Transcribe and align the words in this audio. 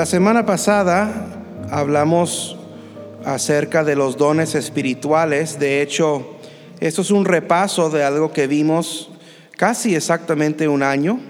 La 0.00 0.06
semana 0.06 0.46
pasada 0.46 1.12
hablamos 1.70 2.56
acerca 3.22 3.84
de 3.84 3.96
los 3.96 4.16
dones 4.16 4.54
espirituales. 4.54 5.58
De 5.58 5.82
hecho, 5.82 6.38
esto 6.80 7.02
es 7.02 7.10
un 7.10 7.26
repaso 7.26 7.90
de 7.90 8.02
algo 8.02 8.32
que 8.32 8.46
vimos 8.46 9.10
casi 9.58 9.94
exactamente 9.94 10.68
un 10.68 10.82
año. 10.82 11.20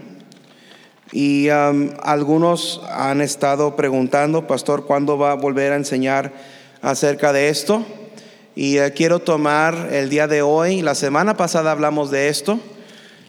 Y 1.11 1.51
um, 1.51 1.91
algunos 2.01 2.81
han 2.93 3.21
estado 3.21 3.75
preguntando, 3.75 4.47
pastor, 4.47 4.87
¿cuándo 4.87 5.19
va 5.19 5.33
a 5.33 5.35
volver 5.35 5.73
a 5.73 5.77
enseñar 5.77 6.33
acerca 6.81 7.33
de 7.33 7.49
esto? 7.49 7.85
Y 8.55 8.79
eh, 8.79 8.93
quiero 8.93 9.19
tomar 9.19 9.89
el 9.91 10.11
día 10.11 10.29
de 10.29 10.43
hoy, 10.43 10.81
la 10.81 10.95
semana 10.95 11.37
pasada 11.37 11.73
hablamos 11.73 12.13
de 12.13 12.29
esto, 12.29 12.61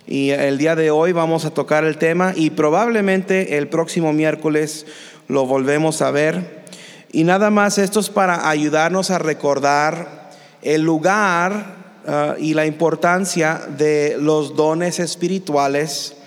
y 0.05 0.31
el 0.31 0.57
día 0.57 0.75
de 0.75 0.91
hoy 0.91 1.13
vamos 1.13 1.45
a 1.45 1.51
tocar 1.51 1.85
el 1.85 1.97
tema 1.97 2.33
y 2.35 2.49
probablemente 2.49 3.57
el 3.57 3.69
próximo 3.69 4.11
miércoles 4.13 4.85
lo 5.31 5.45
volvemos 5.45 6.01
a 6.01 6.11
ver. 6.11 6.65
Y 7.13 7.23
nada 7.23 7.49
más 7.49 7.77
esto 7.77 8.01
es 8.01 8.09
para 8.09 8.49
ayudarnos 8.49 9.11
a 9.11 9.17
recordar 9.17 10.29
el 10.61 10.81
lugar 10.81 11.75
uh, 12.05 12.37
y 12.37 12.53
la 12.53 12.65
importancia 12.65 13.61
de 13.77 14.17
los 14.19 14.57
dones 14.57 14.99
espirituales 14.99 16.17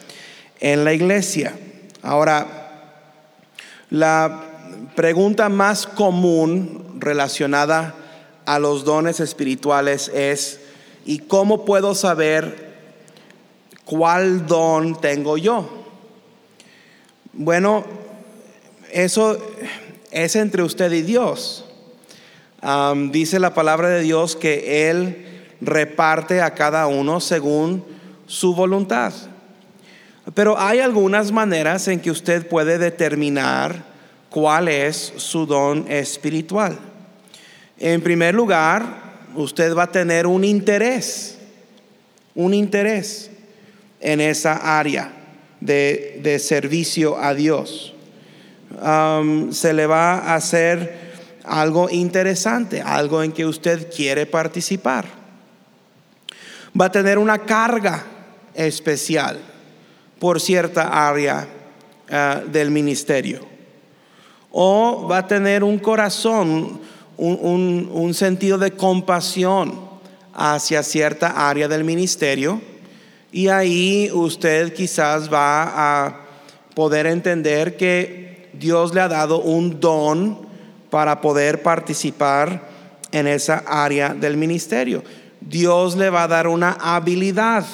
en 0.59 0.85
la 0.85 0.95
iglesia. 0.95 1.55
Ahora, 2.03 2.47
la 3.91 4.43
pregunta 4.95 5.51
más 5.51 5.87
común 5.87 6.97
relacionada 6.99 7.95
a 8.47 8.59
los 8.59 8.87
dones 8.87 9.21
espirituales 9.21 10.11
es, 10.15 10.61
¿y 11.05 11.19
cómo 11.19 11.67
puedo 11.67 11.95
saber 11.95 12.73
cuál 13.85 14.47
don 14.47 14.99
tengo 14.99 15.37
yo? 15.37 15.69
Bueno, 17.35 18.04
eso 18.95 19.37
es 20.13 20.37
entre 20.37 20.63
usted 20.63 20.93
y 20.93 21.03
Dios. 21.03 21.65
dice 23.11 23.41
la 23.41 23.53
palabra 23.53 23.89
de 23.89 24.03
Dios 24.03 24.37
que 24.37 24.89
Él 24.89 25.27
reparte 25.61 26.41
a 26.41 26.55
cada 26.55 26.87
uno 26.87 27.21
según 27.21 27.85
su 28.27 28.55
voluntad. 28.55 29.13
Pero 30.33 30.59
hay 30.59 30.79
algunas 30.81 31.33
maneras 31.33 31.89
en 31.89 32.01
que 32.01 32.11
usted 32.11 32.47
puede 32.47 32.79
determinar 32.79 33.85
cuál 34.31 34.69
es 34.69 35.13
su 35.17 35.45
don 35.45 35.91
espiritual. 35.91 36.79
En 37.79 38.01
primer 38.01 38.35
lugar, 38.35 38.85
usted 39.35 39.75
va 39.75 39.85
a 39.85 39.93
tener 39.93 40.27
un 40.27 40.45
interés, 40.45 41.39
un 42.35 42.55
interés 42.55 43.31
en 44.01 44.21
esa 44.21 44.79
área 44.79 45.13
de, 45.61 46.39
servicio 46.39 47.19
a 47.19 47.35
Dios. 47.35 47.94
Se 49.51 49.73
le 49.73 49.87
va 49.87 50.19
a 50.19 50.35
hacer 50.35 51.15
algo 51.45 51.91
interesante, 51.91 52.81
algo 52.81 53.23
en 53.23 53.33
que 53.33 53.47
usted 53.47 53.93
quiere 53.95 54.27
participar. 54.27 55.07
Va 56.79 56.87
a 56.87 56.93
tener 56.93 57.19
una 57.19 57.39
carga 57.39 58.05
especial 58.55 59.39
por 60.19 60.41
cierta 60.41 61.09
área 61.09 61.47
ah, 62.11 62.43
del 62.51 62.71
ministerio. 62.71 63.41
O 64.51 65.07
va 65.09 65.19
a 65.19 65.27
tener 65.27 65.63
un 65.63 65.79
corazón, 65.79 66.81
un, 67.17 68.15
sentido 68.15 68.57
de 68.57 68.71
compasión 68.71 69.79
hacia 70.33 70.83
cierta 70.83 71.49
área 71.49 71.69
del 71.69 71.85
ministerio. 71.85 72.61
Y 73.33 73.49
ahí 73.49 74.11
usted 74.13 74.73
quizás 74.73 75.33
va 75.33 76.07
a 76.07 76.21
poder 76.75 77.07
entender 77.07 77.77
que 77.77 78.34
Dios 78.59 78.95
le 78.95 79.01
ha 79.01 79.09
dado 79.09 79.41
un 79.41 79.81
don 79.81 80.47
para 80.91 81.21
poder 81.21 81.63
participar 81.63 82.63
en 83.11 83.27
esa 83.27 83.65
área 83.67 84.15
del 84.15 84.37
ministerio. 84.37 85.03
Dios 85.41 85.97
le 85.97 86.11
va 86.11 86.25
a 86.25 86.29
dar 86.29 86.47
una 86.49 86.73
habilidad 86.81 87.65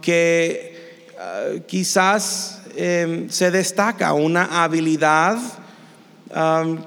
que 0.00 1.04
ah, 1.18 1.44
quizás 1.66 2.62
em, 2.76 3.28
se 3.28 3.50
destaca, 3.50 4.12
una 4.12 4.62
habilidad 4.62 5.38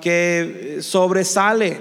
que 0.01 0.79
sobresale 0.81 1.79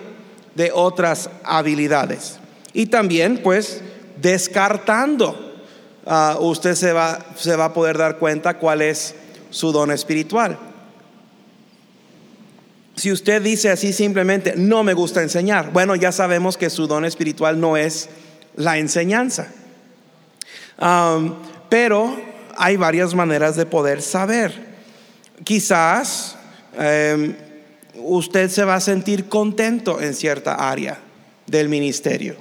de 0.55 0.71
otras 0.73 1.29
habilidades. 1.45 2.39
Y 2.73 2.87
también 2.87 3.41
pues 3.43 3.83
descartando, 4.21 5.55
ah, 6.07 6.37
usted 6.41 6.75
se 6.75 6.93
va, 6.93 7.19
se 7.37 7.57
va 7.57 7.67
a 7.67 7.75
poder 7.75 7.99
dar 7.99 8.19
cuenta 8.19 8.59
cuál 8.59 8.83
es 8.83 9.15
su 9.51 9.73
don 9.73 9.91
espiritual. 9.91 10.59
Si 12.97 13.13
usted 13.13 13.43
dice 13.43 13.71
así 13.71 13.93
simplemente, 13.93 14.55
no 14.57 14.83
me 14.83 14.95
gusta 14.95 15.23
enseñar, 15.23 15.73
bueno, 15.73 15.95
ya 15.95 16.11
sabemos 16.11 16.57
que 16.57 16.69
su 16.69 16.87
don 16.87 17.05
espiritual 17.05 17.61
no 17.61 17.77
es 17.77 18.09
la 18.57 18.79
enseñanza 18.79 19.53
pero 21.69 22.17
hay 22.57 22.77
varias 22.77 23.15
maneras 23.15 23.57
de 23.57 23.67
poder 23.67 24.03
saber. 24.03 24.69
Quizás 25.45 26.37
em, 26.77 27.35
usted 27.95 28.51
se 28.51 28.65
va 28.65 28.77
a 28.77 28.81
sentir 28.81 29.29
contento 29.29 30.01
en 30.01 30.15
cierta 30.15 30.55
área 30.55 30.99
del 31.47 31.69
ministerio, 31.69 32.37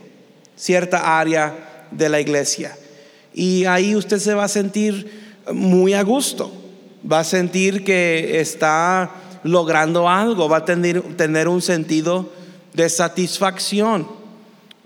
cierta 0.56 1.20
área 1.20 1.88
de 1.92 2.10
la 2.10 2.20
iglesia. 2.20 2.76
Y 3.34 3.66
ahí 3.66 3.96
usted 3.96 4.18
se 4.18 4.34
va 4.34 4.46
a 4.46 4.50
sentir 4.50 5.44
muy 5.54 5.94
a 5.94 6.02
gusto, 6.02 6.52
va 7.12 7.20
a 7.20 7.24
sentir 7.24 7.84
que 7.84 8.40
está 8.40 9.12
logrando 9.44 10.10
algo, 10.10 10.50
va 10.50 10.58
a 10.58 10.66
tener, 10.66 11.02
tener 11.16 11.48
un 11.48 11.62
sentido 11.62 12.30
de 12.74 12.90
satisfacción 12.90 14.08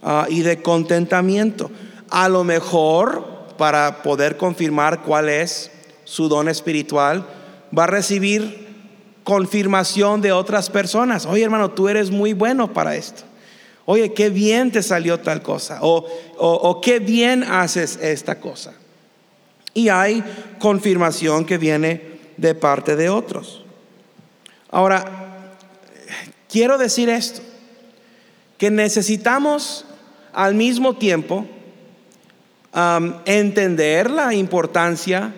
ah, 0.03 0.27
y 0.29 0.41
de 0.41 0.61
contentamiento. 0.61 1.71
A 2.09 2.29
lo 2.29 2.43
mejor 2.43 3.31
para 3.57 4.01
poder 4.01 4.37
confirmar 4.37 5.01
cuál 5.03 5.29
es 5.29 5.71
su 6.03 6.27
don 6.27 6.49
espiritual, 6.49 7.25
va 7.77 7.83
a 7.83 7.87
recibir 7.87 8.67
confirmación 9.23 10.21
de 10.21 10.31
otras 10.31 10.69
personas. 10.69 11.25
Oye 11.25 11.43
hermano, 11.43 11.71
tú 11.71 11.87
eres 11.87 12.11
muy 12.11 12.33
bueno 12.33 12.73
para 12.73 12.95
esto. 12.95 13.23
Oye, 13.85 14.13
qué 14.13 14.29
bien 14.29 14.71
te 14.71 14.83
salió 14.83 15.19
tal 15.19 15.41
cosa. 15.41 15.79
O, 15.81 16.07
o, 16.37 16.81
qué 16.81 16.99
bien 16.99 17.43
haces 17.43 17.99
esta 18.01 18.39
cosa. 18.39 18.73
Y 19.73 19.89
hay 19.89 20.23
confirmación 20.59 21.45
que 21.45 21.57
viene 21.57 22.10
de 22.41 22.55
parte 22.55 22.95
de 22.95 23.07
otros. 23.07 23.63
Ahora, 24.71 25.05
quiero 26.49 26.77
decir 26.77 27.07
esto, 27.07 27.41
que 28.57 28.71
necesitamos 28.71 29.85
al 30.33 30.55
mismo 30.55 30.97
tiempo 30.97 31.45
entender 33.25 34.09
la 34.09 34.33
importancia 34.33 35.33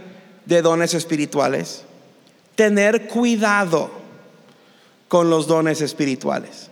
de 0.45 0.61
dones 0.61 0.93
espirituales, 0.93 1.83
tener 2.55 3.07
cuidado 3.07 3.91
con 5.07 5.29
los 5.29 5.47
dones 5.47 5.81
espirituales. 5.81 6.69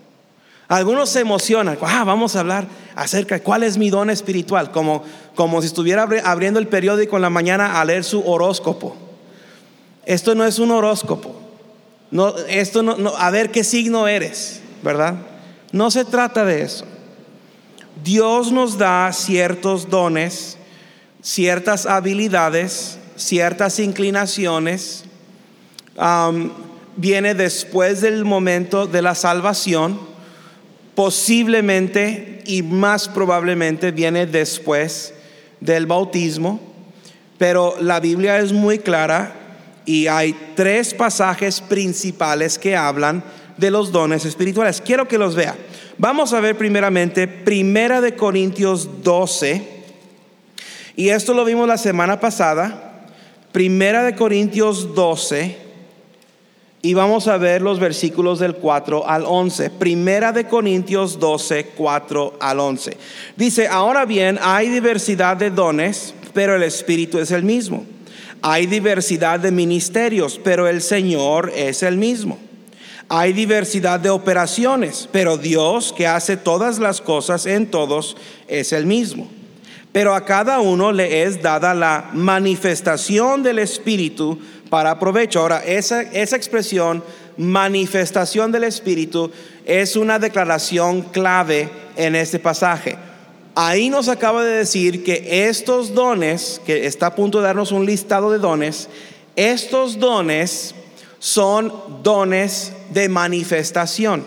Algunos 0.67 1.09
se 1.09 1.19
emocionan, 1.19 1.77
ah, 1.81 2.03
vamos 2.05 2.37
a 2.37 2.39
hablar 2.39 2.65
acerca 2.95 3.35
de 3.35 3.41
cuál 3.41 3.63
es 3.63 3.77
mi 3.77 3.89
don 3.89 4.09
espiritual, 4.09 4.71
como, 4.71 5.03
como 5.35 5.61
si 5.61 5.67
estuviera 5.67 6.07
abriendo 6.23 6.59
el 6.59 6.67
periódico 6.69 7.17
en 7.17 7.23
la 7.23 7.29
mañana 7.29 7.81
a 7.81 7.85
leer 7.85 8.05
su 8.05 8.25
horóscopo. 8.25 9.10
Esto 10.05 10.35
no 10.35 10.45
es 10.45 10.59
un 10.59 10.71
horóscopo. 10.71 11.35
No, 12.09 12.35
esto 12.49 12.83
no, 12.83 13.15
a 13.15 13.29
ver 13.31 13.51
qué 13.51 13.63
signo 13.63 14.07
eres, 14.07 14.61
¿verdad? 14.83 15.15
No 15.71 15.89
se 15.91 16.03
trata 16.03 16.43
de 16.43 16.63
eso. 16.63 16.85
Dios 18.03 18.51
nos 18.51 18.77
da 18.77 19.11
ciertos 19.13 19.89
dones, 19.89 20.57
ciertas 21.21 21.85
habilidades, 21.85 22.97
ciertas 23.15 23.79
inclinaciones. 23.79 25.05
viene 26.97 27.33
después 27.33 28.01
del 28.01 28.25
momento 28.25 28.87
de 28.87 29.01
la 29.01 29.15
salvación, 29.15 29.99
posiblemente 30.95 32.41
y 32.45 32.63
más 32.63 33.07
probablemente 33.07 33.91
viene 33.91 34.25
después 34.25 35.13
del 35.61 35.85
bautismo, 35.85 36.59
pero 37.37 37.75
la 37.79 37.99
Biblia 37.99 38.39
es 38.39 38.51
muy 38.51 38.79
clara 38.79 39.40
y 39.91 40.07
hay 40.07 40.33
tres 40.55 40.93
pasajes 40.93 41.59
principales 41.59 42.57
que 42.57 42.77
hablan 42.77 43.21
de 43.57 43.69
los 43.69 43.91
dones 43.91 44.23
espirituales. 44.23 44.79
Quiero 44.79 45.05
que 45.05 45.17
los 45.17 45.35
vea. 45.35 45.53
Vamos 45.97 46.31
a 46.31 46.39
ver 46.39 46.57
primeramente 46.57 47.27
Primera 47.27 47.99
de 47.99 48.15
Corintios 48.15 49.03
12. 49.03 49.67
Y 50.95 51.09
esto 51.09 51.33
lo 51.33 51.43
vimos 51.43 51.67
la 51.67 51.77
semana 51.77 52.21
pasada. 52.21 53.03
Primera 53.51 54.03
de 54.03 54.15
Corintios 54.15 54.95
12. 54.95 55.57
Y 56.83 56.93
vamos 56.93 57.27
a 57.27 57.35
ver 57.35 57.61
los 57.61 57.81
versículos 57.81 58.39
del 58.39 58.55
4 58.55 59.05
al 59.05 59.25
11. 59.27 59.71
Primera 59.71 60.31
de 60.31 60.47
Corintios 60.47 61.19
12, 61.19 61.65
4 61.75 62.37
al 62.39 62.61
11. 62.61 62.95
Dice, 63.35 63.67
ahora 63.67 64.05
bien, 64.05 64.39
hay 64.41 64.69
diversidad 64.69 65.35
de 65.35 65.49
dones, 65.49 66.13
pero 66.33 66.55
el 66.55 66.63
Espíritu 66.63 67.19
es 67.19 67.31
el 67.31 67.43
mismo. 67.43 67.85
Hay 68.41 68.65
diversidad 68.65 69.39
de 69.39 69.51
ministerios, 69.51 70.39
pero 70.43 70.67
el 70.67 70.81
Señor 70.81 71.51
es 71.55 71.83
el 71.83 71.97
mismo. 71.97 72.39
Hay 73.07 73.33
diversidad 73.33 73.99
de 73.99 74.09
operaciones, 74.09 75.07
pero 75.11 75.37
Dios 75.37 75.93
que 75.95 76.07
hace 76.07 76.37
todas 76.37 76.79
las 76.79 77.01
cosas 77.01 77.45
en 77.45 77.67
todos 77.67 78.17
es 78.47 78.71
el 78.71 78.85
mismo. 78.85 79.29
Pero 79.91 80.15
a 80.15 80.25
cada 80.25 80.59
uno 80.59 80.91
le 80.91 81.23
es 81.23 81.41
dada 81.41 81.73
la 81.73 82.09
manifestación 82.13 83.43
del 83.43 83.59
Espíritu 83.59 84.39
para 84.69 84.97
provecho. 84.97 85.41
Ahora, 85.41 85.61
esa, 85.65 86.01
esa 86.01 86.37
expresión, 86.37 87.03
manifestación 87.37 88.51
del 88.51 88.63
Espíritu, 88.63 89.29
es 89.65 89.97
una 89.97 90.17
declaración 90.17 91.01
clave 91.01 91.69
en 91.97 92.15
este 92.15 92.39
pasaje. 92.39 92.97
Ahí 93.63 93.91
nos 93.91 94.07
acaba 94.07 94.43
de 94.43 94.57
decir 94.57 95.03
que 95.03 95.47
estos 95.47 95.93
dones, 95.93 96.59
que 96.65 96.87
está 96.87 97.05
a 97.05 97.15
punto 97.15 97.37
de 97.37 97.43
darnos 97.43 97.71
un 97.71 97.85
listado 97.85 98.31
de 98.31 98.39
dones, 98.39 98.89
estos 99.35 99.99
dones 99.99 100.73
son 101.19 101.71
dones 102.01 102.73
de 102.89 103.07
manifestación. 103.07 104.25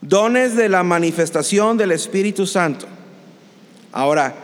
Dones 0.00 0.54
de 0.54 0.68
la 0.68 0.84
manifestación 0.84 1.76
del 1.76 1.90
Espíritu 1.90 2.46
Santo. 2.46 2.86
Ahora, 3.90 4.36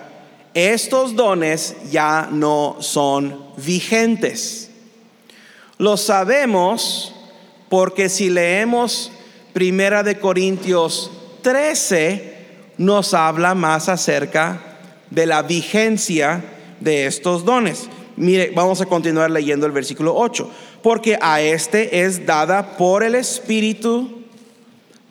estos 0.52 1.14
dones 1.14 1.76
ya 1.92 2.28
no 2.32 2.78
son 2.80 3.44
vigentes. 3.58 4.72
Lo 5.78 5.96
sabemos 5.96 7.14
porque 7.68 8.08
si 8.08 8.28
leemos 8.28 9.12
Primera 9.52 10.02
de 10.02 10.18
Corintios 10.18 11.12
13, 11.42 12.38
nos 12.78 13.12
habla 13.12 13.54
más 13.54 13.88
acerca 13.88 14.60
de 15.10 15.26
la 15.26 15.42
vigencia 15.42 16.42
de 16.80 17.06
estos 17.06 17.44
dones. 17.44 17.88
Mire, 18.16 18.52
vamos 18.54 18.80
a 18.80 18.86
continuar 18.86 19.30
leyendo 19.30 19.66
el 19.66 19.72
versículo 19.72 20.14
8. 20.16 20.50
Porque 20.82 21.19
a 21.20 21.40
este 21.40 22.04
es 22.04 22.25
dada 22.25 22.76
por 22.76 23.02
el 23.02 23.14
Espíritu 23.14 24.25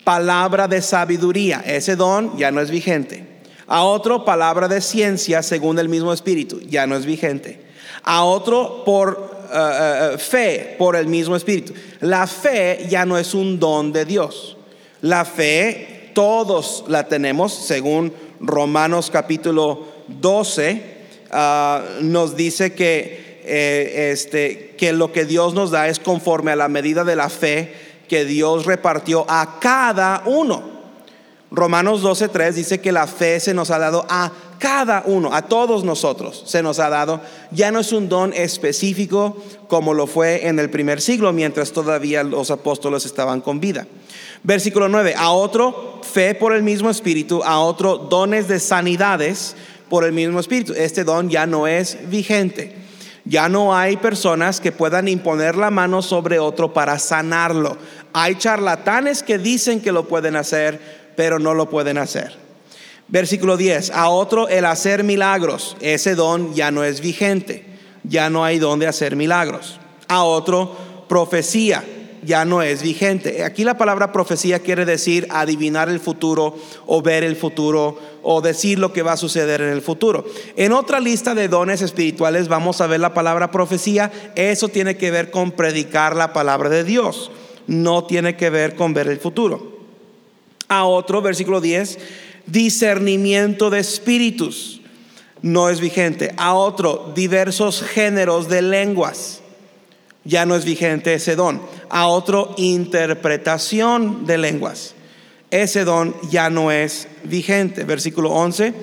palabra 0.04 0.68
de 0.68 0.82
sabiduría. 0.82 1.64
Ese 1.66 1.96
don 1.96 2.38
ya 2.38 2.52
no 2.52 2.62
es 2.62 2.72
vigente. 2.72 3.26
A 3.68 3.84
otro 3.84 4.24
palabra 4.24 4.68
de 4.70 4.80
ciencia 4.80 5.44
según 5.44 5.78
el 5.80 5.90
mismo 5.90 6.14
Espíritu. 6.14 6.62
Ya 6.62 6.88
no 6.88 6.96
es 6.96 7.06
vigente. 7.06 7.62
A 8.04 8.24
otro 8.24 8.84
por 8.86 9.38
eh, 9.54 9.58
eh, 9.58 10.10
eh, 10.14 10.18
fe 10.18 10.76
por 10.78 10.96
el 10.96 11.08
mismo 11.08 11.36
Espíritu. 11.36 11.74
La 12.00 12.28
fe 12.28 12.88
ya 12.90 13.06
no 13.06 13.18
es 13.18 13.34
un 13.34 13.60
don 13.60 13.92
de 13.92 14.06
Dios. 14.06 14.58
La 15.02 15.26
fe 15.26 15.97
todos 16.18 16.84
la 16.88 17.08
tenemos 17.08 17.54
según 17.54 18.12
Romanos 18.40 19.12
capítulo 19.12 19.86
12 20.08 20.98
Ah, 21.32 21.84
nos 22.02 22.38
dice 22.38 22.74
que, 22.74 23.42
eh, 23.44 24.12
este, 24.12 24.76
que 24.78 24.94
lo 24.94 25.12
que 25.12 25.26
Dios 25.26 25.54
nos 25.54 25.72
da 25.72 25.88
es 25.88 26.00
conforme 26.00 26.52
a 26.52 26.56
la 26.56 26.70
medida 26.70 27.04
de 27.04 27.16
la 27.16 27.30
fe 27.30 27.74
que 28.08 28.24
Dios 28.24 28.66
repartió 28.66 29.26
a 29.28 29.60
cada 29.60 30.24
uno. 30.26 30.78
Romanos 31.52 32.02
12:3 32.02 32.56
dice 32.56 32.80
que 32.80 32.92
la 32.92 33.08
fe 33.08 33.40
se 33.40 33.54
nos 33.54 33.72
ha 33.72 33.80
dado 33.80 34.06
a 34.10 34.32
cada 34.60 35.04
uno, 35.06 35.34
a 35.34 35.44
todos 35.44 35.84
nosotros 35.84 36.44
se 36.46 36.64
nos 36.64 36.80
ha 36.80 36.90
dado. 36.90 37.22
Ya 37.52 37.72
no 37.72 37.80
es 37.80 37.92
un 37.92 38.10
don 38.10 38.34
específico 38.34 39.38
como 39.68 39.94
lo 39.94 40.08
fue 40.08 40.48
en 40.48 40.60
el 40.60 40.70
primer 40.70 41.02
siglo, 41.02 41.34
mientras 41.34 41.72
todavía 41.72 42.24
los 42.24 42.52
apóstoles 42.52 43.06
estaban 43.06 43.42
con 43.42 43.60
vida. 43.60 43.88
Versículo 44.44 44.88
9, 44.88 45.16
a 45.18 45.32
otro 45.32 46.02
fe 46.04 46.36
por 46.36 46.54
el 46.54 46.64
mismo 46.64 46.90
espíritu, 46.90 47.44
a 47.44 47.60
otro 47.60 47.98
dones 47.98 48.48
de 48.48 48.60
sanidades 48.60 49.56
por 49.90 50.04
el 50.04 50.14
mismo 50.14 50.40
Espíritu. 50.40 50.74
Este 50.74 51.04
don 51.04 51.30
ya 51.30 51.46
no 51.46 51.68
es 51.68 51.98
vigente. 52.10 52.76
Ya 53.26 53.50
no 53.50 53.76
hay 53.76 53.98
personas 53.98 54.62
que 54.62 54.72
puedan 54.72 55.08
imponer 55.08 55.58
la 55.58 55.70
mano 55.70 56.02
sobre 56.02 56.40
otro 56.40 56.74
para 56.74 56.98
sanarlo. 56.98 57.78
Hay 58.14 58.36
charlatanes 58.36 59.22
que 59.22 59.38
dicen 59.38 59.82
que 59.82 59.92
lo 59.92 60.08
pueden 60.08 60.38
hacer, 60.38 61.12
pero 61.18 61.38
no 61.38 61.54
lo 61.54 61.70
pueden 61.70 61.98
hacer. 61.98 62.47
Versículo 63.08 63.58
10. 63.58 63.92
A 63.92 64.10
otro 64.10 64.48
el 64.50 64.66
hacer 64.66 65.04
milagros. 65.04 65.78
Ese 65.80 66.16
don 66.16 66.54
ya 66.54 66.72
no 66.72 66.84
es 66.84 67.02
vigente. 67.02 67.66
Ya 68.04 68.30
no 68.30 68.44
hay 68.44 68.60
don 68.60 68.80
de 68.80 68.88
hacer 68.88 69.16
milagros. 69.16 69.80
A 70.08 70.24
otro 70.24 70.76
profecía 71.08 71.84
ya 72.24 72.46
no 72.46 72.62
es 72.62 72.82
vigente. 72.82 73.44
Aquí 73.44 73.64
la 73.64 73.78
palabra 73.78 74.12
profecía 74.12 74.60
quiere 74.60 74.86
decir 74.86 75.28
adivinar 75.30 75.90
el 75.90 76.00
futuro 76.00 76.58
o 76.86 77.02
ver 77.02 77.24
el 77.24 77.36
futuro 77.36 77.98
o 78.24 78.42
decir 78.42 78.80
lo 78.80 78.92
que 78.92 79.02
va 79.02 79.14
a 79.14 79.18
suceder 79.18 79.62
en 79.62 79.70
el 79.70 79.82
futuro. 79.82 80.26
En 80.56 80.74
otra 80.74 81.00
lista 81.00 81.34
de 81.36 81.48
dones 81.48 81.82
espirituales 81.82 82.48
vamos 82.48 82.82
a 82.82 82.88
ver 82.88 83.00
la 83.00 83.14
palabra 83.14 83.52
profecía. 83.52 84.12
Eso 84.36 84.68
tiene 84.68 84.98
que 84.98 85.12
ver 85.12 85.32
con 85.32 85.52
predicar 85.52 86.16
la 86.16 86.34
palabra 86.34 86.70
de 86.70 86.84
Dios. 86.84 87.32
No 87.68 88.04
tiene 88.06 88.36
que 88.36 88.50
ver 88.50 88.76
con 88.76 88.94
ver 88.94 89.08
el 89.08 89.20
futuro. 89.20 89.78
A 90.70 90.86
otro, 90.86 91.22
versículo 91.22 91.62
10, 91.62 91.98
discernimiento 92.48 93.70
de 93.70 93.80
espíritus. 93.80 94.82
No 95.42 95.70
es 95.70 95.80
vigente. 95.80 96.34
A 96.38 96.56
otro, 96.56 97.12
diversos 97.16 97.84
géneros 97.84 98.50
de 98.50 98.62
lenguas 98.64 99.42
ya 100.28 100.46
no 100.46 100.56
es 100.56 100.66
vigente 100.66 101.14
ese 101.14 101.38
don. 101.38 101.62
A 101.90 102.08
otro, 102.08 102.54
interpretación 102.58 104.26
de 104.26 104.38
lenguas. 104.38 104.94
Ese 105.52 105.86
don 105.86 106.16
ya 106.30 106.50
no 106.50 106.72
es 106.72 107.08
vigente. 107.24 107.86
Versículo 107.86 108.32
11. 108.32 108.74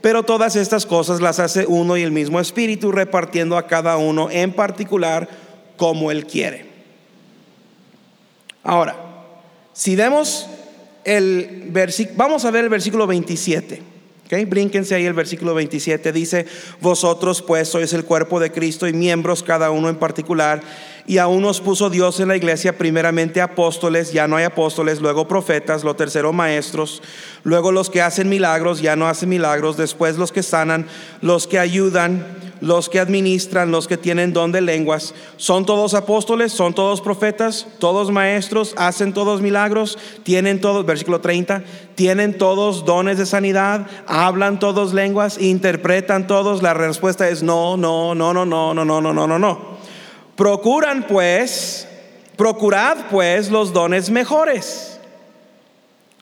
Pero 0.00 0.22
todas 0.22 0.56
estas 0.56 0.86
cosas 0.86 1.20
las 1.20 1.40
hace 1.40 1.66
uno 1.66 1.96
y 1.96 2.02
el 2.02 2.10
mismo 2.10 2.40
Espíritu, 2.40 2.90
repartiendo 2.90 3.58
a 3.58 3.66
cada 3.66 3.98
uno 3.98 4.30
en 4.30 4.52
particular 4.52 5.28
como 5.76 6.10
Él 6.10 6.26
quiere. 6.26 6.66
Ahora, 8.62 8.96
si 9.74 9.96
vemos 9.96 10.46
el 11.04 11.64
versículo, 11.68 12.16
vamos 12.16 12.44
a 12.44 12.50
ver 12.50 12.64
el 12.64 12.70
versículo 12.70 13.06
27. 13.06 13.94
Okay, 14.26 14.46
brínquense 14.46 14.94
ahí 14.94 15.04
el 15.04 15.12
versículo 15.12 15.54
27. 15.54 16.10
Dice, 16.10 16.46
vosotros 16.80 17.42
pues 17.42 17.68
sois 17.68 17.92
el 17.92 18.04
cuerpo 18.04 18.40
de 18.40 18.50
Cristo 18.50 18.88
y 18.88 18.94
miembros 18.94 19.42
cada 19.42 19.70
uno 19.70 19.90
en 19.90 19.96
particular. 19.96 20.62
Y 21.06 21.18
aún 21.18 21.42
nos 21.42 21.60
puso 21.60 21.90
Dios 21.90 22.18
en 22.20 22.28
la 22.28 22.36
iglesia 22.36 22.78
primeramente 22.78 23.42
apóstoles, 23.42 24.12
ya 24.12 24.26
no 24.26 24.36
hay 24.36 24.44
apóstoles, 24.44 25.02
luego 25.02 25.28
profetas, 25.28 25.84
lo 25.84 25.94
tercero 25.94 26.32
maestros, 26.32 27.02
luego 27.42 27.72
los 27.72 27.90
que 27.90 28.00
hacen 28.00 28.30
milagros, 28.30 28.80
ya 28.80 28.96
no 28.96 29.06
hacen 29.06 29.28
milagros, 29.28 29.76
después 29.76 30.16
los 30.16 30.32
que 30.32 30.42
sanan, 30.42 30.86
los 31.20 31.46
que 31.46 31.58
ayudan, 31.58 32.24
los 32.62 32.88
que 32.88 33.00
administran, 33.00 33.70
los 33.70 33.86
que 33.86 33.98
tienen 33.98 34.32
don 34.32 34.50
de 34.50 34.62
lenguas. 34.62 35.14
¿Son 35.36 35.66
todos 35.66 35.92
apóstoles? 35.92 36.52
¿Son 36.52 36.72
todos 36.72 37.02
profetas? 37.02 37.66
¿Todos 37.78 38.10
maestros? 38.10 38.74
¿Hacen 38.78 39.12
todos 39.12 39.42
milagros? 39.42 39.98
¿Tienen 40.22 40.62
todos, 40.62 40.86
versículo 40.86 41.20
30, 41.20 41.64
tienen 41.94 42.38
todos 42.38 42.86
dones 42.86 43.18
de 43.18 43.26
sanidad? 43.26 43.86
¿Hablan 44.06 44.58
todos 44.58 44.94
lenguas? 44.94 45.38
¿Interpretan 45.38 46.26
todos? 46.26 46.62
La 46.62 46.72
respuesta 46.72 47.28
es 47.28 47.42
no, 47.42 47.76
no, 47.76 48.14
no, 48.14 48.32
no, 48.32 48.46
no, 48.46 48.72
no, 48.72 48.84
no, 48.84 49.00
no, 49.02 49.12
no, 49.12 49.26
no, 49.26 49.38
no. 49.38 49.73
Procuran 50.36 51.06
pues, 51.06 51.86
procurad 52.36 53.06
pues 53.10 53.50
los 53.50 53.72
dones 53.72 54.10
mejores. 54.10 54.98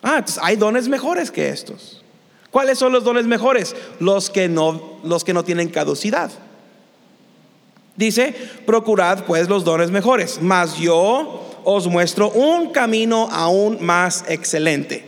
Ah, 0.03 0.25
hay 0.43 0.57
dones 0.57 0.89
mejores 0.89 1.31
que 1.31 1.49
estos. 1.49 2.03
¿Cuáles 2.51 2.79
son 2.79 2.93
los 2.93 3.05
dones 3.05 3.27
mejores? 3.27 3.75
Los 3.99 4.29
que 4.29 4.49
no, 4.49 4.99
los 5.05 5.25
que 5.25 5.33
no 5.33 5.45
tienen 5.45 5.69
caducidad. 5.69 6.31
Dice, 7.97 8.35
procurad 8.67 9.25
pues 9.25 9.49
los 9.49 9.65
dones 9.65 9.91
mejores, 9.91 10.39
mas 10.41 10.77
yo 10.77 11.49
os 11.65 11.87
muestro 11.87 12.31
un 12.31 12.73
camino 12.73 13.29
aún 13.31 13.79
más 13.81 14.25
excelente. 14.29 15.05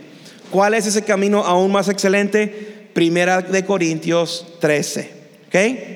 ¿Cuál 0.51 0.75
es 0.75 0.87
ese 0.87 1.03
camino 1.03 1.45
aún 1.45 1.73
más 1.73 1.89
excelente? 1.89 2.91
Primera 2.95 3.43
de 3.43 3.65
Corintios 3.65 4.47
13. 4.61 5.24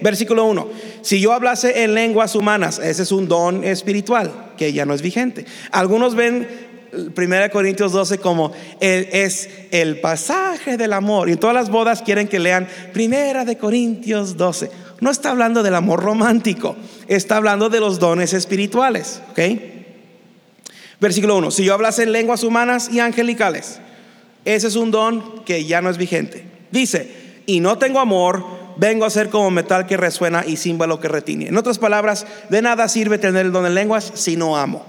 Versículo 0.03 0.45
1. 0.45 0.69
Si 1.03 1.21
yo 1.21 1.33
hablase 1.33 1.83
en 1.83 1.95
lenguas 1.95 2.37
humanas, 2.37 2.79
ese 2.79 3.03
es 3.03 3.11
un 3.11 3.27
don 3.27 3.65
espiritual 3.65 4.53
que 4.57 4.73
ya 4.73 4.87
no 4.87 4.95
es 4.95 5.03
vigente. 5.03 5.47
Algunos 5.73 6.15
ven 6.15 6.47
1 6.93 7.51
Corintios 7.51 7.93
12 7.93 8.19
como 8.19 8.53
es 8.81 9.51
el 9.73 10.01
pasaje 10.01 10.77
del 10.77 10.93
amor. 10.93 11.29
Y 11.29 11.33
en 11.33 11.39
todas 11.39 11.55
las 11.55 11.71
bodas 11.71 12.03
quieren 12.03 12.29
que 12.29 12.39
lean 12.39 12.69
1 12.95 13.45
de 13.45 13.59
Corintios 13.59 14.37
12. 14.37 14.71
No 15.01 15.11
está 15.11 15.31
hablando 15.31 15.65
del 15.65 15.75
amor 15.75 16.05
romántico, 16.05 16.77
está 17.09 17.37
hablando 17.37 17.69
de 17.69 17.81
los 17.81 17.99
dones 17.99 18.33
espirituales. 18.35 19.21
Versículo 21.01 21.37
1. 21.37 21.51
Si 21.51 21.65
yo 21.65 21.75
hablase 21.75 22.05
en 22.05 22.13
lenguas 22.13 22.45
humanas 22.45 22.91
y 22.93 23.01
angelicales, 23.01 23.81
ese 24.45 24.69
es 24.69 24.77
un 24.77 24.93
don 24.93 25.45
que 25.45 25.65
ya 25.65 25.83
no 25.83 25.91
es 25.91 25.99
vigente. 25.99 26.45
Dice, 26.71 27.43
y 27.47 27.59
no 27.59 27.77
tengo 27.79 27.99
amor, 27.99 28.68
vengo 28.79 29.05
a 29.05 29.11
ser 29.11 29.29
como 29.29 29.51
metal 29.51 29.87
que 29.87 29.97
resuena 29.97 30.45
y 30.47 30.57
címbalo 30.57 31.01
que 31.01 31.09
retiene. 31.09 31.49
En 31.49 31.57
otras 31.57 31.79
palabras, 31.79 32.27
de 32.49 32.63
nada 32.63 32.89
sirve 32.89 33.19
tener 33.19 33.47
el 33.47 33.53
don 33.53 33.65
de 33.65 33.71
lenguas 33.71 34.11
si 34.15 34.37
no 34.37 34.57
amo. 34.57 34.87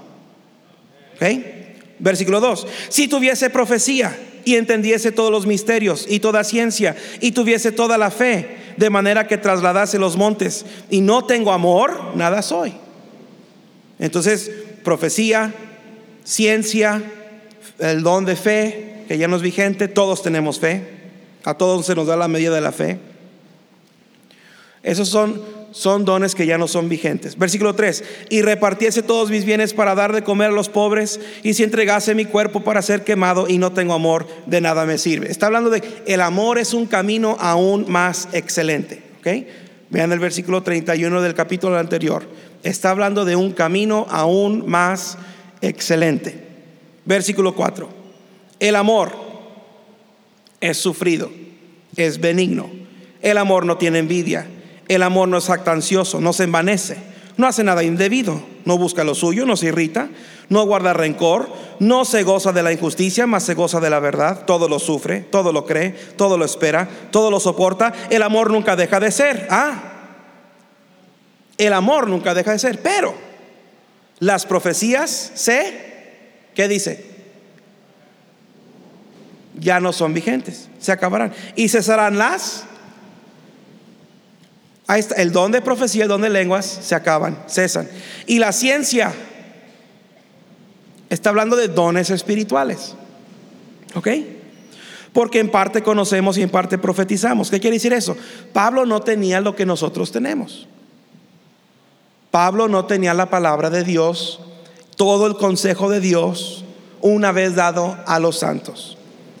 Versículo 1.98 2.40
2. 2.40 2.66
Si 2.88 3.08
tuviese 3.08 3.50
profecía 3.50 4.16
y 4.44 4.54
entendiese 4.54 5.12
todos 5.12 5.30
los 5.30 5.46
misterios 5.46 6.06
y 6.08 6.20
toda 6.20 6.44
ciencia 6.44 6.96
y 7.20 7.32
tuviese 7.32 7.72
toda 7.72 7.98
la 7.98 8.10
fe, 8.10 8.56
de 8.76 8.88
manera 8.88 9.26
que 9.26 9.36
trasladase 9.36 9.98
los 9.98 10.16
montes, 10.16 10.64
y 10.88 11.02
no 11.02 11.26
tengo 11.26 11.52
amor, 11.52 12.12
nada 12.14 12.40
soy. 12.40 12.72
Entonces, 13.98 14.50
profecía, 14.82 15.52
ciencia, 16.24 17.02
el 17.78 18.02
don 18.02 18.24
de 18.24 18.36
fe, 18.36 19.04
que 19.08 19.18
ya 19.18 19.28
no 19.28 19.36
es 19.36 19.42
vigente, 19.42 19.88
todos 19.88 20.22
tenemos 20.22 20.58
fe, 20.58 20.86
a 21.44 21.54
todos 21.54 21.84
se 21.84 21.94
nos 21.94 22.06
da 22.06 22.16
la 22.16 22.28
medida 22.28 22.54
de 22.54 22.60
la 22.62 22.72
fe. 22.72 22.98
Esos 24.82 25.08
son, 25.08 25.42
son 25.72 26.04
dones 26.04 26.34
que 26.34 26.46
ya 26.46 26.58
no 26.58 26.66
son 26.66 26.88
vigentes. 26.88 27.36
Versículo 27.36 27.74
3, 27.74 28.04
y 28.30 28.42
repartiese 28.42 29.02
todos 29.02 29.30
mis 29.30 29.44
bienes 29.44 29.74
para 29.74 29.94
dar 29.94 30.12
de 30.12 30.22
comer 30.22 30.48
a 30.48 30.52
los 30.52 30.68
pobres, 30.68 31.20
y 31.42 31.54
si 31.54 31.62
entregase 31.62 32.14
mi 32.14 32.24
cuerpo 32.24 32.64
para 32.64 32.82
ser 32.82 33.04
quemado 33.04 33.46
y 33.48 33.58
no 33.58 33.72
tengo 33.72 33.94
amor, 33.94 34.26
de 34.46 34.60
nada 34.60 34.86
me 34.86 34.98
sirve. 34.98 35.30
Está 35.30 35.46
hablando 35.46 35.70
de 35.70 35.82
el 36.06 36.20
amor 36.20 36.58
es 36.58 36.74
un 36.74 36.86
camino 36.86 37.36
aún 37.40 37.86
más 37.88 38.28
excelente. 38.32 39.02
¿ok? 39.20 39.46
Vean 39.90 40.12
el 40.12 40.18
versículo 40.18 40.62
31 40.62 41.20
del 41.20 41.34
capítulo 41.34 41.78
anterior. 41.78 42.24
Está 42.62 42.90
hablando 42.90 43.24
de 43.24 43.36
un 43.36 43.52
camino 43.52 44.06
aún 44.08 44.64
más 44.66 45.18
excelente. 45.60 46.46
Versículo 47.04 47.54
4. 47.54 47.88
El 48.60 48.76
amor 48.76 49.12
es 50.60 50.76
sufrido, 50.76 51.30
es 51.96 52.20
benigno. 52.20 52.70
El 53.20 53.38
amor 53.38 53.66
no 53.66 53.78
tiene 53.78 53.98
envidia. 53.98 54.46
El 54.90 55.04
amor 55.04 55.28
no 55.28 55.38
es 55.38 55.48
actancioso, 55.50 56.20
no 56.20 56.32
se 56.32 56.42
envanece, 56.42 56.96
no 57.36 57.46
hace 57.46 57.62
nada 57.62 57.84
indebido, 57.84 58.42
no 58.64 58.76
busca 58.76 59.04
lo 59.04 59.14
suyo, 59.14 59.46
no 59.46 59.56
se 59.56 59.66
irrita, 59.66 60.08
no 60.48 60.66
guarda 60.66 60.92
rencor, 60.92 61.48
no 61.78 62.04
se 62.04 62.24
goza 62.24 62.50
de 62.50 62.64
la 62.64 62.72
injusticia, 62.72 63.24
mas 63.28 63.44
se 63.44 63.54
goza 63.54 63.78
de 63.78 63.88
la 63.88 64.00
verdad. 64.00 64.44
Todo 64.46 64.68
lo 64.68 64.80
sufre, 64.80 65.20
todo 65.20 65.52
lo 65.52 65.64
cree, 65.64 65.92
todo 66.16 66.36
lo 66.36 66.44
espera, 66.44 66.88
todo 67.12 67.30
lo 67.30 67.38
soporta. 67.38 67.92
El 68.10 68.24
amor 68.24 68.50
nunca 68.50 68.74
deja 68.74 68.98
de 68.98 69.12
ser. 69.12 69.46
Ah, 69.48 69.80
el 71.56 71.72
amor 71.72 72.08
nunca 72.08 72.34
deja 72.34 72.50
de 72.50 72.58
ser, 72.58 72.82
pero 72.82 73.14
las 74.18 74.44
profecías 74.44 75.30
se, 75.36 76.42
¿qué 76.56 76.66
dice? 76.66 77.06
Ya 79.56 79.78
no 79.78 79.92
son 79.92 80.14
vigentes, 80.14 80.68
se 80.80 80.90
acabarán. 80.90 81.32
Y 81.54 81.68
cesarán 81.68 82.18
las 82.18 82.64
Ahí 84.90 84.98
está, 84.98 85.14
el 85.22 85.30
don 85.30 85.52
de 85.52 85.62
profecía, 85.62 86.02
el 86.02 86.08
don 86.08 86.22
de 86.22 86.28
lenguas 86.28 86.66
se 86.66 86.96
acaban, 86.96 87.38
cesan. 87.48 87.88
Y 88.26 88.40
la 88.40 88.50
ciencia 88.50 89.14
está 91.08 91.30
hablando 91.30 91.54
de 91.54 91.68
dones 91.68 92.10
espirituales. 92.10 92.96
¿Ok? 93.94 94.08
Porque 95.12 95.38
en 95.38 95.48
parte 95.48 95.84
conocemos 95.84 96.38
y 96.38 96.42
en 96.42 96.50
parte 96.50 96.76
profetizamos. 96.76 97.52
¿Qué 97.52 97.60
quiere 97.60 97.76
decir 97.76 97.92
eso? 97.92 98.16
Pablo 98.52 98.84
no 98.84 99.00
tenía 99.00 99.40
lo 99.40 99.54
que 99.54 99.64
nosotros 99.64 100.10
tenemos. 100.10 100.66
Pablo 102.32 102.66
no 102.66 102.86
tenía 102.86 103.14
la 103.14 103.30
palabra 103.30 103.70
de 103.70 103.84
Dios, 103.84 104.40
todo 104.96 105.28
el 105.28 105.36
consejo 105.36 105.88
de 105.88 106.00
Dios, 106.00 106.64
una 107.00 107.30
vez 107.30 107.54
dado 107.54 107.96
a 108.08 108.18
los 108.18 108.40
santos. 108.40 108.98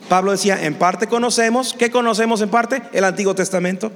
Pablo 0.08 0.30
decía, 0.30 0.64
en 0.64 0.76
parte 0.76 1.08
conocemos, 1.08 1.74
¿qué 1.76 1.90
conocemos 1.90 2.40
en 2.40 2.50
parte? 2.50 2.84
El 2.92 3.02
Antiguo 3.02 3.34
Testamento. 3.34 3.90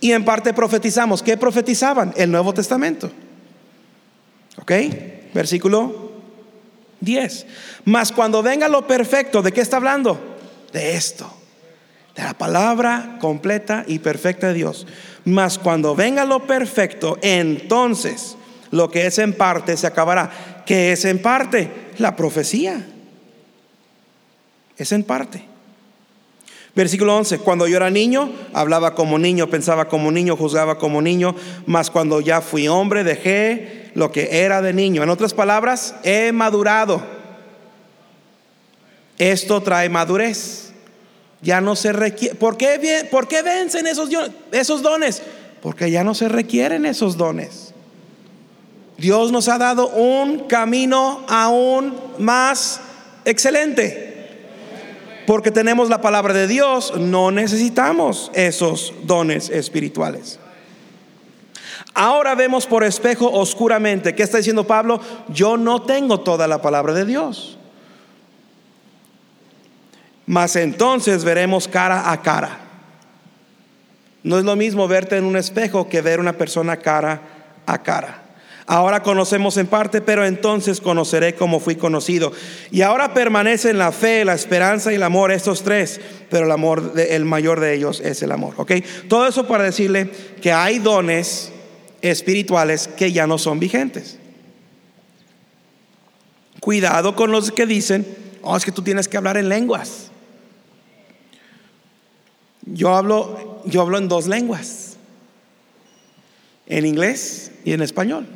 Y 0.00 0.12
en 0.12 0.24
parte 0.24 0.52
profetizamos. 0.52 1.22
¿Qué 1.22 1.36
profetizaban? 1.36 2.12
El 2.16 2.30
Nuevo 2.30 2.54
Testamento. 2.54 3.10
¿Ok? 4.60 4.72
Versículo 5.34 6.12
10. 7.00 7.46
Mas 7.84 8.12
cuando 8.12 8.42
venga 8.42 8.68
lo 8.68 8.86
perfecto, 8.86 9.42
¿de 9.42 9.52
qué 9.52 9.60
está 9.60 9.76
hablando? 9.76 10.36
De 10.72 10.94
esto. 10.94 11.32
De 12.14 12.22
la 12.22 12.34
palabra 12.34 13.18
completa 13.20 13.84
y 13.86 13.98
perfecta 14.00 14.48
de 14.48 14.54
Dios. 14.54 14.86
Mas 15.24 15.58
cuando 15.58 15.94
venga 15.94 16.24
lo 16.24 16.46
perfecto, 16.46 17.18
entonces 17.22 18.36
lo 18.70 18.90
que 18.90 19.06
es 19.06 19.18
en 19.18 19.32
parte 19.34 19.76
se 19.76 19.86
acabará. 19.86 20.30
¿Qué 20.66 20.92
es 20.92 21.04
en 21.04 21.20
parte? 21.20 21.70
La 21.98 22.16
profecía. 22.16 22.86
Es 24.76 24.92
en 24.92 25.04
parte. 25.04 25.44
Versículo 26.74 27.16
11, 27.16 27.38
cuando 27.38 27.66
yo 27.66 27.76
era 27.76 27.90
niño, 27.90 28.30
hablaba 28.52 28.94
como 28.94 29.18
niño, 29.18 29.48
pensaba 29.48 29.88
como 29.88 30.12
niño, 30.12 30.36
juzgaba 30.36 30.78
como 30.78 31.02
niño, 31.02 31.34
mas 31.66 31.90
cuando 31.90 32.20
ya 32.20 32.40
fui 32.40 32.68
hombre, 32.68 33.04
dejé 33.04 33.90
lo 33.94 34.12
que 34.12 34.44
era 34.44 34.62
de 34.62 34.72
niño. 34.72 35.02
En 35.02 35.10
otras 35.10 35.34
palabras, 35.34 35.94
he 36.04 36.30
madurado. 36.32 37.02
Esto 39.18 39.60
trae 39.62 39.88
madurez. 39.88 40.72
Ya 41.40 41.60
no 41.60 41.74
se 41.74 41.92
requiere. 41.92 42.34
¿Por 42.34 42.56
qué, 42.56 43.06
¿Por 43.10 43.26
qué 43.26 43.42
vencen 43.42 43.86
esos, 43.86 44.08
esos 44.52 44.82
dones? 44.82 45.22
Porque 45.62 45.90
ya 45.90 46.04
no 46.04 46.14
se 46.14 46.28
requieren 46.28 46.86
esos 46.86 47.16
dones. 47.16 47.74
Dios 48.96 49.32
nos 49.32 49.48
ha 49.48 49.58
dado 49.58 49.88
un 49.88 50.46
camino 50.48 51.24
aún 51.28 51.96
más 52.18 52.80
excelente 53.24 54.07
porque 55.28 55.50
tenemos 55.50 55.90
la 55.90 56.00
palabra 56.00 56.32
de 56.32 56.46
Dios, 56.46 56.94
no 56.96 57.30
necesitamos 57.30 58.30
esos 58.32 58.94
dones 59.02 59.50
espirituales. 59.50 60.38
Ahora 61.92 62.34
vemos 62.34 62.64
por 62.64 62.82
espejo 62.82 63.30
oscuramente. 63.30 64.14
¿Qué 64.14 64.22
está 64.22 64.38
diciendo 64.38 64.66
Pablo? 64.66 65.02
Yo 65.28 65.58
no 65.58 65.82
tengo 65.82 66.20
toda 66.20 66.48
la 66.48 66.62
palabra 66.62 66.94
de 66.94 67.04
Dios. 67.04 67.58
Mas 70.24 70.56
entonces 70.56 71.24
veremos 71.24 71.68
cara 71.68 72.10
a 72.10 72.22
cara. 72.22 72.60
No 74.22 74.38
es 74.38 74.46
lo 74.46 74.56
mismo 74.56 74.88
verte 74.88 75.18
en 75.18 75.24
un 75.26 75.36
espejo 75.36 75.90
que 75.90 76.00
ver 76.00 76.20
una 76.20 76.38
persona 76.38 76.78
cara 76.78 77.20
a 77.66 77.82
cara. 77.82 78.27
Ahora 78.70 79.02
conocemos 79.02 79.56
en 79.56 79.66
parte, 79.66 80.02
pero 80.02 80.26
entonces 80.26 80.82
conoceré 80.82 81.34
como 81.34 81.58
fui 81.58 81.76
conocido. 81.76 82.32
Y 82.70 82.82
ahora 82.82 83.14
permanece 83.14 83.70
en 83.70 83.78
la 83.78 83.92
fe, 83.92 84.26
la 84.26 84.34
esperanza 84.34 84.92
y 84.92 84.96
el 84.96 85.02
amor, 85.04 85.32
estos 85.32 85.62
tres, 85.62 85.98
pero 86.28 86.44
el 86.44 86.52
amor, 86.52 86.92
el 86.94 87.24
mayor 87.24 87.60
de 87.60 87.74
ellos 87.74 88.02
es 88.04 88.22
el 88.22 88.30
amor. 88.30 88.52
¿Ok? 88.58 88.72
Todo 89.08 89.26
eso 89.26 89.46
para 89.46 89.64
decirle 89.64 90.10
que 90.42 90.52
hay 90.52 90.80
dones 90.80 91.50
espirituales 92.02 92.88
que 92.88 93.10
ya 93.10 93.26
no 93.26 93.38
son 93.38 93.58
vigentes. 93.58 94.18
Cuidado 96.60 97.16
con 97.16 97.32
los 97.32 97.50
que 97.50 97.64
dicen, 97.64 98.06
oh, 98.42 98.54
es 98.54 98.66
que 98.66 98.72
tú 98.72 98.82
tienes 98.82 99.08
que 99.08 99.16
hablar 99.16 99.38
en 99.38 99.48
lenguas. 99.48 100.10
Yo 102.66 102.94
hablo, 102.94 103.62
yo 103.64 103.80
hablo 103.80 103.96
en 103.96 104.08
dos 104.08 104.26
lenguas, 104.26 104.98
en 106.66 106.84
inglés 106.84 107.50
y 107.64 107.72
en 107.72 107.80
español. 107.80 108.28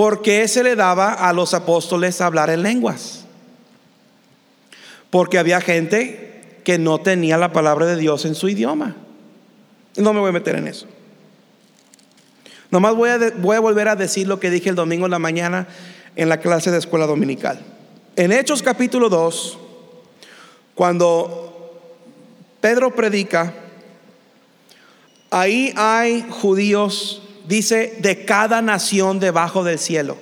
¿Por 0.00 0.22
qué 0.22 0.48
se 0.48 0.62
le 0.62 0.76
daba 0.76 1.12
a 1.12 1.30
los 1.34 1.52
apóstoles 1.52 2.22
hablar 2.22 2.48
en 2.48 2.62
lenguas? 2.62 3.26
Porque 5.10 5.36
había 5.36 5.60
gente 5.60 6.62
que 6.64 6.78
no 6.78 7.02
tenía 7.02 7.36
la 7.36 7.52
palabra 7.52 7.84
de 7.84 7.96
Dios 7.96 8.24
en 8.24 8.34
su 8.34 8.48
idioma. 8.48 8.96
No 9.98 10.14
me 10.14 10.20
voy 10.20 10.30
a 10.30 10.32
meter 10.32 10.56
en 10.56 10.68
eso. 10.68 10.86
Nomás 12.70 12.94
voy 12.94 13.10
a, 13.10 13.18
voy 13.42 13.56
a 13.58 13.60
volver 13.60 13.88
a 13.88 13.94
decir 13.94 14.26
lo 14.26 14.40
que 14.40 14.48
dije 14.48 14.70
el 14.70 14.74
domingo 14.74 15.04
en 15.04 15.10
la 15.10 15.18
mañana 15.18 15.68
en 16.16 16.30
la 16.30 16.40
clase 16.40 16.70
de 16.70 16.78
escuela 16.78 17.06
dominical. 17.06 17.60
En 18.16 18.32
Hechos 18.32 18.62
capítulo 18.62 19.10
2, 19.10 19.58
cuando 20.74 21.78
Pedro 22.62 22.96
predica, 22.96 23.52
ahí 25.30 25.74
hay 25.76 26.24
judíos 26.30 27.20
dice 27.46 27.96
de 28.00 28.24
cada 28.24 28.62
nación 28.62 29.20
debajo 29.20 29.64
del 29.64 29.78
cielo. 29.78 30.16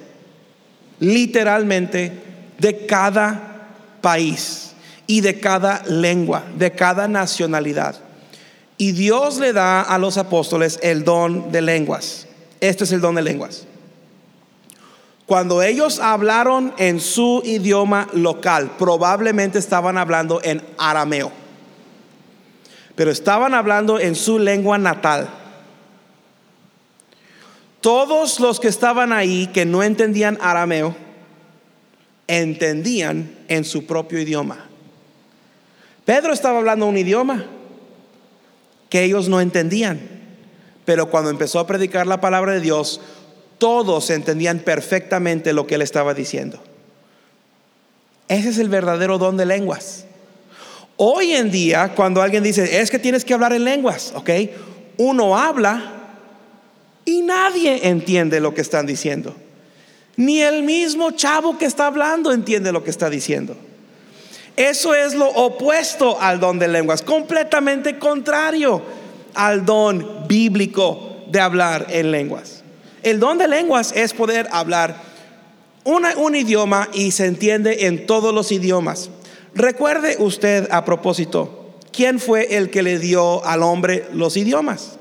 Literalmente 1.00 2.12
de 2.58 2.86
cada 2.86 3.70
país 4.00 4.72
y 5.06 5.20
de 5.20 5.40
cada 5.40 5.82
lengua, 5.86 6.44
de 6.56 6.72
cada 6.72 7.08
nacionalidad. 7.08 7.96
Y 8.76 8.92
Dios 8.92 9.38
le 9.38 9.52
da 9.52 9.82
a 9.82 9.98
los 9.98 10.18
apóstoles 10.18 10.78
el 10.82 11.04
don 11.04 11.50
de 11.50 11.62
lenguas. 11.62 12.26
Este 12.60 12.84
es 12.84 12.92
el 12.92 13.00
don 13.00 13.14
de 13.14 13.22
lenguas. 13.22 13.66
Cuando 15.26 15.62
ellos 15.62 15.98
hablaron 15.98 16.72
en 16.78 17.00
su 17.00 17.42
idioma 17.44 18.08
local, 18.14 18.70
probablemente 18.78 19.58
estaban 19.58 19.98
hablando 19.98 20.40
en 20.42 20.62
arameo, 20.78 21.30
pero 22.94 23.10
estaban 23.10 23.52
hablando 23.52 24.00
en 24.00 24.14
su 24.14 24.38
lengua 24.38 24.78
natal. 24.78 25.28
Todos 27.80 28.40
los 28.40 28.58
que 28.58 28.68
estaban 28.68 29.12
ahí 29.12 29.46
que 29.48 29.64
no 29.64 29.82
entendían 29.82 30.38
arameo, 30.40 30.96
entendían 32.26 33.30
en 33.48 33.64
su 33.64 33.86
propio 33.86 34.20
idioma. 34.20 34.66
Pedro 36.04 36.32
estaba 36.32 36.58
hablando 36.58 36.86
un 36.86 36.96
idioma 36.96 37.44
que 38.88 39.04
ellos 39.04 39.28
no 39.28 39.40
entendían, 39.40 40.00
pero 40.84 41.10
cuando 41.10 41.30
empezó 41.30 41.58
a 41.58 41.66
predicar 41.66 42.06
la 42.06 42.20
palabra 42.20 42.52
de 42.52 42.60
Dios, 42.60 43.00
todos 43.58 44.10
entendían 44.10 44.60
perfectamente 44.60 45.52
lo 45.52 45.66
que 45.66 45.74
él 45.76 45.82
estaba 45.82 46.14
diciendo. 46.14 46.60
Ese 48.28 48.50
es 48.50 48.58
el 48.58 48.68
verdadero 48.68 49.18
don 49.18 49.36
de 49.36 49.46
lenguas. 49.46 50.04
Hoy 50.96 51.32
en 51.32 51.50
día, 51.50 51.94
cuando 51.94 52.22
alguien 52.22 52.42
dice, 52.42 52.80
es 52.80 52.90
que 52.90 52.98
tienes 52.98 53.24
que 53.24 53.34
hablar 53.34 53.52
en 53.52 53.64
lenguas, 53.64 54.12
¿ok? 54.14 54.30
Uno 54.96 55.36
habla 55.38 55.97
y 57.08 57.22
nadie 57.22 57.88
entiende 57.88 58.38
lo 58.38 58.52
que 58.52 58.60
están 58.60 58.84
diciendo. 58.84 59.34
Ni 60.16 60.42
el 60.42 60.62
mismo 60.62 61.12
chavo 61.12 61.56
que 61.56 61.64
está 61.64 61.86
hablando 61.86 62.32
entiende 62.32 62.70
lo 62.70 62.84
que 62.84 62.90
está 62.90 63.08
diciendo. 63.08 63.56
Eso 64.56 64.94
es 64.94 65.14
lo 65.14 65.26
opuesto 65.26 66.20
al 66.20 66.38
don 66.38 66.58
de 66.58 66.68
lenguas, 66.68 67.00
completamente 67.00 67.98
contrario 67.98 68.82
al 69.32 69.64
don 69.64 70.26
bíblico 70.28 71.24
de 71.30 71.40
hablar 71.40 71.86
en 71.88 72.10
lenguas. 72.10 72.62
El 73.02 73.20
don 73.20 73.38
de 73.38 73.48
lenguas 73.48 73.92
es 73.96 74.12
poder 74.12 74.46
hablar 74.52 74.96
un 75.84 76.34
idioma 76.34 76.90
y 76.92 77.12
se 77.12 77.24
entiende 77.24 77.86
en 77.86 78.04
todos 78.04 78.34
los 78.34 78.52
idiomas. 78.52 79.08
Recuerde 79.54 80.16
usted 80.18 80.68
a 80.70 80.84
propósito, 80.84 81.74
¿quién 81.90 82.20
fue 82.20 82.56
el 82.58 82.68
que 82.68 82.82
le 82.82 82.98
dio 82.98 83.42
al 83.46 83.62
hombre 83.62 84.04
los 84.12 84.36
idiomas? 84.36 84.98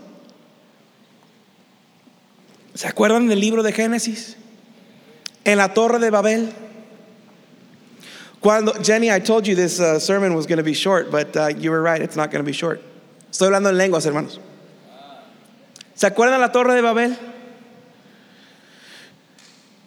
¿Se 2.77 2.87
acuerdan 2.87 3.27
del 3.27 3.39
libro 3.39 3.63
de 3.63 3.71
Génesis? 3.71 4.35
En 5.43 5.57
la 5.57 5.73
torre 5.73 5.97
de 5.97 6.11
Babel. 6.11 6.53
Cuando, 8.39 8.71
Jenny, 8.83 9.09
I 9.09 9.19
told 9.19 9.47
you 9.47 9.55
this 9.55 9.79
uh, 9.79 9.99
sermon 9.99 10.35
was 10.35 10.45
going 10.45 10.59
to 10.59 10.63
be 10.63 10.75
short, 10.75 11.09
but 11.09 11.35
uh, 11.35 11.47
you 11.57 11.71
were 11.71 11.81
right, 11.81 11.99
it's 11.99 12.15
not 12.15 12.29
going 12.29 12.39
to 12.39 12.45
be 12.45 12.53
short. 12.53 12.79
Estoy 13.31 13.47
hablando 13.47 13.69
en 13.69 13.77
lenguas, 13.79 14.05
hermanos. 14.05 14.37
¿Se 15.95 16.05
acuerdan 16.05 16.39
la 16.39 16.51
torre 16.51 16.75
de 16.75 16.83
Babel? 16.83 17.17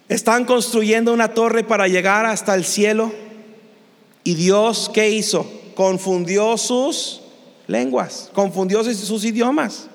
Están 0.09 0.43
construyendo 0.43 1.13
una 1.13 1.33
torre 1.33 1.63
para 1.63 1.87
llegar 1.87 2.25
hasta 2.25 2.55
el 2.55 2.65
cielo. 2.65 3.13
Y 4.25 4.33
Dios, 4.33 4.91
¿qué 4.93 5.09
hizo? 5.09 5.49
Confundió 5.75 6.57
sus 6.57 7.21
lenguas, 7.67 8.29
confundió 8.33 8.83
sus 8.83 9.23
idiomas. 9.23 9.87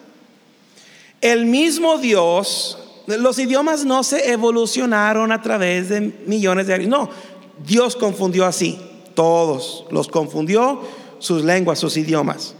El 1.20 1.44
mismo 1.44 1.98
Dios, 1.98 2.78
los 3.06 3.38
idiomas 3.38 3.84
no 3.84 4.02
se 4.02 4.32
evolucionaron 4.32 5.30
a 5.32 5.42
través 5.42 5.88
de 5.88 6.12
millones 6.26 6.66
de 6.66 6.74
años. 6.74 6.88
No, 6.88 7.10
Dios 7.64 7.96
confundió 7.96 8.44
así, 8.44 8.78
todos 9.14 9.84
los 9.90 10.08
confundió, 10.08 10.80
sus 11.18 11.44
lenguas, 11.44 11.78
sus 11.78 11.96
idiomas. 11.96 12.54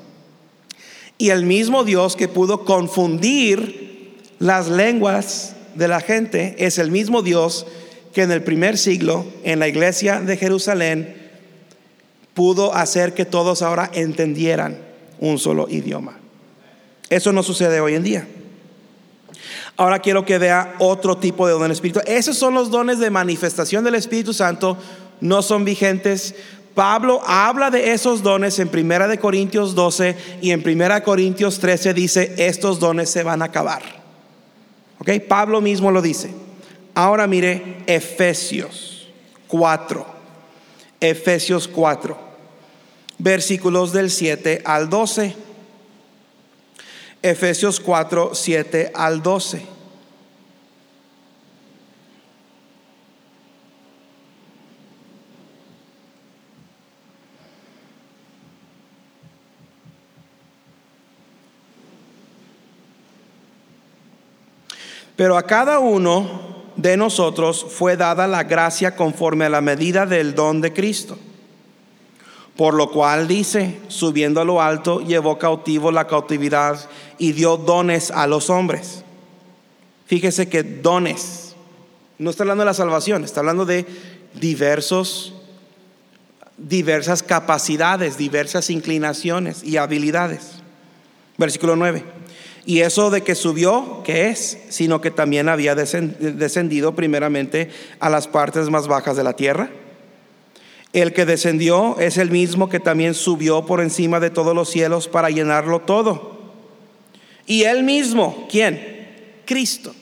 Y 1.19 1.31
el 1.31 1.45
mismo 1.45 1.85
Dios 1.85 2.15
que 2.17 2.29
pudo 2.29 2.65
confundir 2.65 4.15
las 4.39 4.69
lenguas 4.69 5.55
de 5.75 5.89
la 5.89 6.01
gente 6.01 6.55
es 6.59 6.79
el 6.79 6.91
mismo 6.91 7.23
Dios 7.23 7.67
que 8.13 8.23
en 8.23 8.31
el 8.31 8.43
primer 8.43 8.79
siglo, 8.79 9.27
en 9.45 9.59
la 9.59 9.69
iglesia 9.69 10.21
de 10.21 10.37
Jerusalén, 10.37 11.17
pudo 12.35 12.75
hacer 12.75 13.15
que 13.15 13.25
todos 13.25 13.63
ahora 13.63 13.91
entendieran 13.95 14.79
un 15.21 15.39
solo 15.39 15.69
idioma. 15.69 16.19
Eso 17.09 17.33
no 17.33 17.43
sucede 17.43 17.81
hoy 17.81 17.95
en 17.95 18.03
día. 18.03 18.29
Ahora 19.77 19.99
quiero 19.99 20.25
que 20.25 20.39
vea 20.39 20.75
otro 20.79 21.19
tipo 21.19 21.47
de 21.47 21.53
don 21.53 21.63
del 21.63 21.73
Espíritu. 21.73 22.01
Esos 22.07 22.39
son 22.39 22.55
los 22.55 22.71
dones 22.71 22.99
de 22.99 23.11
manifestación 23.11 23.85
del 23.85 23.95
Espíritu 23.95 24.33
Santo, 24.33 24.79
no 25.21 25.43
son 25.43 25.65
vigentes. 25.65 26.35
Pablo 26.75 27.23
habla 27.27 27.71
de 27.71 27.93
esos 27.93 28.23
dones 28.23 28.59
en 28.59 28.69
Primera 28.69 29.07
de 29.07 29.19
Corintios 29.19 29.75
12 29.75 30.17
y 30.41 30.51
en 30.51 30.63
Primera 30.63 31.03
Corintios 31.03 31.59
13 31.59 31.95
dice, 31.95 32.35
estos 32.39 32.81
dones 32.81 33.11
se 33.11 33.23
van 33.23 33.43
a 33.43 33.47
acabar. 33.47 33.83
¿Ok? 34.99 35.11
Pablo 35.29 35.61
mismo 35.61 35.91
lo 35.91 36.01
dice. 36.01 36.31
Ahora 36.95 37.27
mire 37.27 37.79
Efesios 37.87 39.09
4. 39.49 40.07
Efesios 41.01 41.69
4. 41.69 42.19
Versículos 43.19 43.93
del 43.93 44.11
7 44.11 44.63
al 44.65 44.89
12. 44.89 45.46
Efesios 47.31 47.81
4, 47.81 48.35
7 48.35 48.93
al 48.95 49.21
12. 49.21 49.63
Pero 65.17 65.37
a 65.37 65.43
cada 65.45 65.81
uno 65.81 66.73
de 66.77 66.97
nosotros 66.97 67.67
fue 67.69 67.97
dada 67.97 68.29
la 68.29 68.45
gracia 68.45 68.95
conforme 68.95 69.47
a 69.47 69.49
la 69.49 69.61
medida 69.61 70.07
del 70.07 70.35
don 70.37 70.61
de 70.61 70.73
Cristo. 70.73 71.19
Por 72.57 72.75
lo 72.75 72.91
cual 72.91 73.29
dice, 73.29 73.79
subiendo 73.89 74.41
a 74.41 74.45
lo 74.45 74.63
alto, 74.63 75.01
llevó 75.01 75.39
cautivo 75.39 75.93
la 75.93 76.07
cautividad 76.07 76.89
y 77.19 77.33
dio 77.33 77.57
dones 77.57 78.11
a 78.11 78.27
los 78.27 78.49
hombres. 78.49 79.05
Fíjese 80.07 80.49
que 80.49 80.63
dones, 80.63 81.55
no 82.19 82.31
está 82.31 82.45
hablando 82.45 82.63
de 82.63 82.67
la 82.67 82.75
salvación, 82.75 83.25
está 83.25 83.41
hablando 83.41 83.67
de 83.67 83.85
diversos, 84.35 85.35
diversas 86.57 87.23
capacidades, 87.23 88.17
diversas 88.17 88.71
inclinaciones 88.71 89.63
y 89.63 89.77
habilidades. 89.77 90.53
Versículo 91.37 91.77
9. 91.77 92.05
Y 92.65 92.81
eso 92.81 93.11
de 93.11 93.23
que 93.23 93.35
subió, 93.35 94.03
¿qué 94.03 94.31
es? 94.31 94.59
Sino 94.71 95.01
que 95.01 95.11
también 95.11 95.49
había 95.49 95.75
descendido 95.75 96.95
primeramente 96.95 97.71
a 98.01 98.09
las 98.09 98.27
partes 98.27 98.71
más 98.71 98.89
bajas 98.89 99.17
de 99.17 99.25
la 99.25 99.35
tierra. 99.35 99.71
El 100.93 101.13
que 101.13 101.27
descendió 101.27 101.99
es 101.99 102.17
el 102.17 102.31
mismo 102.31 102.69
que 102.69 102.81
también 102.81 103.15
subió 103.15 103.67
por 103.67 103.81
encima 103.81 104.21
de 104.21 104.31
todos 104.31 104.55
los 104.55 104.71
cielos 104.71 105.09
para 105.09 105.31
llenarlo 105.31 105.81
todo. 105.81 106.37
Y 107.47 107.65
él 107.65 107.83
mismo, 107.83 108.47
¿quién? 108.51 109.43
Cristo. 109.45 109.95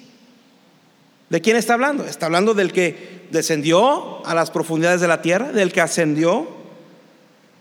¿De 1.28 1.40
quién 1.40 1.56
está 1.56 1.74
hablando? 1.74 2.04
Está 2.04 2.26
hablando 2.26 2.54
del 2.54 2.72
que 2.72 3.26
descendió 3.30 4.24
a 4.24 4.34
las 4.34 4.50
profundidades 4.50 5.00
de 5.00 5.08
la 5.08 5.22
tierra, 5.22 5.52
del 5.52 5.72
que 5.72 5.80
ascendió, 5.80 6.46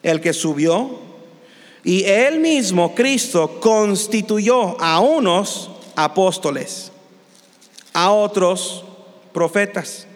el 0.03 0.21
que 0.21 0.33
subió. 0.33 0.99
Y 1.83 2.03
él 2.05 2.39
mismo, 2.39 2.93
Cristo, 2.93 3.59
constituyó 3.59 4.79
a 4.81 4.99
unos 4.99 5.71
apóstoles, 5.95 6.91
a 7.93 8.11
otros 8.11 8.85
profetas, 9.33 10.07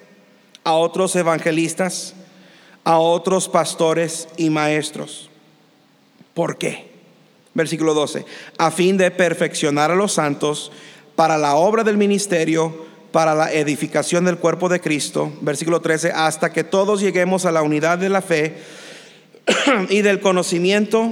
a 0.63 0.73
otros 0.73 1.15
evangelistas, 1.15 2.13
a 2.87 2.99
otros 2.99 3.49
pastores 3.49 4.29
y 4.37 4.49
maestros. 4.49 5.29
¿Por 6.33 6.57
qué? 6.57 6.89
Versículo 7.53 7.93
12. 7.93 8.23
A 8.57 8.71
fin 8.71 8.95
de 8.95 9.11
perfeccionar 9.11 9.91
a 9.91 9.95
los 9.95 10.13
santos 10.13 10.71
para 11.17 11.37
la 11.37 11.55
obra 11.55 11.83
del 11.83 11.97
ministerio, 11.97 12.85
para 13.11 13.35
la 13.35 13.51
edificación 13.51 14.23
del 14.23 14.37
cuerpo 14.37 14.69
de 14.69 14.79
Cristo. 14.79 15.33
Versículo 15.41 15.81
13. 15.81 16.13
Hasta 16.13 16.53
que 16.53 16.63
todos 16.63 17.01
lleguemos 17.01 17.45
a 17.45 17.51
la 17.51 17.61
unidad 17.61 17.97
de 17.97 18.07
la 18.07 18.21
fe 18.21 18.55
y 19.89 20.01
del 20.01 20.21
conocimiento 20.21 21.11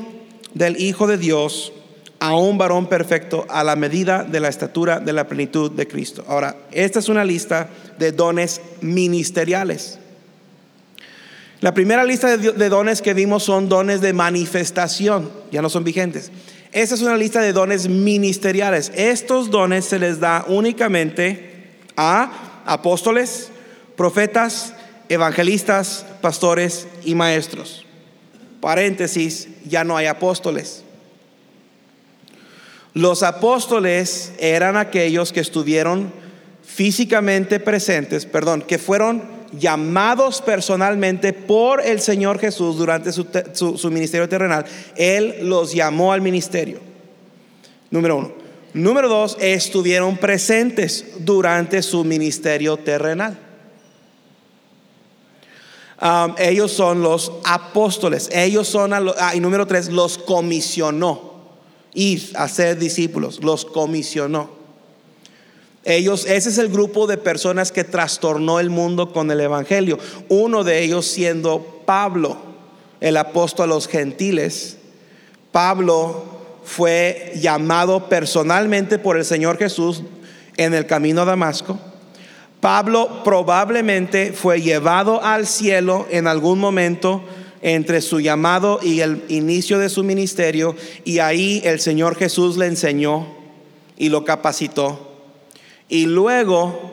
del 0.53 0.79
Hijo 0.79 1.07
de 1.07 1.17
Dios, 1.17 1.73
a 2.19 2.37
un 2.37 2.57
varón 2.57 2.87
perfecto 2.87 3.45
a 3.49 3.65
la 3.65 3.75
medida 3.75 4.23
de 4.23 4.39
la 4.39 4.47
estatura 4.47 5.01
de 5.01 5.11
la 5.11 5.27
plenitud 5.27 5.69
de 5.71 5.89
Cristo. 5.89 6.23
Ahora, 6.29 6.55
esta 6.71 6.99
es 6.99 7.09
una 7.09 7.25
lista 7.25 7.67
de 7.99 8.13
dones 8.13 8.61
ministeriales. 8.79 9.99
La 11.61 11.73
primera 11.73 12.03
lista 12.03 12.37
de 12.37 12.69
dones 12.69 13.01
que 13.01 13.13
vimos 13.13 13.43
son 13.43 13.69
dones 13.69 14.01
de 14.01 14.13
manifestación, 14.13 15.31
ya 15.51 15.61
no 15.61 15.69
son 15.69 15.83
vigentes. 15.83 16.31
Esta 16.71 16.95
es 16.95 17.01
una 17.01 17.15
lista 17.15 17.41
de 17.41 17.53
dones 17.53 17.87
ministeriales. 17.87 18.91
Estos 18.95 19.49
dones 19.49 19.85
se 19.85 19.97
les 19.97 20.19
da 20.19 20.43
únicamente 20.47 21.79
a 21.95 22.63
apóstoles, 22.65 23.49
profetas, 23.95 24.73
evangelistas, 25.07 26.05
pastores 26.21 26.87
y 27.05 27.15
maestros. 27.15 27.85
Paréntesis, 28.59 29.47
ya 29.65 29.83
no 29.83 29.95
hay 29.95 30.07
apóstoles. 30.07 30.83
Los 32.93 33.23
apóstoles 33.23 34.33
eran 34.39 34.77
aquellos 34.77 35.31
que 35.31 35.39
estuvieron 35.39 36.11
físicamente 36.63 37.59
presentes, 37.59 38.25
perdón, 38.25 38.61
que 38.61 38.77
fueron 38.77 39.34
llamados 39.59 40.41
personalmente 40.41 41.33
por 41.33 41.81
el 41.81 41.99
Señor 41.99 42.39
Jesús 42.39 42.77
durante 42.77 43.11
su, 43.11 43.89
ministerio 43.91 44.29
terrenal. 44.29 44.65
Él 44.95 45.37
los 45.41 45.73
llamó 45.73 46.13
al 46.13 46.21
ministerio. 46.21 46.79
Número 47.89 48.17
uno. 48.17 48.31
Número 48.73 49.07
dos, 49.07 49.37
estuvieron 49.39 50.17
presentes 50.17 51.05
durante 51.19 51.81
su 51.81 52.03
ministerio 52.03 52.75
terrenal. 52.75 53.37
Ellos 56.37 56.71
son 56.71 57.01
los 57.01 57.31
apóstoles. 57.45 58.29
Ellos 58.33 58.67
son, 58.67 58.93
ah, 58.93 59.33
y 59.33 59.39
número 59.39 59.65
tres, 59.65 59.89
los 59.89 60.17
comisionó. 60.17 61.35
Ir 61.93 62.31
a 62.35 62.49
ser 62.49 62.77
discípulos, 62.77 63.41
los 63.41 63.63
comisionó. 63.63 64.64
Ellos, 65.85 66.25
ese 66.25 66.49
es 66.49 66.57
el 66.57 66.69
grupo 66.69 67.05
de 67.05 67.17
personas 67.17 67.71
que 67.71 67.83
trastornó 67.83 68.59
el 68.59 68.71
mundo 68.71 69.13
con 69.13 69.29
el 69.29 69.39
Evangelio. 69.39 69.99
Uno 70.29 70.63
de 70.63 70.83
ellos 70.83 71.05
siendo 71.05 71.83
Pablo, 71.85 72.37
el 72.99 73.15
apóstol 73.17 73.71
a 73.71 73.75
los 73.75 73.87
gentiles. 73.87 74.77
Pablo 75.51 76.25
fue 76.63 77.33
llamado 77.35 78.09
personalmente 78.09 78.97
por 78.97 79.15
el 79.15 79.23
Señor 79.25 79.59
Jesús 79.59 80.01
en 80.57 80.73
el 80.73 80.87
camino 80.87 81.21
a 81.21 81.25
Damasco. 81.25 81.79
Pablo 82.59 83.23
probablemente 83.23 84.33
fue 84.33 84.61
llevado 84.61 85.23
al 85.23 85.45
cielo 85.45 86.07
en 86.09 86.25
algún 86.25 86.57
momento 86.57 87.21
entre 87.61 88.01
su 88.01 88.19
llamado 88.19 88.79
y 88.81 89.01
el 89.01 89.23
inicio 89.27 89.77
de 89.77 89.89
su 89.89 90.03
ministerio 90.03 90.75
y 91.03 91.19
ahí 91.19 91.61
el 91.63 91.79
Señor 91.79 92.15
Jesús 92.15 92.57
le 92.57 92.65
enseñó 92.65 93.27
y 93.97 94.09
lo 94.09 94.25
capacitó. 94.25 95.14
Y 95.87 96.05
luego 96.05 96.91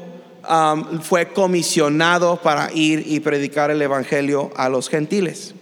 fue 1.03 1.29
comisionado 1.29 2.37
para 2.43 2.71
ir 2.73 3.05
y 3.07 3.21
predicar 3.21 3.71
el 3.71 3.81
Evangelio 3.81 4.51
a 4.57 4.69
los 4.69 4.89
gentiles. 4.89 5.55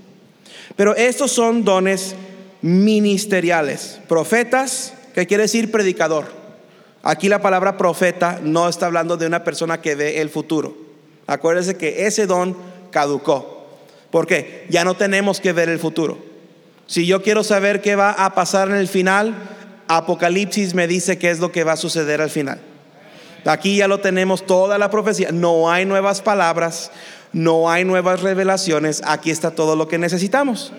Pero 0.77 0.97
estos 0.97 1.31
son 1.33 1.65
dones 1.65 2.15
ministeriales. 2.63 4.01
Profetas, 4.09 4.95
que 5.15 5.27
quiere 5.27 5.45
decir 5.45 5.71
predicador. 5.71 6.27
Aquí 7.03 7.29
la 7.29 7.41
palabra 7.41 7.77
profeta 7.77 8.41
no 8.43 8.69
está 8.69 8.87
hablando 8.87 9.17
de 9.17 9.27
una 9.27 9.45
persona 9.45 9.81
que 9.81 9.95
ve 9.95 10.21
el 10.21 10.29
futuro. 10.29 10.77
Acuérdense 11.27 11.77
que 11.77 12.07
ese 12.07 12.27
don 12.27 12.57
caducó. 12.91 13.69
porque 14.11 14.67
Ya 14.69 14.85
no 14.85 14.95
tenemos 14.95 15.41
que 15.41 15.53
ver 15.53 15.69
el 15.69 15.79
futuro. 15.79 16.19
Si 16.87 17.07
yo 17.07 17.23
quiero 17.23 17.45
saber 17.45 17.81
qué 17.81 17.95
va 17.95 18.11
a 18.11 18.35
pasar 18.35 18.69
en 18.69 18.75
el 18.75 18.89
final, 18.89 19.35
Apocalipsis 19.87 20.75
me 20.75 20.89
dice 20.89 21.19
qué 21.19 21.31
es 21.31 21.39
lo 21.39 21.53
que 21.53 21.65
va 21.65 21.73
a 21.73 21.77
suceder 21.77 22.21
al 22.21 22.31
final. 22.31 22.61
Aquí 23.45 23.77
ya 23.77 23.89
lo 23.89 24.01
tenemos 24.01 24.47
toda 24.47 24.79
la 24.79 24.91
profecía. 24.91 25.33
No 25.33 25.71
hay 25.71 25.85
nuevas 25.85 26.21
palabras, 26.21 26.91
no 27.33 27.71
hay 27.71 27.85
nuevas 27.85 28.23
revelaciones. 28.23 29.03
Aquí 29.05 29.31
está 29.31 29.51
todo 29.53 29.77
lo 29.77 29.89
que 29.89 29.99
necesitamos. 29.99 30.73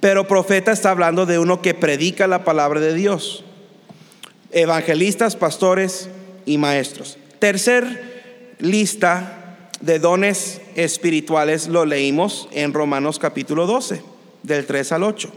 Pero 0.00 0.26
profeta 0.26 0.72
está 0.72 0.90
hablando 0.90 1.26
de 1.26 1.38
uno 1.38 1.60
que 1.60 1.74
predica 1.74 2.26
la 2.26 2.44
palabra 2.44 2.80
de 2.80 2.94
Dios. 2.94 3.44
Evangelistas, 4.50 5.36
pastores 5.36 6.08
y 6.46 6.58
maestros. 6.58 7.18
Tercer 7.38 8.56
lista 8.58 9.68
de 9.80 9.98
dones 9.98 10.60
espirituales 10.74 11.68
lo 11.68 11.84
leímos 11.84 12.48
en 12.52 12.72
Romanos 12.72 13.18
capítulo 13.18 13.66
12, 13.66 14.02
del 14.42 14.66
3 14.66 14.92
al 14.92 15.02
8. 15.04 15.30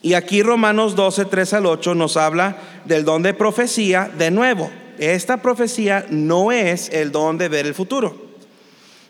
Y 0.00 0.14
aquí 0.14 0.42
Romanos 0.42 0.94
12, 0.94 1.24
3 1.24 1.54
al 1.54 1.66
8 1.66 1.94
nos 1.94 2.16
habla 2.16 2.56
del 2.84 3.04
don 3.04 3.22
de 3.22 3.34
profecía 3.34 4.10
de 4.16 4.30
nuevo. 4.30 4.70
Esta 4.98 5.42
profecía 5.42 6.06
no 6.10 6.52
es 6.52 6.88
el 6.90 7.12
don 7.12 7.38
de 7.38 7.48
ver 7.48 7.66
el 7.66 7.74
futuro. 7.74 8.28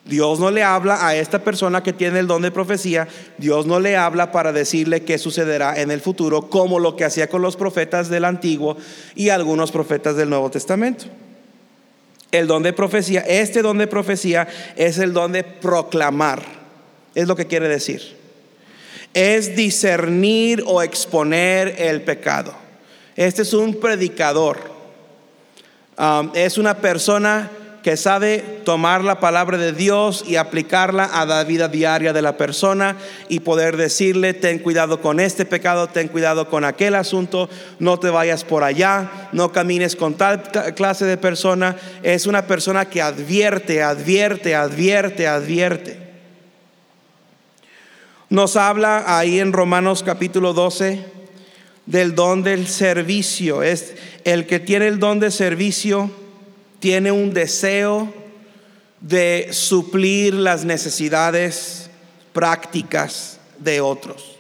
Dios 0.09 0.41
no 0.41 0.51
le 0.51 0.63
habla 0.63 1.07
a 1.07 1.15
esta 1.15 1.45
persona 1.45 1.83
que 1.83 1.93
tiene 1.93 2.19
el 2.21 2.27
don 2.27 2.41
de 2.41 2.51
profecía, 2.51 3.07
Dios 3.37 3.67
no 3.67 3.79
le 3.79 3.95
habla 3.95 4.33
para 4.33 4.53
decirle 4.53 5.03
qué 5.03 5.19
sucederá 5.19 5.79
en 5.79 5.91
el 5.91 6.01
futuro, 6.01 6.49
como 6.49 6.79
lo 6.79 6.97
que 6.97 7.05
hacía 7.05 7.29
con 7.29 7.43
los 7.43 7.57
profetas 7.57 8.09
del 8.09 8.25
Antiguo 8.25 8.79
y 9.15 9.29
algunos 9.29 9.71
profetas 9.71 10.17
del 10.17 10.31
Nuevo 10.31 10.51
Testamento. 10.51 11.05
El 12.33 12.47
don 12.47 12.63
de 12.63 12.73
profecía, 12.73 13.21
este 13.21 13.61
don 13.61 13.77
de 13.77 13.87
profecía 13.87 14.49
es 14.77 14.99
el 14.99 15.13
don 15.13 15.33
de 15.33 15.45
proclamar, 15.45 16.43
es 17.15 17.29
lo 17.29 17.37
que 17.37 17.47
quiere 17.47 17.69
decir. 17.69 18.17
Es 19.13 19.57
discernir 19.57 20.63
o 20.67 20.83
exponer 20.83 21.75
el 21.79 22.01
pecado. 22.03 22.55
Este 23.15 23.43
es 23.43 23.53
un 23.53 23.75
predicador. 23.75 24.78
Es 26.35 26.59
una 26.59 26.77
persona 26.77 27.51
que 27.83 27.97
sabe 27.97 28.61
tomar 28.65 29.03
la 29.03 29.19
palabra 29.19 29.57
de 29.57 29.73
Dios 29.73 30.25
y 30.27 30.37
aplicarla 30.37 31.05
a 31.05 31.25
la 31.25 31.43
vida 31.45 31.69
diaria 31.69 32.13
de 32.13 32.23
la 32.23 32.37
persona 32.37 32.97
y 33.29 33.41
poder 33.41 33.77
decirle, 33.77 34.35
ten 34.35 34.59
cuidado 34.59 35.01
con 35.01 35.21
este 35.21 35.45
pecado, 35.45 35.89
ten 35.89 36.09
cuidado 36.09 36.49
con 36.49 36.65
aquel 36.65 36.95
asunto, 36.95 37.49
no 37.79 37.99
te 37.99 38.11
vayas 38.11 38.45
por 38.45 38.63
allá, 38.63 39.29
no 39.33 39.53
camines 39.53 39.97
con 39.97 40.15
tal 40.15 40.43
clase 40.75 41.05
de 41.05 41.17
persona. 41.17 41.77
Es 42.03 42.27
una 42.27 42.47
persona 42.47 42.85
que 42.85 43.03
advierte, 43.03 43.83
advierte, 43.83 44.55
advierte, 44.55 45.27
advierte. 45.27 46.09
Nos 48.29 48.57
habla 48.57 49.05
ahí 49.19 49.41
en 49.41 49.53
Romanos 49.53 50.03
capítulo 50.03 50.53
12 50.53 51.18
del 51.89 52.15
don 52.15 52.43
del 52.43 52.69
servicio. 52.69 53.63
Es 53.63 53.95
el 54.25 54.47
que 54.47 54.61
tiene 54.61 54.87
el 54.87 54.99
don 54.99 55.21
de 55.21 55.31
servicio 55.31 56.11
tiene 56.81 57.11
un 57.11 57.33
deseo 57.33 58.13
de 59.01 59.49
suplir 59.53 60.35
las 60.35 60.65
necesidades 60.65 61.91
prácticas 62.33 63.41
de 63.59 63.81
otros. 63.81 64.37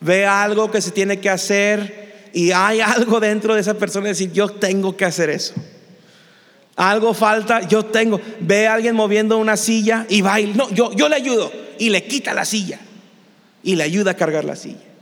Ve 0.00 0.26
algo 0.26 0.70
que 0.70 0.82
se 0.82 0.90
tiene 0.90 1.18
que 1.18 1.30
hacer 1.30 2.28
y 2.32 2.52
hay 2.52 2.80
algo 2.82 3.20
dentro 3.20 3.54
de 3.54 3.62
esa 3.62 3.74
persona 3.74 4.08
decir, 4.08 4.30
yo 4.32 4.48
tengo 4.50 4.96
que 4.96 5.06
hacer 5.06 5.30
eso. 5.30 5.54
Algo 6.76 7.14
falta, 7.14 7.66
yo 7.66 7.86
tengo. 7.86 8.20
Ve 8.40 8.66
a 8.66 8.74
alguien 8.74 8.94
moviendo 8.94 9.38
una 9.38 9.56
silla 9.56 10.04
y 10.10 10.20
va 10.20 10.38
y 10.38 10.52
no, 10.52 10.70
yo, 10.70 10.92
yo 10.92 11.08
le 11.08 11.16
ayudo 11.16 11.50
y 11.78 11.88
le 11.88 12.04
quita 12.04 12.34
la 12.34 12.44
silla 12.44 12.78
y 13.62 13.76
le 13.76 13.82
ayuda 13.82 14.10
a 14.10 14.14
cargar 14.14 14.44
la 14.44 14.56
silla. 14.56 14.95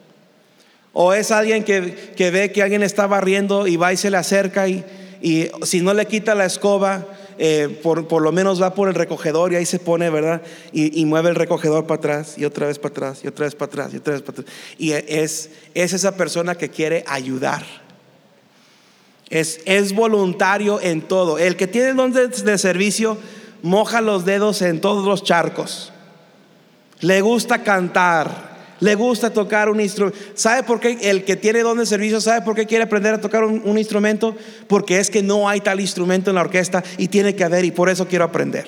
O 0.95 1.13
es 1.13 1.31
alguien 1.31 1.65
que, 1.65 2.15
que 2.17 2.31
ve 2.31 2.51
que 2.51 2.63
alguien 2.63 2.83
está 2.83 3.07
barriendo 3.07 3.67
y 3.67 3.77
va 3.77 3.93
y 3.93 3.99
se 3.99 4.11
le 4.11 4.17
acerca 4.17 4.67
y, 4.69 4.85
y 5.21 5.51
si 5.63 5.81
no 5.81 5.93
le 5.93 6.07
quita 6.07 6.35
la 6.35 6.45
escoba, 6.45 7.07
eh, 7.39 7.81
por, 7.83 8.23
lo 8.23 8.31
menos 8.31 8.63
va 8.63 8.75
por 8.75 8.89
el 8.89 8.95
recogedor 8.95 9.53
y 9.53 9.57
ahí 9.57 9.67
se 9.67 9.79
pone, 9.79 10.09
¿verdad? 10.09 10.43
Y, 10.73 11.05
mueve 11.07 11.31
el 11.31 11.35
recogedor 11.35 11.87
para 11.87 11.99
atrás 11.99 12.35
y 12.37 12.45
otra 12.45 12.69
vez 12.69 12.79
para 12.79 12.93
atrás 12.93 13.21
y 13.25 13.27
otra 13.27 13.47
vez 13.47 13.55
para 13.55 13.67
atrás 13.67 13.95
y 13.95 13.97
otra 13.97 14.13
vez 14.13 14.23
para 14.23 14.41
atrás. 14.41 14.57
Y 14.79 14.93
es, 14.93 15.51
es 15.75 15.93
esa 15.93 16.17
persona 16.17 16.55
que 16.55 16.69
quiere 16.69 17.05
ayudar. 17.07 17.65
Es, 19.31 19.61
es 19.65 19.95
voluntario 19.95 20.81
en 20.81 21.03
todo. 21.03 21.39
El 21.39 21.57
que 21.57 21.67
tiene 21.67 21.89
el 21.89 21.97
don 21.97 22.13
de 22.13 22.59
servicio 22.59 23.19
moja 23.63 24.01
los 24.01 24.25
dedos 24.25 24.63
en 24.63 24.81
todos 24.81 25.05
los 25.05 25.25
charcos. 25.25 25.93
Le 27.01 27.21
gusta 27.21 27.65
cantar, 27.65 28.54
le 28.85 28.97
gusta 28.97 29.33
tocar 29.33 29.71
un 29.71 29.81
instrumento. 29.81 30.19
¿Sabe 30.35 30.63
por 30.63 30.79
qué 30.79 30.99
el 31.01 31.25
que 31.25 31.37
tiene 31.37 31.63
don 31.63 31.79
de 31.79 31.87
servicio, 31.87 32.21
sabe 32.21 32.43
por 32.43 32.55
qué 32.55 32.67
quiere 32.67 32.85
aprender 32.85 33.15
a 33.15 33.21
tocar 33.21 33.43
un, 33.43 33.79
instrumento? 33.79 34.37
Porque 34.69 34.99
es 34.99 35.09
que 35.09 35.23
no 35.23 35.49
hay 35.49 35.63
tal 35.63 35.81
instrumento 35.81 36.31
en 36.31 36.35
la 36.35 36.43
orquesta 36.43 36.85
y 36.99 37.09
tiene 37.09 37.35
que 37.35 37.45
haber 37.45 37.65
y 37.65 37.71
por 37.71 37.89
eso 37.89 38.07
quiero 38.07 38.25
aprender. 38.25 38.67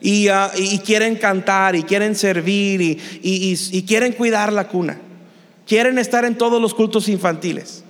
Y, 0.00 0.28
ah, 0.28 0.50
quieren 0.86 1.16
cantar 1.16 1.76
y 1.76 1.82
quieren 1.82 2.14
servir 2.14 2.80
y, 2.80 2.98
y 3.22 3.82
quieren 3.82 4.14
cuidar 4.14 4.50
la 4.54 4.68
cuna. 4.68 5.00
Quieren 5.66 5.98
estar 5.98 6.24
en 6.24 6.38
todos 6.38 6.58
los 6.58 6.72
cultos 6.72 7.10
infantiles. 7.10 7.84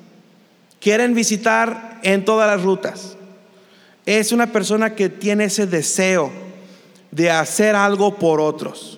Quieren 0.80 1.14
visitar 1.14 2.00
en 2.02 2.24
todas 2.24 2.48
las 2.50 2.64
rutas. 2.64 3.16
Es 4.04 4.32
una 4.32 4.50
persona 4.50 4.96
que 4.96 5.10
tiene 5.10 5.44
ese 5.44 5.68
deseo 5.68 6.32
de 7.12 7.30
hacer 7.30 7.76
algo 7.76 8.16
por 8.16 8.40
otros. 8.40 8.95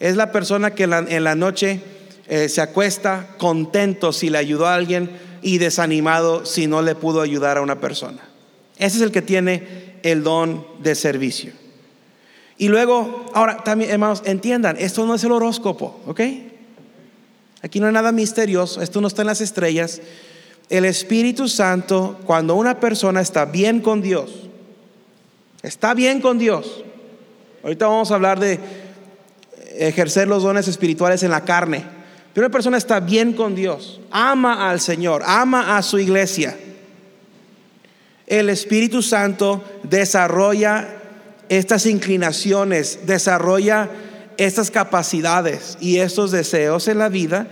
Es 0.00 0.16
la 0.16 0.32
persona 0.32 0.74
que 0.74 0.84
en 0.84 1.24
la 1.24 1.34
noche 1.34 1.80
eh, 2.26 2.48
se 2.48 2.62
acuesta 2.62 3.34
contento 3.38 4.12
si 4.12 4.30
le 4.30 4.38
ayudó 4.38 4.66
a 4.66 4.74
alguien 4.74 5.10
y 5.42 5.58
desanimado 5.58 6.46
si 6.46 6.66
no 6.66 6.80
le 6.80 6.94
pudo 6.94 7.20
ayudar 7.20 7.58
a 7.58 7.60
una 7.60 7.80
persona. 7.80 8.20
Ese 8.78 8.96
es 8.96 9.02
el 9.02 9.12
que 9.12 9.20
tiene 9.20 9.98
el 10.02 10.22
don 10.22 10.66
de 10.82 10.94
servicio. 10.94 11.52
Y 12.56 12.68
luego, 12.68 13.26
ahora 13.34 13.62
también, 13.64 13.90
hermanos, 13.90 14.22
entiendan, 14.24 14.76
esto 14.78 15.06
no 15.06 15.14
es 15.14 15.24
el 15.24 15.32
horóscopo, 15.32 16.00
¿ok? 16.06 16.20
Aquí 17.62 17.80
no 17.80 17.86
hay 17.86 17.92
nada 17.92 18.12
misterioso, 18.12 18.80
esto 18.80 19.00
no 19.00 19.08
está 19.08 19.22
en 19.22 19.28
las 19.28 19.40
estrellas. 19.40 20.00
El 20.68 20.84
Espíritu 20.84 21.48
Santo, 21.48 22.18
cuando 22.24 22.54
una 22.54 22.80
persona 22.80 23.20
está 23.20 23.44
bien 23.44 23.80
con 23.80 24.00
Dios, 24.00 24.48
está 25.62 25.94
bien 25.94 26.20
con 26.20 26.38
Dios. 26.38 26.84
Ahorita 27.62 27.86
vamos 27.86 28.10
a 28.10 28.14
hablar 28.14 28.40
de 28.40 28.60
ejercer 29.70 30.28
los 30.28 30.42
dones 30.42 30.68
espirituales 30.68 31.22
en 31.22 31.30
la 31.30 31.44
carne. 31.44 31.84
Pero 32.32 32.46
una 32.46 32.52
persona 32.52 32.76
está 32.78 33.00
bien 33.00 33.32
con 33.32 33.54
Dios, 33.54 34.00
ama 34.10 34.70
al 34.70 34.80
Señor, 34.80 35.22
ama 35.26 35.76
a 35.76 35.82
su 35.82 35.98
iglesia. 35.98 36.56
El 38.26 38.48
Espíritu 38.48 39.02
Santo 39.02 39.64
desarrolla 39.82 40.88
estas 41.48 41.86
inclinaciones, 41.86 43.00
desarrolla 43.04 43.90
estas 44.36 44.70
capacidades 44.70 45.76
y 45.80 45.98
estos 45.98 46.30
deseos 46.30 46.86
en 46.86 46.98
la 46.98 47.08
vida 47.08 47.48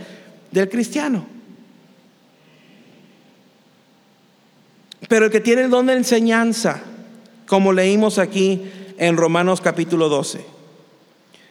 del 0.52 0.68
cristiano. 0.68 1.26
Pero 5.08 5.26
el 5.26 5.32
que 5.32 5.40
tiene 5.40 5.62
el 5.62 5.70
don 5.70 5.86
de 5.86 5.94
enseñanza, 5.94 6.80
como 7.46 7.72
leímos 7.72 8.18
aquí 8.18 8.70
en 8.98 9.16
Romanos 9.16 9.60
capítulo 9.60 10.08
12, 10.08 10.38
e, 10.38 10.57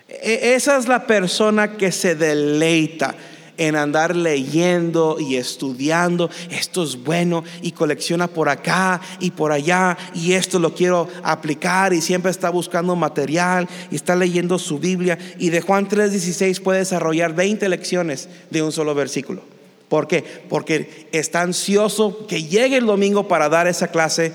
esa 0.07 0.77
es 0.77 0.87
la 0.87 1.05
persona 1.05 1.77
que 1.77 1.91
se 1.91 2.15
deleita. 2.15 3.15
en 3.59 3.75
andar 3.75 4.15
leyendo 4.15 5.17
y 5.19 5.35
estudiando. 5.35 6.29
Esto 6.51 6.83
es 6.83 7.03
bueno 7.03 7.43
y 7.63 7.71
colecciona 7.71 8.27
por 8.27 8.49
acá 8.49 9.01
y 9.19 9.31
por 9.31 9.51
allá 9.51 9.97
y 10.13 10.33
esto 10.33 10.59
lo 10.59 10.75
quiero 10.75 11.07
aplicar 11.23 11.91
y 11.91 12.01
siempre 12.01 12.29
está 12.29 12.51
buscando 12.51 12.95
material 12.95 13.67
y 13.89 13.95
está 13.95 14.15
leyendo 14.15 14.59
su 14.59 14.77
Biblia. 14.77 15.17
Y 15.39 15.49
de 15.49 15.61
Juan 15.61 15.89
3:16 15.89 16.61
puede 16.61 16.79
desarrollar 16.79 17.33
20 17.33 17.67
lecciones 17.67 18.29
de 18.51 18.61
un 18.61 18.71
solo 18.71 18.93
versículo. 18.93 19.41
¿Por 19.89 20.07
qué? 20.07 20.23
Porque 20.49 21.07
está 21.11 21.41
ansioso 21.41 22.27
que 22.27 22.43
llegue 22.43 22.77
el 22.77 22.85
domingo 22.85 23.27
para 23.27 23.49
dar 23.49 23.67
esa 23.67 23.87
clase 23.87 24.33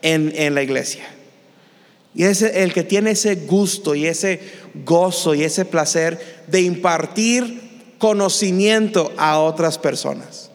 en, 0.00 0.32
en 0.34 0.54
la 0.54 0.62
iglesia. 0.62 1.04
Y 2.14 2.24
es 2.24 2.42
el 2.42 2.72
que 2.72 2.82
tiene 2.82 3.12
ese 3.12 3.36
gusto 3.36 3.94
y 3.94 4.06
ese 4.06 4.40
gozo 4.84 5.34
y 5.34 5.44
ese 5.44 5.64
placer 5.64 6.44
de 6.46 6.60
impartir 6.60 7.60
conocimiento 7.98 9.12
a 9.16 9.38
otras 9.38 9.78
personas. 9.78 10.50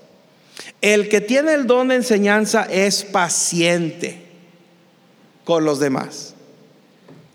El 0.81 1.09
que 1.09 1.21
tiene 1.21 1.53
el 1.53 1.65
don 1.65 1.87
de 1.87 1.95
enseñanza 1.95 2.67
es 2.69 3.03
paciente 3.03 4.21
con 5.43 5.65
los 5.65 5.79
demás. 5.79 6.35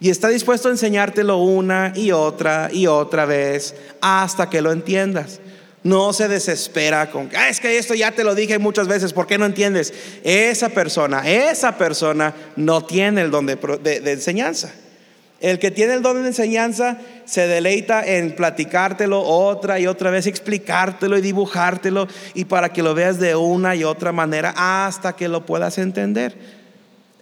Y 0.00 0.10
está 0.10 0.28
dispuesto 0.28 0.68
a 0.68 0.72
enseñártelo 0.72 1.38
una 1.38 1.92
y 1.94 2.12
otra 2.12 2.70
y 2.72 2.86
otra 2.86 3.24
vez 3.24 3.74
hasta 4.00 4.50
que 4.50 4.60
lo 4.60 4.72
entiendas. 4.72 5.40
No 5.84 6.12
se 6.12 6.28
desespera 6.28 7.10
con, 7.10 7.28
ah, 7.36 7.48
es 7.48 7.58
que 7.58 7.76
esto 7.76 7.94
ya 7.94 8.12
te 8.12 8.22
lo 8.22 8.34
dije 8.34 8.58
muchas 8.58 8.86
veces, 8.86 9.12
¿por 9.12 9.26
qué 9.26 9.36
no 9.36 9.46
entiendes? 9.46 9.92
Esa 10.22 10.68
persona, 10.68 11.28
esa 11.28 11.76
persona 11.76 12.34
no 12.54 12.84
tiene 12.84 13.22
el 13.22 13.30
don 13.30 13.46
de, 13.46 13.56
de 13.56 14.12
enseñanza. 14.12 14.72
El 15.42 15.58
que 15.58 15.72
tiene 15.72 15.94
el 15.94 16.02
don 16.02 16.22
de 16.22 16.28
enseñanza 16.28 16.98
se 17.24 17.48
deleita 17.48 18.06
en 18.06 18.36
platicártelo 18.36 19.20
otra 19.22 19.80
y 19.80 19.88
otra 19.88 20.10
vez, 20.12 20.28
explicártelo 20.28 21.18
y 21.18 21.20
dibujártelo 21.20 22.06
y 22.34 22.44
para 22.44 22.72
que 22.72 22.84
lo 22.84 22.94
veas 22.94 23.18
de 23.18 23.34
una 23.34 23.74
y 23.74 23.82
otra 23.82 24.12
manera 24.12 24.54
hasta 24.56 25.16
que 25.16 25.26
lo 25.26 25.44
puedas 25.44 25.78
entender. 25.78 26.36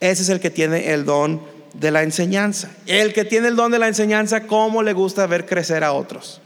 Ese 0.01 0.23
es 0.23 0.29
el 0.29 0.39
que 0.39 0.51
tiene 0.51 0.93
el 0.93 1.07
don 1.07 1.41
de 1.73 1.91
la 1.91 2.03
enseñanza. 2.03 2.71
El 2.87 3.15
que 3.15 3.25
tiene 3.25 3.49
el 3.49 3.57
don 3.57 3.73
de 3.73 3.79
la 3.79 3.89
enseñanza, 3.89 4.47
¿cómo 4.47 4.83
le 4.83 4.93
gusta 4.93 5.27
ver 5.27 5.47
crecer 5.47 5.83
a 5.83 5.93
otros? 5.93 6.43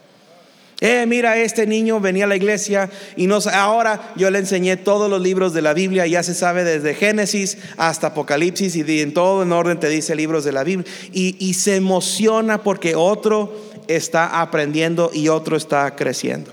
Eh, 0.86 1.06
mira, 1.06 1.38
este 1.38 1.66
niño 1.66 1.98
venía 1.98 2.24
a 2.24 2.26
la 2.26 2.36
iglesia 2.36 2.90
y 3.16 3.26
nos, 3.26 3.46
ahora 3.46 4.12
yo 4.16 4.30
le 4.30 4.38
enseñé 4.38 4.76
todos 4.76 5.08
los 5.08 5.18
libros 5.18 5.54
de 5.54 5.62
la 5.62 5.72
Biblia, 5.72 6.06
ya 6.06 6.22
se 6.22 6.34
sabe 6.34 6.62
desde 6.62 6.92
Génesis 6.92 7.56
hasta 7.78 8.08
Apocalipsis 8.08 8.76
y 8.76 9.00
en 9.00 9.14
todo 9.14 9.42
en 9.42 9.52
orden 9.52 9.80
te 9.80 9.88
dice 9.88 10.14
libros 10.14 10.44
de 10.44 10.52
la 10.52 10.62
Biblia. 10.62 10.84
Y, 11.10 11.54
se 11.54 11.76
emociona 11.76 12.62
porque 12.62 12.96
otro 12.96 13.58
está 13.88 14.42
aprendiendo 14.42 15.10
y 15.14 15.28
otro 15.28 15.56
está 15.56 15.96
creciendo. 15.96 16.52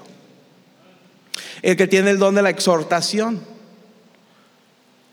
El 1.62 1.76
que 1.76 1.88
tiene 1.88 2.12
el 2.12 2.18
don 2.18 2.34
de 2.34 2.42
la 2.42 2.52
exhortación, 2.52 3.42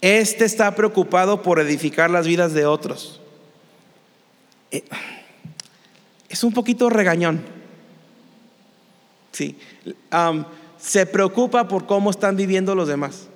este 0.00 0.44
está 0.44 0.76
preocupado 0.76 1.42
por 1.42 1.58
edificar 1.58 2.08
las 2.08 2.24
vidas 2.24 2.54
de 2.54 2.66
otros. 2.66 3.20
Eh, 4.70 4.84
es 6.28 6.44
un 6.44 6.52
poquito 6.52 6.88
regañón 6.88 7.57
Sí. 9.32 9.56
se 10.78 11.06
preocupa 11.06 11.68
por 11.68 11.86
cómo 11.86 12.10
están 12.10 12.36
viviendo 12.36 12.74
los 12.74 12.88
demás. 12.88 13.28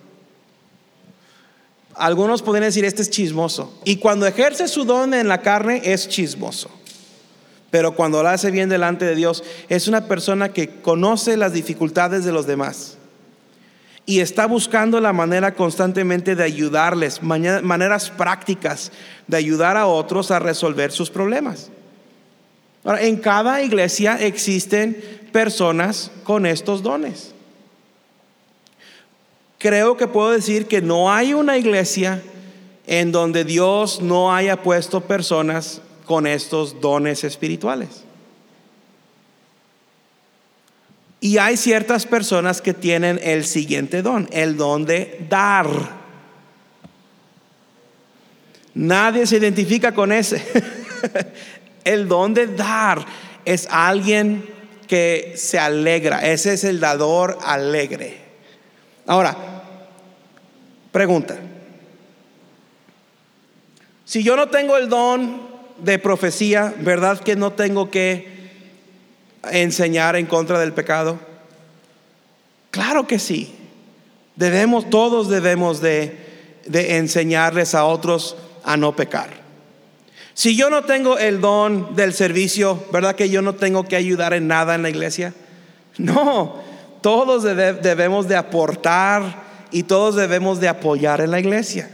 Algunos 1.94 2.42
pueden 2.42 2.62
decir, 2.62 2.85
este 2.85 3.02
es 3.02 3.11
chismoso. 3.11 3.78
Y 3.85 3.96
cuando 3.96 4.26
ejerce 4.26 4.68
su 4.68 4.85
don 4.85 5.12
en 5.14 5.28
la 5.28 5.42
carne, 5.42 5.83
es 5.85 6.09
chismoso. 6.09 6.70
Pero 7.70 7.94
cuando 7.94 8.22
lo 8.22 8.28
hace 8.28 8.50
bien 8.50 8.68
delante 8.68 9.05
de 9.05 9.14
Dios, 9.14 9.42
es 9.68 9.88
una 9.88 10.07
persona 10.07 10.50
que 10.50 10.81
conoce 10.81 11.37
las 11.37 11.52
dificultades 11.52 12.24
de 12.24 12.33
los 12.33 12.46
demás. 12.46 12.98
Y 14.05 14.20
está 14.20 14.46
buscando 14.46 15.00
la 15.00 15.12
manera 15.12 15.55
constantemente 15.55 16.35
de 16.35 16.42
ayudarles, 16.42 17.22
maneras 17.22 18.11
prácticas 18.11 18.90
de 19.26 19.37
ayudar 19.37 19.76
a 19.76 19.87
otros 19.87 20.31
a 20.31 20.38
resolver 20.38 20.90
sus 20.90 21.09
problemas. 21.09 21.70
Ahora, 22.85 23.03
en 23.03 23.16
cada 23.16 23.62
iglesia 23.62 24.16
existen 24.21 25.03
personas 25.33 26.11
con 26.25 26.47
estos 26.47 26.83
dones. 26.83 27.33
Creo 29.59 29.97
que 29.97 30.09
puedo 30.09 30.33
decir 30.33 30.66
que 30.66 30.83
no 30.83 31.12
hay 31.12 31.35
una 31.35 31.57
iglesia 31.57 32.21
en 32.87 33.12
donde 33.12 33.45
Dios 33.45 34.01
no 34.01 34.35
haya 34.35 34.62
puesto 34.62 35.03
personas 35.03 35.81
con 36.05 36.27
estos 36.27 36.81
dones 36.81 37.23
espirituales. 37.23 38.05
Y 41.21 41.38
hay 41.38 41.57
ciertas 41.57 42.05
personas 42.05 42.61
que 42.61 42.75
tienen 42.75 43.21
el 43.23 43.45
siguiente 43.45 44.03
don, 44.03 44.29
el 44.33 44.57
don 44.57 44.85
de 44.85 45.25
dar. 45.29 45.68
Nadie 48.75 49.25
se 49.27 49.37
identifica 49.37 49.95
con 49.95 50.11
ese. 50.11 50.42
El 51.85 52.09
don 52.09 52.35
de 52.35 52.47
dar 52.47 53.05
es 53.45 53.66
alguien 53.71 54.49
que 54.87 55.35
se 55.37 55.59
alegra. 55.59 56.29
Ese 56.31 56.53
es 56.53 56.64
el 56.64 56.81
dador 56.81 57.38
alegre. 57.45 58.18
Ahora, 59.07 59.37
pregunta. 60.92 61.37
Si 64.05 64.23
yo 64.23 64.37
no 64.37 64.49
tengo 64.49 64.77
el 64.77 64.88
don 64.88 65.40
de 65.79 65.99
profecía, 65.99 66.75
¿verdad 66.79 67.18
que 67.18 67.35
no 67.35 67.55
tengo 67.55 67.90
que 67.90 68.29
enseñar 69.51 70.16
en 70.16 70.27
contra 70.27 70.59
del 70.61 70.73
pecado? 70.73 71.18
Claro 72.71 73.07
que 73.07 73.18
sí. 73.18 73.55
Debemos, 74.37 74.90
todos 74.90 75.29
debemos 75.29 75.81
de, 75.81 76.16
de 76.66 76.99
enseñarles 76.99 77.75
a 77.75 77.85
otros 77.85 78.37
a 78.64 78.77
no 78.77 78.95
pecar. 78.95 79.41
Si 80.35 80.57
yo 80.57 80.71
no 80.71 80.85
tengo 80.85 81.18
el 81.18 81.40
don 81.40 81.95
del 81.95 82.14
servicio, 82.14 82.83
¿verdad 82.92 83.14
que 83.14 83.29
yo 83.29 83.42
no 83.42 83.55
tengo 83.55 83.85
que 83.85 83.97
ayudar 83.97 84.33
en 84.33 84.49
nada 84.49 84.75
en 84.75 84.83
la 84.83 84.90
iglesia? 84.90 85.35
No, 85.99 86.57
todos 87.03 87.42
debemos 87.42 88.29
de 88.29 88.37
aportar 88.37 89.42
y 89.71 89.83
todos 89.83 90.16
debemos 90.16 90.61
de 90.61 90.68
apoyar 90.68 91.21
en 91.21 91.31
la 91.31 91.40
iglesia. 91.40 91.90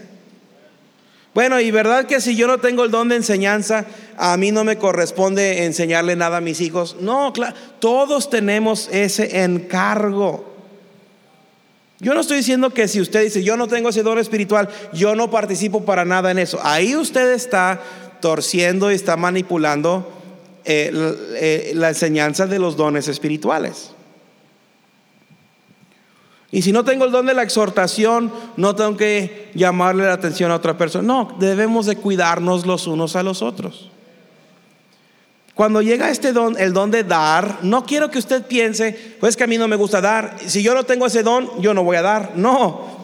Bueno, 1.35 1.61
y 1.61 1.71
verdad 1.71 2.07
que 2.07 2.21
si 2.21 2.37
yo 2.37 2.47
no 2.47 2.59
tengo 2.59 2.85
el 2.85 2.91
don 2.91 3.09
de 3.09 3.17
enseñanza, 3.17 3.87
a 4.17 4.37
mí 4.37 4.51
no 4.51 4.65
me 4.65 4.79
corresponde 4.79 5.65
enseñarle 5.65 6.17
nada 6.17 6.39
a 6.39 6.41
mis 6.41 6.61
hijos. 6.61 6.97
No, 7.01 7.33
todos 7.81 8.31
tenemos 8.31 8.89
ese 8.91 9.43
encargo. 9.43 10.57
Yo 12.01 12.15
no 12.15 12.21
estoy 12.21 12.39
diciendo 12.39 12.71
que 12.71 12.87
si 12.87 13.01
usted 13.01 13.25
dice, 13.25 13.43
yo 13.43 13.57
no 13.57 13.67
tengo 13.67 13.89
ese 13.89 14.03
don 14.03 14.19
espiritual, 14.19 14.69
yo 14.93 15.17
no 15.17 15.31
participo 15.31 15.85
para 15.85 16.05
nada 16.05 16.31
en 16.31 16.39
eso. 16.39 16.61
Ahí 16.63 16.95
usted 16.95 17.33
está 17.33 17.81
torciendo 18.21 18.91
y 18.91 18.95
está 18.95 19.17
manipulando 19.17 20.13
eh, 20.65 20.91
eh, 21.37 21.73
la 21.75 21.89
enseñanza 21.89 22.47
de 22.47 22.59
los 22.59 22.77
dones 22.77 23.09
espirituales. 23.09 23.93
Y 26.51 26.63
si 26.63 26.73
no 26.73 26.85
tengo 26.85 27.05
el 27.05 27.13
don 27.13 27.27
de 27.27 27.35
la 27.35 27.43
exhortación, 27.43 28.33
no 28.57 28.75
tengo 28.75 28.97
que 28.97 29.51
llamarle 29.55 30.05
la 30.05 30.15
atención 30.15 30.51
a 30.51 30.57
otra 30.57 30.79
persona. 30.79 31.07
No, 31.07 31.37
debemos 31.39 31.87
de 31.87 31.97
cuidarnos 31.97 32.67
los 32.67 32.87
unos 32.87 33.17
a 33.17 33.23
los 33.23 33.43
otros. 33.43 33.91
Cuando 35.55 35.83
llega 35.83 36.09
este 36.09 36.33
don, 36.33 36.57
el 36.59 36.73
don 36.73 36.91
de 36.91 37.05
dar, 37.05 37.59
no 37.63 37.85
quiero 37.85 38.11
que 38.11 38.19
usted 38.19 38.47
piense, 38.47 39.17
pues 39.19 39.37
que 39.37 39.45
a 39.45 39.47
mí 39.47 39.59
no 39.59 39.69
me 39.69 39.77
gusta 39.77 40.01
dar. 40.01 40.37
Si 40.47 40.63
yo 40.63 40.75
no 40.75 40.85
tengo 40.85 41.07
ese 41.07 41.23
don, 41.23 41.61
yo 41.61 41.75
no 41.75 41.83
voy 41.83 41.97
a 41.97 42.03
dar. 42.03 42.33
No, 42.37 42.99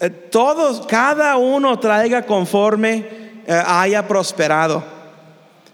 eh, 0.00 0.10
todos, 0.10 0.84
cada 0.86 1.36
uno 1.36 1.78
traiga 1.78 2.26
conforme 2.26 3.31
eh, 3.46 3.62
haya 3.66 4.06
prosperado. 4.06 4.84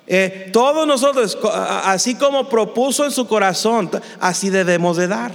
Eh, 0.07 0.49
todos 0.53 0.87
nosotros, 0.87 1.39
así 1.85 2.15
como 2.15 2.49
propuso 2.49 3.05
en 3.05 3.11
su 3.11 3.27
corazón, 3.27 3.91
así 4.21 4.49
debemos 4.49 4.97
de 4.97 5.09
dar. 5.09 5.33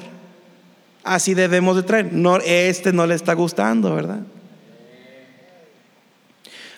Así 1.04 1.34
debemos 1.34 1.76
de 1.76 1.84
traer. 1.84 2.14
No, 2.14 2.38
este 2.38 2.94
no 2.94 3.06
le 3.06 3.16
está 3.16 3.34
gustando, 3.34 3.94
¿verdad? 3.94 4.22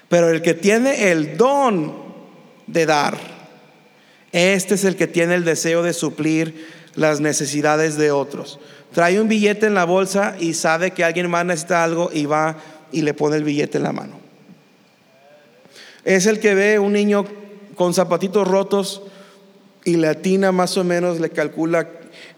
Pero 0.09 0.29
el 0.29 0.41
que 0.41 0.53
tiene 0.53 1.11
el 1.11 1.37
don 1.37 1.93
de 2.67 2.85
dar, 2.85 3.17
este 4.31 4.75
es 4.75 4.83
el 4.83 4.95
que 4.95 5.07
tiene 5.07 5.35
el 5.35 5.45
deseo 5.45 5.83
de 5.83 5.93
suplir 5.93 6.67
las 6.95 7.21
necesidades 7.21 7.97
de 7.97 8.11
otros. 8.11 8.59
Trae 8.93 9.19
un 9.19 9.27
billete 9.27 9.67
en 9.67 9.73
la 9.73 9.85
bolsa 9.85 10.35
y 10.39 10.53
sabe 10.53 10.91
que 10.91 11.03
alguien 11.03 11.29
más 11.29 11.45
necesita 11.45 11.83
algo 11.83 12.09
y 12.13 12.25
va 12.25 12.57
y 12.91 13.01
le 13.01 13.13
pone 13.13 13.37
el 13.37 13.43
billete 13.43 13.77
en 13.77 13.83
la 13.83 13.91
mano. 13.91 14.24
Es 16.05 16.27
el 16.27 16.39
que 16.39 16.55
ve 16.55 16.79
un 16.79 16.93
niño 16.93 17.25
con 17.75 17.93
zapatitos 17.93 18.47
rotos 18.47 19.01
y 19.83 19.97
le 19.97 20.07
atina 20.07 20.51
más 20.51 20.77
o 20.77 20.83
menos, 20.83 21.19
le 21.19 21.29
calcula 21.29 21.89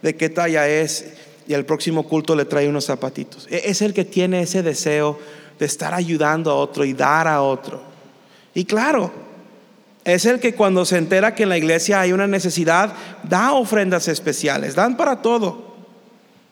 de 0.02 0.16
qué 0.16 0.28
talla 0.28 0.68
es 0.68 1.12
y 1.46 1.54
al 1.54 1.64
próximo 1.64 2.02
culto 2.02 2.34
le 2.34 2.44
trae 2.44 2.68
unos 2.68 2.86
zapatitos. 2.86 3.46
E-, 3.50 3.62
es 3.66 3.82
el 3.82 3.94
que 3.94 4.04
tiene 4.04 4.42
ese 4.42 4.62
deseo 4.62 5.18
de 5.58 5.66
estar 5.66 5.94
ayudando 5.94 6.50
a 6.50 6.54
otro 6.54 6.84
y 6.84 6.92
dar 6.92 7.26
a 7.28 7.42
otro. 7.42 7.82
Y 8.54 8.64
claro, 8.64 9.10
es 10.04 10.24
el 10.26 10.40
que 10.40 10.54
cuando 10.54 10.84
se 10.84 10.98
entera 10.98 11.34
que 11.34 11.42
en 11.42 11.48
la 11.48 11.58
iglesia 11.58 12.00
hay 12.00 12.12
una 12.12 12.26
necesidad, 12.26 12.92
da 13.22 13.52
ofrendas 13.52 14.08
especiales, 14.08 14.74
dan 14.74 14.96
para 14.96 15.20
todo. 15.20 15.76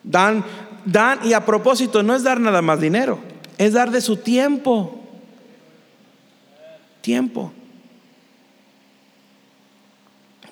Dan, 0.02 0.44
dan, 0.84 1.20
y 1.24 1.32
a 1.32 1.44
propósito, 1.44 2.02
no 2.02 2.14
es 2.14 2.22
dar 2.22 2.40
nada 2.40 2.62
más 2.62 2.80
dinero, 2.80 3.18
es 3.58 3.72
dar 3.72 3.90
de 3.90 4.00
su 4.00 4.18
tiempo. 4.18 4.95
Tiempo. 7.06 7.52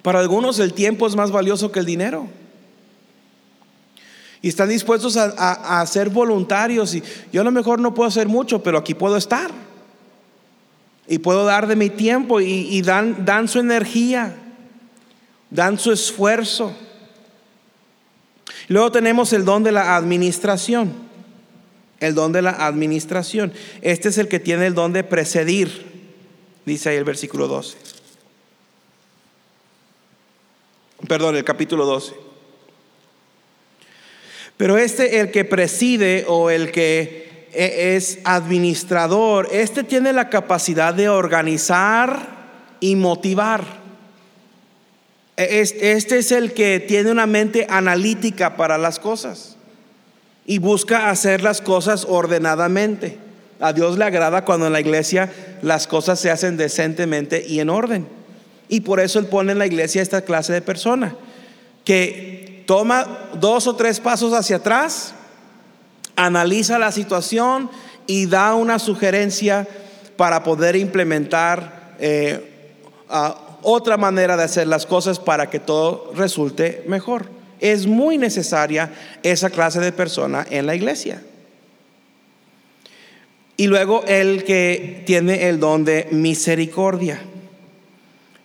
Para 0.03 0.21
algunos 0.21 0.61
el 0.61 0.73
tiempo 0.73 1.05
es 1.05 1.17
más 1.17 1.33
valioso 1.33 1.73
que 1.73 1.81
el 1.81 1.85
dinero. 1.85 2.29
Y 4.41 4.51
están 4.51 4.69
dispuestos 4.69 5.17
a, 5.17 5.85
ser 5.87 6.11
voluntarios. 6.11 6.95
Y 6.95 7.03
yo 7.33 7.41
a 7.41 7.45
lo 7.45 7.51
mejor 7.51 7.81
no 7.81 7.93
puedo 7.93 8.07
hacer 8.07 8.29
mucho, 8.29 8.63
pero 8.63 8.79
aquí 8.79 8.95
puedo 8.95 9.17
estar. 9.17 9.51
Y 11.09 11.19
puedo 11.19 11.45
dar 11.45 11.67
de 11.67 11.75
mi 11.75 11.91
tiempo 11.91 12.41
y, 12.41 12.81
dan, 12.83 13.25
dan 13.25 13.49
su 13.49 13.59
energía, 13.59 14.37
dan 15.51 15.77
su 15.77 15.91
esfuerzo. 15.91 16.73
Luego 18.69 18.93
tenemos 18.93 19.33
el 19.33 19.45
don 19.45 19.65
de 19.65 19.73
la 19.73 19.97
administración. 19.97 20.93
El 21.99 22.15
don 22.15 22.31
de 22.31 22.43
la 22.43 22.65
administración. 22.65 23.53
Este 23.83 24.11
es 24.11 24.19
el 24.19 24.29
que 24.29 24.39
tiene 24.39 24.69
el 24.69 24.75
don 24.75 24.93
de 24.93 25.03
precedir, 25.03 25.94
dice 26.65 26.91
ahí 26.91 26.97
el 26.97 27.05
versículo 27.05 27.49
12. 27.49 27.77
Perdón, 31.09 31.37
el 31.37 31.45
capítulo 31.45 31.85
12. 31.85 32.15
Pero 34.57 34.79
este, 34.79 35.21
el 35.21 35.31
que 35.31 35.45
preside 35.45 36.25
o 36.29 36.51
el 36.51 36.71
que 36.71 37.49
e, 37.53 37.97
es 37.97 38.19
administrador, 38.25 39.49
este 39.53 39.83
tiene 39.83 40.13
la 40.13 40.31
capacidad 40.31 40.95
de 40.95 41.09
organizar 41.09 42.35
y 42.81 42.97
motivar. 42.97 43.65
E, 45.37 45.61
este 45.61 46.19
es 46.19 46.33
el 46.33 46.53
que 46.53 46.81
tiene 46.81 47.11
una 47.11 47.27
mente 47.27 47.67
analítica 47.69 48.57
para 48.57 48.79
las 48.79 48.99
cosas 48.99 49.57
y 50.47 50.59
busca 50.59 51.11
hacer 51.11 51.43
las 51.43 51.61
cosas 51.61 52.07
ordenadamente. 52.09 53.24
A 53.65 53.73
Dios 53.73 53.97
le 53.97 54.05
agrada 54.05 54.45
cuando 54.45 54.67
en 54.67 54.75
la 54.75 54.81
iglesia 54.81 55.33
las 55.63 55.87
cosas 55.87 56.21
se 56.21 56.31
hacen 56.31 56.59
decentemente 56.59 57.43
y 57.49 57.61
en 57.61 57.71
orden. 57.71 58.07
Y 58.69 58.83
por 58.83 59.01
eso 59.01 59.19
Él 59.19 59.25
pone 59.25 59.53
en 59.53 59.59
la 59.59 59.65
iglesia 59.65 60.03
esta 60.03 60.21
clase 60.21 60.53
de 60.53 60.61
persona, 60.61 61.17
que 61.83 62.63
toma 62.67 63.31
dos 63.41 63.67
o 63.67 63.75
tres 63.75 64.01
pasos 64.01 64.35
hacia 64.35 64.57
atrás, 64.57 65.15
analiza 66.15 66.79
la 66.79 66.93
situación 66.93 67.71
y 68.07 68.27
da 68.27 68.55
una 68.55 68.79
sugerencia 68.79 69.67
para 70.19 70.43
poder 70.43 70.77
implementar 70.77 71.95
eh, 71.99 72.77
otra 73.63 73.97
manera 73.97 74.37
de 74.37 74.43
hacer 74.43 74.67
las 74.67 74.85
cosas 74.85 75.19
para 75.19 75.49
que 75.49 75.59
todo 75.59 76.13
resulte 76.15 76.85
mejor. 76.87 77.25
Es 77.61 77.87
muy 77.87 78.19
necesaria 78.19 78.93
esa 79.23 79.49
clase 79.49 79.81
de 79.81 79.91
persona 79.91 80.47
en 80.51 80.67
la 80.67 80.75
iglesia. 80.75 81.23
Y 83.57 83.67
luego 83.67 84.05
el 84.07 84.45
que 84.45 85.03
tiene 85.07 85.49
el 85.49 85.61
don 85.61 85.85
de 85.85 86.09
misericordia. 86.11 87.21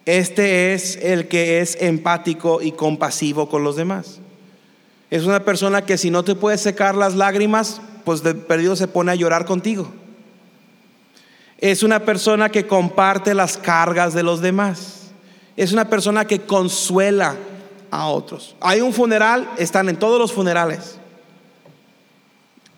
Este 0.05 0.73
es 0.73 0.97
el 0.97 1.27
que 1.27 1.61
es 1.61 1.77
empático 1.81 2.61
y 2.61 2.71
compasivo 2.71 3.49
con 3.49 3.63
los 3.63 3.75
demás. 3.75 4.19
Es 5.09 5.25
una 5.25 5.43
persona 5.43 5.85
que 5.85 5.97
si 5.97 6.11
no 6.11 6.23
te 6.23 6.35
puede 6.35 6.57
secar 6.57 6.95
las 6.95 7.15
lágrimas, 7.15 7.81
pues 8.05 8.21
de 8.23 8.35
perdido 8.35 8.75
se 8.75 8.87
pone 8.87 9.11
a 9.11 9.15
llorar 9.15 9.45
contigo. 9.45 9.91
Es 11.57 11.83
una 11.83 12.05
persona 12.05 12.49
que 12.49 12.67
comparte 12.67 13.33
las 13.33 13.57
cargas 13.57 14.13
de 14.13 14.23
los 14.23 14.41
demás. 14.41 15.11
Es 15.57 15.73
una 15.73 15.89
persona 15.89 16.25
que 16.25 16.41
consuela 16.41 17.35
a 17.91 18.07
otros. 18.07 18.55
Hay 18.61 18.81
un 18.81 18.93
funeral, 18.93 19.49
están 19.57 19.89
en 19.89 19.97
todos 19.97 20.19
los 20.19 20.31
funerales. 20.31 20.97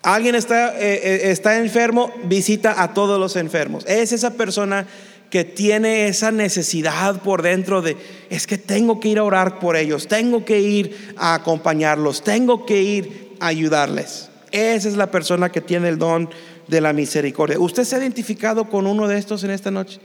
Alguien 0.04 0.36
está, 0.36 0.80
eh, 0.80 1.00
eh, 1.04 1.32
está 1.32 1.60
enfermo, 1.60 2.12
visita 2.24 2.82
a 2.82 2.94
todos 2.94 3.20
los 3.20 3.36
enfermos. 3.36 3.86
Es 3.88 4.12
esa 4.12 4.32
persona 4.32 4.88
que 5.30 5.46
tiene 5.46 6.08
esa 6.08 6.32
necesidad 6.32 7.22
por 7.22 7.42
dentro 7.42 7.82
de, 7.82 7.96
es 8.30 8.48
que 8.48 8.58
tengo 8.58 9.00
que 9.00 9.10
ir 9.10 9.20
a 9.20 9.24
orar 9.24 9.60
por 9.60 9.78
ellos, 9.78 10.08
tengo 10.08 10.44
que 10.44 10.60
ir 10.60 11.14
a 11.18 11.36
acompañarlos, 11.36 12.24
tengo 12.24 12.66
que 12.66 12.82
ir 12.82 13.36
a 13.40 13.48
ayudarles. 13.48 14.30
Esa 14.52 14.90
es 14.90 14.98
la 14.98 15.10
persona 15.10 15.50
que 15.50 15.62
tiene 15.62 15.88
el 15.88 15.98
don 15.98 16.30
de 16.68 16.82
la 16.82 16.94
misericordia. 16.94 17.60
¿Usted 17.60 17.84
se 17.84 17.96
ha 17.96 18.00
identificado 18.00 18.70
con 18.70 18.88
uno 18.88 19.08
de 19.08 19.18
estos 19.18 19.44
en 19.44 19.52
esta 19.52 19.72
noche? 19.72 20.00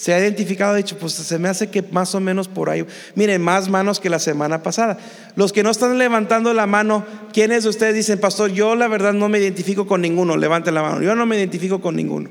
Se 0.00 0.14
ha 0.14 0.18
identificado, 0.18 0.72
ha 0.72 0.76
dicho, 0.76 0.96
pues 0.96 1.12
se 1.12 1.38
me 1.38 1.50
hace 1.50 1.68
que 1.68 1.82
más 1.82 2.14
o 2.14 2.20
menos 2.20 2.48
por 2.48 2.70
ahí. 2.70 2.86
Miren, 3.16 3.42
más 3.42 3.68
manos 3.68 4.00
que 4.00 4.08
la 4.08 4.18
semana 4.18 4.62
pasada. 4.62 4.96
Los 5.36 5.52
que 5.52 5.62
no 5.62 5.68
están 5.68 5.98
levantando 5.98 6.54
la 6.54 6.66
mano, 6.66 7.04
¿quiénes 7.34 7.64
de 7.64 7.68
ustedes 7.68 7.94
dicen, 7.94 8.18
pastor, 8.18 8.50
yo 8.50 8.76
la 8.76 8.88
verdad 8.88 9.12
no 9.12 9.28
me 9.28 9.38
identifico 9.38 9.86
con 9.86 10.00
ninguno? 10.00 10.38
Levanten 10.38 10.72
la 10.72 10.80
mano. 10.80 11.02
Yo 11.02 11.14
no 11.14 11.26
me 11.26 11.36
identifico 11.36 11.82
con 11.82 11.96
ninguno. 11.96 12.30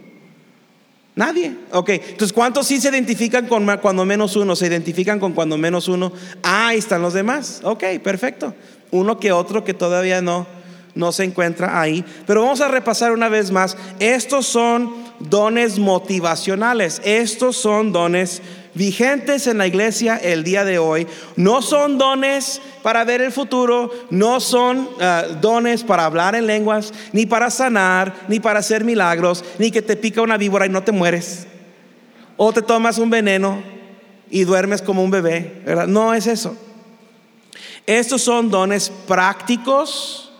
Nadie. 1.14 1.58
Ok, 1.72 1.90
entonces 1.90 2.34
¿cuántos 2.34 2.66
sí 2.66 2.82
se 2.82 2.90
identifican 2.90 3.46
con 3.46 3.68
cuando 3.78 4.04
menos 4.04 4.36
uno? 4.36 4.56
Se 4.56 4.66
identifican 4.66 5.20
con 5.20 5.34
cuando 5.34 5.56
menos 5.56 5.88
uno. 5.88 6.12
Ah, 6.42 6.70
ahí 6.70 6.80
están 6.80 7.04
los 7.04 7.14
demás. 7.14 7.62
Ok, 7.64 7.84
perfecto. 8.04 8.56
Uno 8.90 9.20
que 9.20 9.32
otro 9.32 9.64
que 9.64 9.76
todavía 9.76 10.24
no, 10.24 10.48
no 10.96 11.12
se 11.12 11.24
encuentra 11.24 11.80
ahí. 11.80 12.04
Pero 12.26 12.42
vamos 12.42 12.62
a 12.62 12.68
repasar 12.68 13.12
una 13.12 13.30
vez 13.30 13.52
más. 13.52 13.78
Estos 14.00 14.48
son 14.48 15.09
dones 15.20 15.80
motivacionales. 15.80 17.02
Estos 17.04 17.58
son 17.58 17.92
dones 17.92 18.42
vigentes 18.74 19.48
en 19.48 19.58
la 19.58 19.68
iglesia 19.68 20.18
el 20.18 20.44
día 20.44 20.64
de 20.64 20.80
hoy. 20.80 21.08
No 21.36 21.62
son 21.62 21.98
dones 21.98 22.62
para 22.82 23.04
ver 23.04 23.22
el 23.22 23.32
futuro, 23.32 23.92
no 24.10 24.40
son 24.40 24.90
ah, 25.00 25.24
dones 25.42 25.84
para 25.84 26.06
hablar 26.06 26.36
en 26.36 26.48
lenguas, 26.48 26.94
ni 27.12 27.26
para 27.26 27.50
sanar, 27.50 28.16
ni 28.28 28.40
para 28.40 28.60
hacer 28.60 28.84
milagros, 28.84 29.44
ni 29.58 29.72
que 29.72 29.82
te 29.82 29.98
pica 29.98 30.22
una 30.22 30.38
víbora 30.38 30.66
y 30.66 30.70
no 30.70 30.84
te 30.84 30.92
mueres. 30.92 31.48
O 32.38 32.54
te 32.54 32.62
tomas 32.62 32.98
un 32.98 33.10
veneno 33.10 33.62
y 34.30 34.44
duermes 34.44 34.82
como 34.82 35.04
un 35.04 35.12
bebé. 35.12 35.62
No 35.88 36.14
es 36.14 36.28
eso. 36.28 36.56
Estos 37.86 38.22
son 38.22 38.50
dones 38.50 38.92
prácticos 39.08 40.32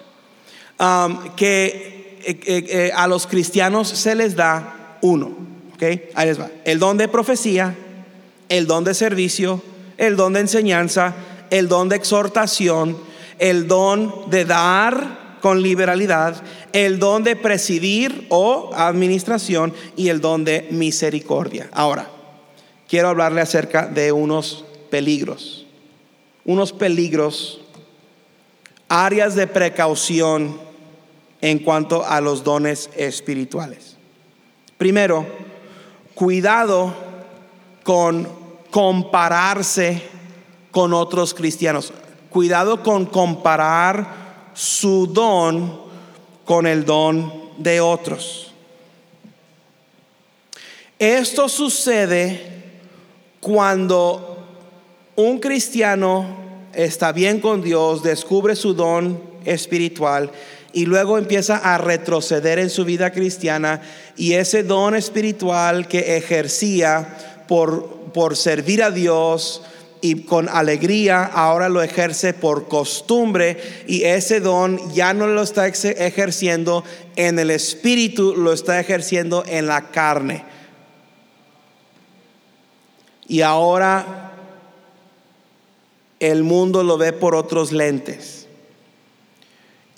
que 1.36 1.99
eh, 2.24 2.40
eh, 2.46 2.66
eh, 2.70 2.92
a 2.96 3.08
los 3.08 3.28
cristianos 3.28 3.88
se 3.90 4.16
les 4.16 4.36
da 4.36 4.98
uno. 5.02 5.36
¿okay? 5.74 6.10
Ahí 6.16 6.28
les 6.28 6.40
va. 6.40 6.50
El 6.66 6.80
don 6.80 6.98
de 6.98 7.08
profecía, 7.08 7.76
el 8.50 8.68
don 8.68 8.84
de 8.84 8.94
servicio, 8.94 9.62
el 9.98 10.16
don 10.16 10.34
de 10.34 10.42
enseñanza, 10.42 11.16
el 11.50 11.68
don 11.68 11.90
de 11.90 11.96
exhortación, 11.96 12.98
el 13.38 13.68
don 13.68 14.30
de 14.30 14.46
dar 14.46 15.38
con 15.42 15.62
liberalidad, 15.62 16.42
el 16.74 17.00
don 17.00 17.24
de 17.24 17.36
presidir 17.36 18.28
o 18.30 18.72
administración 18.76 19.74
y 19.96 20.10
el 20.10 20.22
don 20.22 20.44
de 20.44 20.68
misericordia. 20.72 21.70
Ahora, 21.72 22.10
quiero 22.88 23.10
hablarle 23.10 23.42
acerca 23.42 23.88
de 23.88 24.12
unos 24.12 24.66
peligros, 24.90 25.66
unos 26.46 26.74
peligros, 26.74 27.62
áreas 28.90 29.36
de 29.36 29.48
precaución 29.48 30.69
en 31.42 31.60
cuanto 31.60 32.06
a 32.06 32.22
los 32.22 32.44
dones 32.44 32.90
espirituales. 32.96 33.98
Primero, 34.78 35.26
cuidado 36.14 36.94
con 37.84 38.28
compararse 38.72 40.02
con 40.72 40.94
otros 40.94 41.34
cristianos. 41.34 41.94
Cuidado 42.30 42.84
con 42.84 43.06
comparar 43.06 44.52
su 44.54 45.08
don 45.08 45.82
con 46.46 46.68
el 46.68 46.86
don 46.86 47.32
de 47.58 47.82
otros. 47.82 48.54
Esto 50.98 51.48
sucede 51.48 52.60
cuando 53.40 54.38
un 55.16 55.40
cristiano 55.40 56.26
está 56.74 57.12
bien 57.12 57.40
con 57.40 57.62
Dios, 57.62 58.04
descubre 58.04 58.56
su 58.56 58.74
don 58.74 59.22
espiritual 59.46 60.32
y 60.74 60.86
luego 60.86 61.18
empieza 61.18 61.58
a 61.58 61.78
retroceder 61.78 62.60
en 62.60 62.70
su 62.70 62.86
vida 62.86 63.12
cristiana 63.12 63.82
y 64.16 64.34
ese 64.34 64.64
don 64.64 64.96
espiritual 64.96 65.88
que 65.88 66.18
ejercía 66.18 67.46
por, 67.48 68.12
por 68.14 68.38
servir 68.38 68.84
a 68.84 68.92
Dios, 68.92 69.64
y 70.02 70.24
con 70.24 70.48
alegría 70.50 71.26
ahora 71.26 71.70
lo 71.70 71.82
ejerce 71.82 72.34
por 72.34 72.68
costumbre 72.68 73.58
y 73.88 74.04
ese 74.04 74.40
don 74.40 74.94
ya 74.94 75.14
no 75.14 75.28
lo 75.28 75.42
está 75.42 75.68
ejerciendo 75.68 76.84
en 77.16 77.40
el 77.40 77.52
espíritu, 77.52 78.36
lo 78.36 78.54
está 78.54 78.80
ejerciendo 78.80 79.44
en 79.48 79.68
la 79.68 79.92
carne. 79.92 80.46
Y 83.28 83.42
ahora 83.42 84.32
el 86.20 86.44
mundo 86.44 86.84
lo 86.84 86.98
ve 86.98 87.14
por 87.14 87.36
otros 87.36 87.72
lentes 87.72 88.39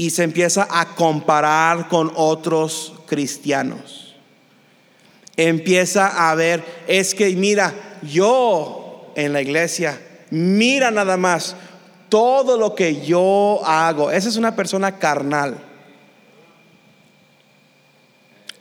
y 0.02 0.10
se 0.10 0.24
empieza 0.24 0.68
a 0.68 0.96
comparar 0.96 1.88
con 1.88 2.12
otros 2.16 2.94
cristianos. 3.06 4.16
Empieza 5.38 6.28
a 6.28 6.34
ver, 6.34 6.64
es 6.88 7.14
que 7.14 7.30
mira, 7.36 8.00
yo 8.02 9.12
en 9.16 9.32
la 9.32 9.44
iglesia, 9.44 10.02
mira 10.32 10.90
nada 10.90 11.18
más 11.18 11.56
todo 12.10 12.58
lo 12.58 12.74
que 12.74 13.06
yo 13.06 13.62
hago. 13.64 14.10
Esa 14.10 14.30
es 14.30 14.38
una 14.38 14.56
persona 14.56 14.98
carnal. 14.98 15.64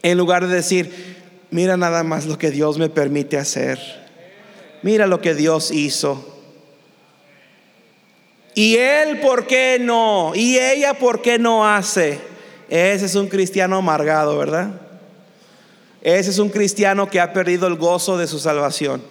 En 0.03 0.19
lugar 0.19 0.45
de 0.45 0.53
decir, 0.53 1.17
mira 1.49 1.75
nada 1.75 2.03
más 2.03 2.27
lo 2.27 2.37
que 2.37 2.51
Dios 2.51 2.77
me 2.77 2.89
permite 2.89 3.39
hacer. 3.39 3.79
Mira 4.83 5.07
lo 5.07 5.21
que 5.21 5.33
Dios 5.33 5.71
hizo. 5.71 6.30
Y 8.53 8.75
él, 8.75 9.19
¿por 9.19 9.47
qué 9.47 9.77
no? 9.79 10.33
Y 10.35 10.57
ella, 10.57 10.93
¿por 10.93 11.21
qué 11.21 11.39
no 11.39 11.67
hace? 11.67 12.19
Ese 12.69 13.05
es 13.05 13.15
un 13.15 13.27
cristiano 13.27 13.77
amargado, 13.77 14.37
¿verdad? 14.37 14.81
Ese 16.01 16.31
es 16.31 16.39
un 16.39 16.49
cristiano 16.49 17.09
que 17.09 17.19
ha 17.19 17.31
perdido 17.31 17.67
el 17.67 17.75
gozo 17.75 18.17
de 18.17 18.27
su 18.27 18.39
salvación. 18.39 19.01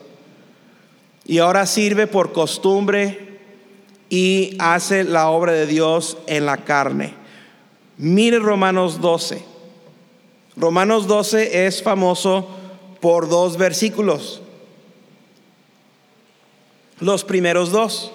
Y 1.24 1.38
ahora 1.38 1.66
sirve 1.66 2.07
por 2.07 2.32
costumbre 2.32 3.38
y 4.09 4.57
hace 4.59 5.05
la 5.05 5.30
obra 5.30 5.53
de 5.53 5.66
Dios 5.66 6.18
en 6.26 6.47
la 6.47 6.59
carne. 6.59 7.14
Mire 7.97 8.38
Romanos 8.38 9.01
12. 9.01 9.43
Romanos 10.57 11.07
12 11.07 11.66
es 11.66 11.82
famoso 11.82 12.49
por 13.01 13.28
dos 13.28 13.57
versículos. 13.57 14.43
Los 16.99 17.24
primeros 17.24 17.70
dos. 17.70 18.12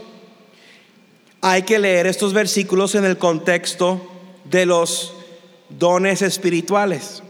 Hay 1.48 1.62
que 1.62 1.78
leer 1.78 2.08
estos 2.08 2.34
versículos 2.34 2.96
en 2.96 3.06
el 3.06 3.20
contexto 3.20 4.02
de 4.46 4.66
los 4.66 5.14
dones 5.70 6.24
espirituales. 6.24 7.22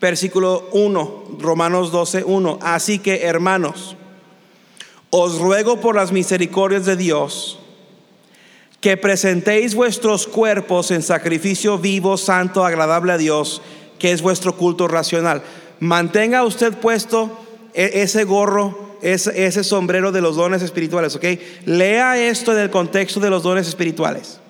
Versículo 0.00 0.68
1, 0.70 1.24
Romanos 1.40 1.90
12, 1.90 2.22
1. 2.22 2.60
Así 2.62 3.00
que 3.00 3.24
hermanos, 3.24 3.96
os 5.10 5.40
ruego 5.40 5.80
por 5.80 5.96
las 5.96 6.12
misericordias 6.12 6.84
de 6.84 6.94
Dios 6.94 7.58
que 8.80 8.96
presentéis 8.96 9.74
vuestros 9.74 10.28
cuerpos 10.28 10.92
en 10.92 11.02
sacrificio 11.02 11.78
vivo, 11.78 12.16
santo, 12.16 12.64
agradable 12.64 13.14
a 13.14 13.18
Dios, 13.18 13.62
que 13.98 14.12
es 14.12 14.22
vuestro 14.22 14.56
culto 14.56 14.86
racional. 14.86 15.42
Mantenga 15.80 16.44
usted 16.44 16.72
puesto 16.72 17.45
ese 17.76 18.24
gorro, 18.24 18.96
ese, 19.02 19.62
sombrero 19.62 20.10
de 20.10 20.22
los 20.22 20.36
dones 20.36 20.62
espirituales, 20.62 21.14
¿ok? 21.14 21.24
Lea 21.66 22.18
esto 22.18 22.52
en 22.52 22.58
el 22.58 22.70
contexto 22.70 23.20
de 23.20 23.30
los 23.30 23.42
dones 23.42 23.68
espirituales. 23.68 24.40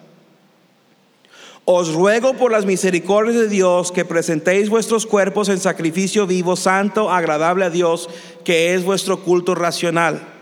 Os 1.65 1.93
ruego 1.93 2.35
por 2.35 2.53
las 2.53 2.65
misericordias 2.65 3.35
de 3.35 3.49
Dios 3.49 3.91
que 3.91 4.05
presentéis 4.05 4.69
vuestros 4.69 5.05
cuerpos 5.05 5.49
en 5.49 5.59
sacrificio 5.59 6.25
vivo, 6.25 6.55
santo, 6.55 7.11
agradable 7.11 7.65
a 7.65 7.71
Dios, 7.71 8.09
que 8.45 8.75
es 8.75 8.85
vuestro 8.85 9.25
culto 9.25 9.57
racional. 9.57 10.36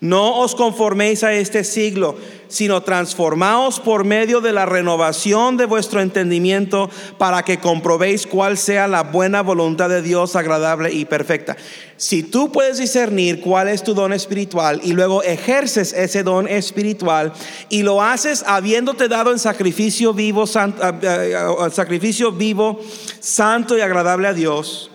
No 0.00 0.40
os 0.40 0.54
conforméis 0.54 1.24
a 1.24 1.32
este 1.32 1.64
siglo, 1.64 2.16
sino 2.48 2.82
transformaos 2.82 3.80
por 3.80 4.04
medio 4.04 4.42
de 4.42 4.52
la 4.52 4.66
renovación 4.66 5.56
de 5.56 5.64
vuestro 5.64 6.02
entendimiento 6.02 6.90
para 7.16 7.42
que 7.44 7.58
comprobéis 7.58 8.26
cuál 8.26 8.58
sea 8.58 8.88
la 8.88 9.04
buena 9.04 9.40
voluntad 9.40 9.88
de 9.88 10.02
Dios 10.02 10.36
agradable 10.36 10.92
y 10.92 11.06
perfecta. 11.06 11.56
Si 11.96 12.22
tú 12.22 12.52
puedes 12.52 12.76
discernir 12.76 13.40
cuál 13.40 13.68
es 13.68 13.82
tu 13.82 13.94
don 13.94 14.12
espiritual 14.12 14.82
y 14.84 14.92
luego 14.92 15.22
ejerces 15.22 15.94
ese 15.94 16.22
don 16.22 16.46
espiritual 16.46 17.32
y 17.70 17.82
lo 17.82 18.02
haces 18.02 18.44
habiéndote 18.46 19.08
dado 19.08 19.32
en 19.32 19.38
sacrificio 19.38 20.12
vivo, 20.12 20.46
santo, 20.46 20.82
ah, 20.84 20.92
ah, 21.02 21.54
ah, 21.60 21.70
sacrificio 21.70 22.32
vivo, 22.32 22.80
santo 23.18 23.78
y 23.78 23.80
agradable 23.80 24.28
a 24.28 24.34
Dios, 24.34 24.90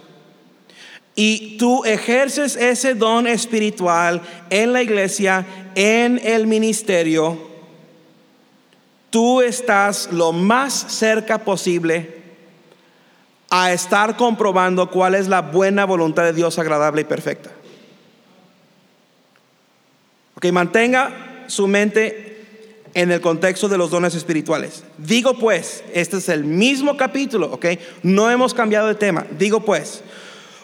y 1.23 1.55
tú 1.59 1.85
ejerces 1.85 2.55
ese 2.55 2.95
don 2.95 3.27
espiritual 3.27 4.23
en 4.49 4.73
la 4.73 4.81
iglesia, 4.81 5.45
en 5.75 6.19
el 6.23 6.47
ministerio, 6.47 7.37
tú 9.11 9.39
estás 9.39 10.11
lo 10.11 10.31
más 10.31 10.73
cerca 10.73 11.37
posible 11.37 12.23
a 13.51 13.71
estar 13.71 14.17
comprobando 14.17 14.89
cuál 14.89 15.13
es 15.13 15.27
la 15.27 15.43
buena 15.43 15.85
voluntad 15.85 16.23
de 16.23 16.33
Dios 16.33 16.57
agradable 16.57 17.01
y 17.01 17.05
perfecta. 17.05 17.51
Ok, 20.33 20.47
mantenga 20.47 21.45
su 21.45 21.67
mente 21.67 22.47
en 22.95 23.11
el 23.11 23.21
contexto 23.21 23.69
de 23.69 23.77
los 23.77 23.91
dones 23.91 24.15
espirituales. 24.15 24.83
Digo 24.97 25.37
pues, 25.37 25.83
este 25.93 26.17
es 26.17 26.29
el 26.29 26.45
mismo 26.45 26.97
capítulo, 26.97 27.51
ok, 27.53 27.67
no 28.01 28.31
hemos 28.31 28.55
cambiado 28.55 28.87
de 28.87 28.95
tema. 28.95 29.27
Digo 29.37 29.63
pues, 29.63 30.01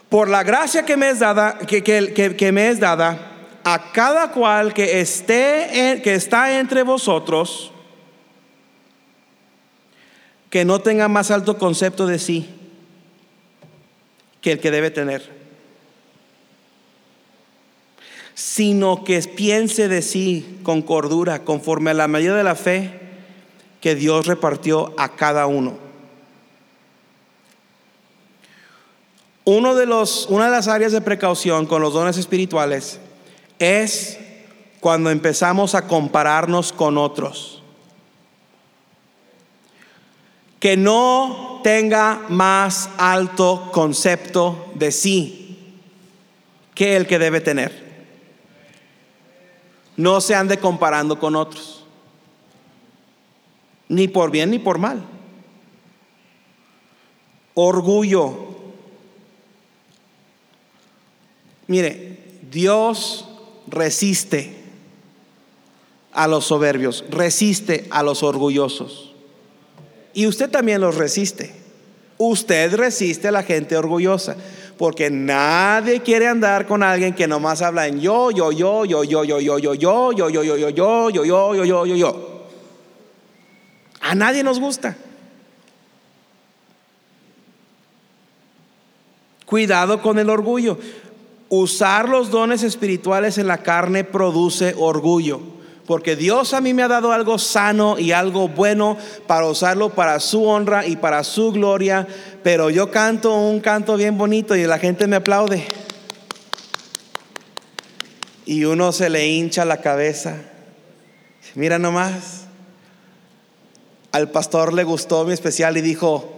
por 0.10 0.30
la 0.30 0.44
gracia 0.44 0.86
que 0.86 0.98
me 0.98 1.10
es 1.10 1.20
dada, 1.20 1.58
que, 1.60 2.52
me 2.54 2.70
es 2.70 2.80
dada, 2.80 3.20
a 3.64 3.92
cada 3.92 4.32
cual 4.32 4.74
que 4.74 5.02
esté, 5.02 6.02
que 6.04 6.14
está 6.14 6.60
entre 6.60 6.84
vosotros, 6.84 7.72
que 10.50 10.64
no 10.64 10.80
tenga 10.80 11.08
más 11.10 11.30
alto 11.30 11.58
concepto 11.58 12.08
de 12.08 12.20
sí 12.20 12.50
que 14.40 14.54
el 14.54 14.60
que 14.60 14.72
debe 14.72 14.92
tener, 14.92 15.30
sino 18.34 19.04
que 19.04 19.20
piense 19.24 19.90
de 19.90 20.02
sí 20.02 20.60
con 20.64 20.84
cordura, 20.84 21.44
conforme 21.44 21.92
a 21.92 21.96
la 21.96 22.08
medida 22.08 22.38
de 22.38 22.44
la 22.44 22.56
fe 22.56 22.92
que 23.82 23.96
Dios 23.96 24.26
repartió 24.26 24.94
a 24.98 25.16
cada 25.16 25.48
uno. 25.48 25.87
Uno 29.48 29.76
de 29.76 29.86
los, 29.86 30.26
una 30.30 30.48
de 30.48 30.52
las 30.52 30.68
áreas 30.68 30.92
de 30.92 31.00
precaución 31.00 31.68
con 31.68 31.82
los 31.82 31.94
dones 31.94 32.18
espirituales 32.18 33.00
es 33.60 34.20
cuando 34.82 35.10
empezamos 35.10 35.74
a 35.74 35.88
compararnos 35.88 36.74
con 36.74 36.98
otros. 36.98 37.64
Que 40.60 40.76
no 40.76 41.62
tenga 41.64 42.26
más 42.28 42.90
alto 42.98 43.70
concepto 43.72 44.66
de 44.76 44.92
sí 44.92 45.78
que 46.76 46.98
el 46.98 47.08
que 47.08 47.18
debe 47.18 47.40
tener. 47.40 48.04
No 49.96 50.20
se 50.20 50.36
ande 50.36 50.58
comparando 50.58 51.20
con 51.20 51.38
otros. 51.38 51.86
Ni 53.88 54.10
por 54.10 54.30
bien 54.30 54.52
ni 54.52 54.60
por 54.60 54.78
mal. 54.78 55.06
Orgullo 57.54 58.47
Mire, 61.68 62.18
Dios 62.50 63.28
resiste 63.68 64.56
a 66.14 66.28
los 66.28 66.46
soberbios, 66.46 67.06
resiste 67.10 67.86
a 67.90 68.02
los 68.04 68.24
orgullosos. 68.24 69.14
Y 70.14 70.26
usted 70.26 70.50
también 70.50 70.82
los 70.82 70.96
resiste. 70.96 71.54
Usted 72.18 72.74
resiste 72.74 73.28
a 73.28 73.32
la 73.32 73.44
gente 73.44 73.78
orgullosa. 73.78 74.36
Porque 74.78 75.10
nadie 75.10 76.02
quiere 76.02 76.28
andar 76.28 76.68
con 76.68 76.82
alguien 76.84 77.14
que 77.14 77.28
nomás 77.28 77.62
habla 77.62 77.88
en 77.88 78.00
yo, 78.00 78.32
yo, 78.32 78.52
yo, 78.52 78.84
yo, 78.84 79.04
yo, 79.04 79.24
yo, 79.24 79.40
yo, 79.40 79.74
yo, 79.74 79.74
yo, 79.74 80.12
yo, 80.14 80.30
yo, 80.30 80.30
yo, 80.30 80.44
yo, 80.44 80.70
yo, 80.70 80.70
yo, 80.70 81.10
yo, 81.12 81.26
yo, 81.26 81.66
yo, 81.66 81.86
yo, 81.86 81.96
yo. 81.96 82.48
A 84.02 84.16
nadie 84.16 84.44
nos 84.44 84.60
gusta. 84.60 84.96
Cuidado 89.46 90.02
con 90.02 90.20
el 90.20 90.30
orgullo 90.30 90.78
usar 91.50 92.10
los 92.10 92.30
dones 92.30 92.64
espirituales 92.64 93.38
en 93.38 93.48
la 93.48 93.60
carne 93.60 94.04
produce 94.04 94.76
orgullo. 94.78 95.42
Porque 95.86 96.18
Dios 96.18 96.54
a 96.54 96.60
mí 96.60 96.74
me 96.74 96.84
ha 96.84 96.90
dado 96.90 97.14
algo 97.14 97.40
sano 97.40 97.98
y 97.98 98.12
algo 98.12 98.50
bueno 98.50 98.98
para 99.26 99.48
usarlo 99.48 99.90
para 99.90 100.20
su 100.20 100.44
honra 100.44 100.86
y 100.86 100.98
para 100.98 101.24
su 101.24 101.54
gloria. 101.54 102.06
Pero 102.44 102.70
yo 102.70 102.92
canto 102.92 103.34
un 103.34 103.62
canto 103.62 103.96
bien 103.96 104.18
bonito 104.18 104.54
y 104.56 104.66
la 104.66 104.80
gente 104.80 105.08
me 105.08 105.16
aplaude. 105.16 105.66
Y 108.46 108.66
uno 108.66 108.92
se 108.92 109.10
le 109.10 109.28
hincha 109.28 109.64
la 109.64 109.78
cabeza. 109.78 110.36
Mira 111.56 111.80
nomás. 111.80 112.44
Al 114.12 114.30
pastor 114.30 114.74
le 114.74 114.84
gustó 114.84 115.24
mi 115.26 115.34
especial 115.34 115.78
y 115.78 115.82
dijo, 115.82 116.34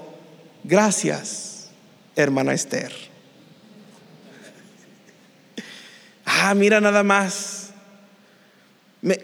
gracias, 0.63 1.69
hermana 2.15 2.53
Esther. 2.53 3.08
Ah, 6.41 6.53
mira 6.55 6.79
nada 6.79 7.03
más. 7.03 7.71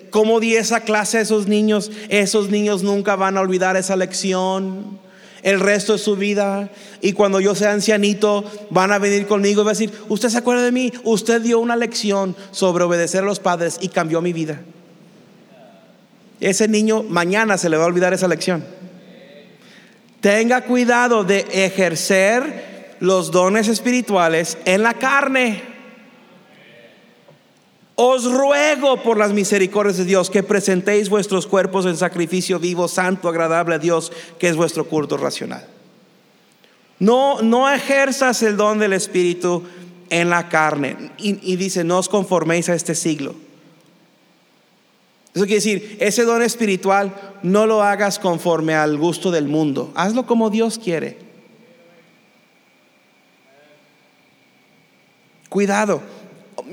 ¿Cómo 0.10 0.40
di 0.40 0.56
esa 0.56 0.82
clase 0.82 1.18
a 1.18 1.22
esos 1.22 1.48
niños? 1.48 1.92
Esos 2.10 2.50
niños 2.50 2.84
nunca 2.84 3.16
van 3.16 3.38
a 3.38 3.42
olvidar 3.42 3.76
esa 3.78 3.96
lección 3.96 5.00
el 5.46 5.60
resto 5.60 5.94
de 5.94 6.00
su 6.00 6.16
vida. 6.16 6.72
Y 7.02 7.14
cuando 7.14 7.40
yo 7.40 7.54
sea 7.54 7.72
ancianito, 7.72 8.44
van 8.72 8.92
a 8.92 8.98
venir 8.98 9.28
conmigo 9.28 9.62
y 9.62 9.66
van 9.66 9.76
a 9.76 9.78
decir, 9.78 9.94
usted 10.10 10.30
se 10.30 10.40
acuerda 10.40 10.64
de 10.64 10.72
mí, 10.72 10.92
usted 11.04 11.40
dio 11.40 11.60
una 11.60 11.76
lección 11.76 12.36
sobre 12.50 12.84
obedecer 12.84 13.22
a 13.22 13.28
los 13.28 13.40
padres 13.40 13.78
y 13.80 13.90
cambió 13.90 14.22
mi 14.22 14.34
vida. 14.34 14.60
Ese 16.40 16.68
niño 16.68 17.04
mañana 17.04 17.60
se 17.60 17.70
le 17.70 17.78
va 17.78 17.84
a 17.84 17.88
olvidar 17.88 18.12
esa 18.12 18.28
lección. 18.28 18.66
Tenga 20.20 20.62
cuidado 20.62 21.24
de 21.24 21.46
ejercer 21.52 22.96
los 23.00 23.30
dones 23.30 23.68
espirituales 23.68 24.58
en 24.66 24.82
la 24.82 24.96
carne. 24.96 25.75
Os 27.96 28.30
ruego 28.30 29.02
por 29.04 29.18
las 29.18 29.32
misericordias 29.32 29.98
de 29.98 30.04
Dios 30.04 30.30
que 30.30 30.44
presentéis 30.44 31.10
vuestros 31.10 31.48
cuerpos 31.48 31.86
en 31.86 31.96
sacrificio 31.96 32.60
vivo, 32.60 32.90
santo, 32.90 33.30
agradable 33.30 33.76
a 33.76 33.80
Dios, 33.80 34.12
que 34.38 34.50
es 34.50 34.58
vuestro 34.58 34.86
culto 34.86 35.16
racional. 35.16 35.66
No, 37.00 37.42
no 37.42 37.72
ejerzas 37.72 38.42
el 38.44 38.58
don 38.58 38.80
del 38.80 38.92
Espíritu 38.92 39.64
en 40.10 40.30
la 40.30 40.50
carne. 40.50 41.12
Y, 41.18 41.40
y 41.54 41.56
dice, 41.56 41.86
no 41.86 42.00
os 42.00 42.10
conforméis 42.10 42.68
a 42.68 42.76
este 42.76 42.96
siglo. 42.96 43.36
Eso 45.34 45.46
quiere 45.46 45.56
decir, 45.56 45.98
ese 46.00 46.24
don 46.24 46.42
espiritual 46.42 47.14
no 47.44 47.66
lo 47.66 47.82
hagas 47.82 48.20
conforme 48.20 48.74
al 48.74 48.98
gusto 48.98 49.32
del 49.32 49.48
mundo. 49.48 49.92
Hazlo 49.96 50.26
como 50.26 50.50
Dios 50.50 50.78
quiere. 50.78 51.18
Cuidado. 55.50 56.02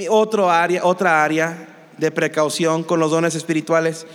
Otro 0.09 0.51
área, 0.51 0.85
otra 0.85 1.23
área 1.23 1.69
de 1.99 2.11
precaución 2.11 2.83
con 2.83 3.01
los 3.01 3.11
dones 3.11 3.35
espirituales. 3.35 4.07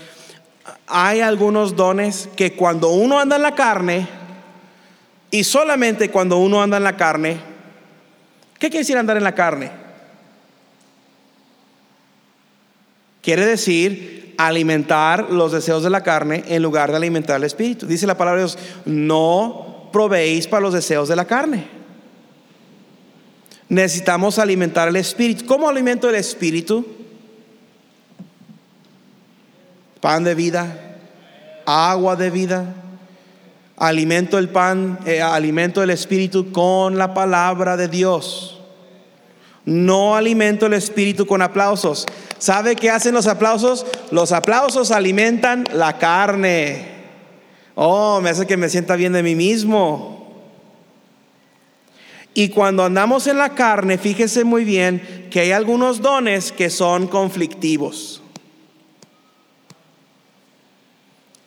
Hay 0.87 1.21
algunos 1.21 1.75
dones 1.75 2.29
que 2.35 2.53
cuando 2.53 2.89
uno 2.89 3.19
anda 3.19 3.35
en 3.35 3.41
la 3.41 3.55
carne, 3.55 4.07
y 5.29 5.43
solamente 5.43 6.09
cuando 6.09 6.37
uno 6.37 6.61
anda 6.61 6.77
en 6.77 6.83
la 6.83 6.97
carne, 6.97 7.37
¿qué 8.59 8.69
quiere 8.69 8.79
decir 8.79 8.97
andar 8.97 9.17
en 9.17 9.23
la 9.23 9.35
carne? 9.35 9.71
Quiere 13.21 13.45
decir 13.45 14.35
alimentar 14.37 15.31
los 15.31 15.51
deseos 15.51 15.83
de 15.83 15.89
la 15.89 16.01
carne 16.03 16.43
en 16.47 16.63
lugar 16.63 16.91
de 16.91 16.97
alimentar 16.97 17.35
el 17.37 17.43
espíritu. 17.43 17.85
Dice 17.85 18.07
la 18.07 18.17
palabra 18.17 18.41
de 18.41 18.47
Dios, 18.47 18.57
no 18.85 19.89
proveéis 19.91 20.47
para 20.47 20.61
los 20.61 20.73
deseos 20.73 21.09
de 21.09 21.15
la 21.15 21.25
carne. 21.25 21.76
Necesitamos 23.69 24.39
alimentar 24.39 24.87
el 24.87 24.95
espíritu. 24.95 25.45
¿Cómo 25.45 25.67
alimento 25.67 26.09
el 26.09 26.15
espíritu? 26.15 26.85
Pan 29.99 30.23
de 30.23 30.35
vida, 30.35 30.97
agua 31.65 32.15
de 32.15 32.29
vida. 32.29 32.73
Alimento 33.75 34.39
el 34.39 34.49
pan, 34.49 34.97
eh, 35.05 35.21
alimento 35.21 35.83
el 35.83 35.91
espíritu 35.91 36.51
con 36.51 36.97
la 36.97 37.13
palabra 37.13 37.77
de 37.77 37.87
Dios. 37.87 38.59
No 39.65 40.15
alimento 40.15 40.65
el 40.65 40.73
espíritu 40.73 41.27
con 41.27 41.41
aplausos. 41.41 42.07
¿Sabe 42.39 42.75
qué 42.75 42.89
hacen 42.89 43.13
los 43.13 43.27
aplausos? 43.27 43.85
Los 44.11 44.31
aplausos 44.31 44.89
alimentan 44.91 45.65
la 45.73 45.99
carne. 45.99 46.87
Oh, 47.75 48.19
me 48.21 48.31
hace 48.31 48.47
que 48.47 48.57
me 48.57 48.69
sienta 48.69 48.95
bien 48.95 49.13
de 49.13 49.21
mí 49.21 49.35
mismo. 49.35 50.16
Y 52.37 52.49
cuando 52.49 52.83
andamos 52.83 53.25
en 53.25 53.39
la 53.39 53.55
carne, 53.55 53.97
fíjese 53.97 54.43
muy 54.43 54.63
bien 54.63 55.27
que 55.31 55.39
hay 55.39 55.53
algunos 55.53 56.03
dones 56.03 56.51
que 56.51 56.69
son 56.69 57.07
conflictivos. 57.07 58.21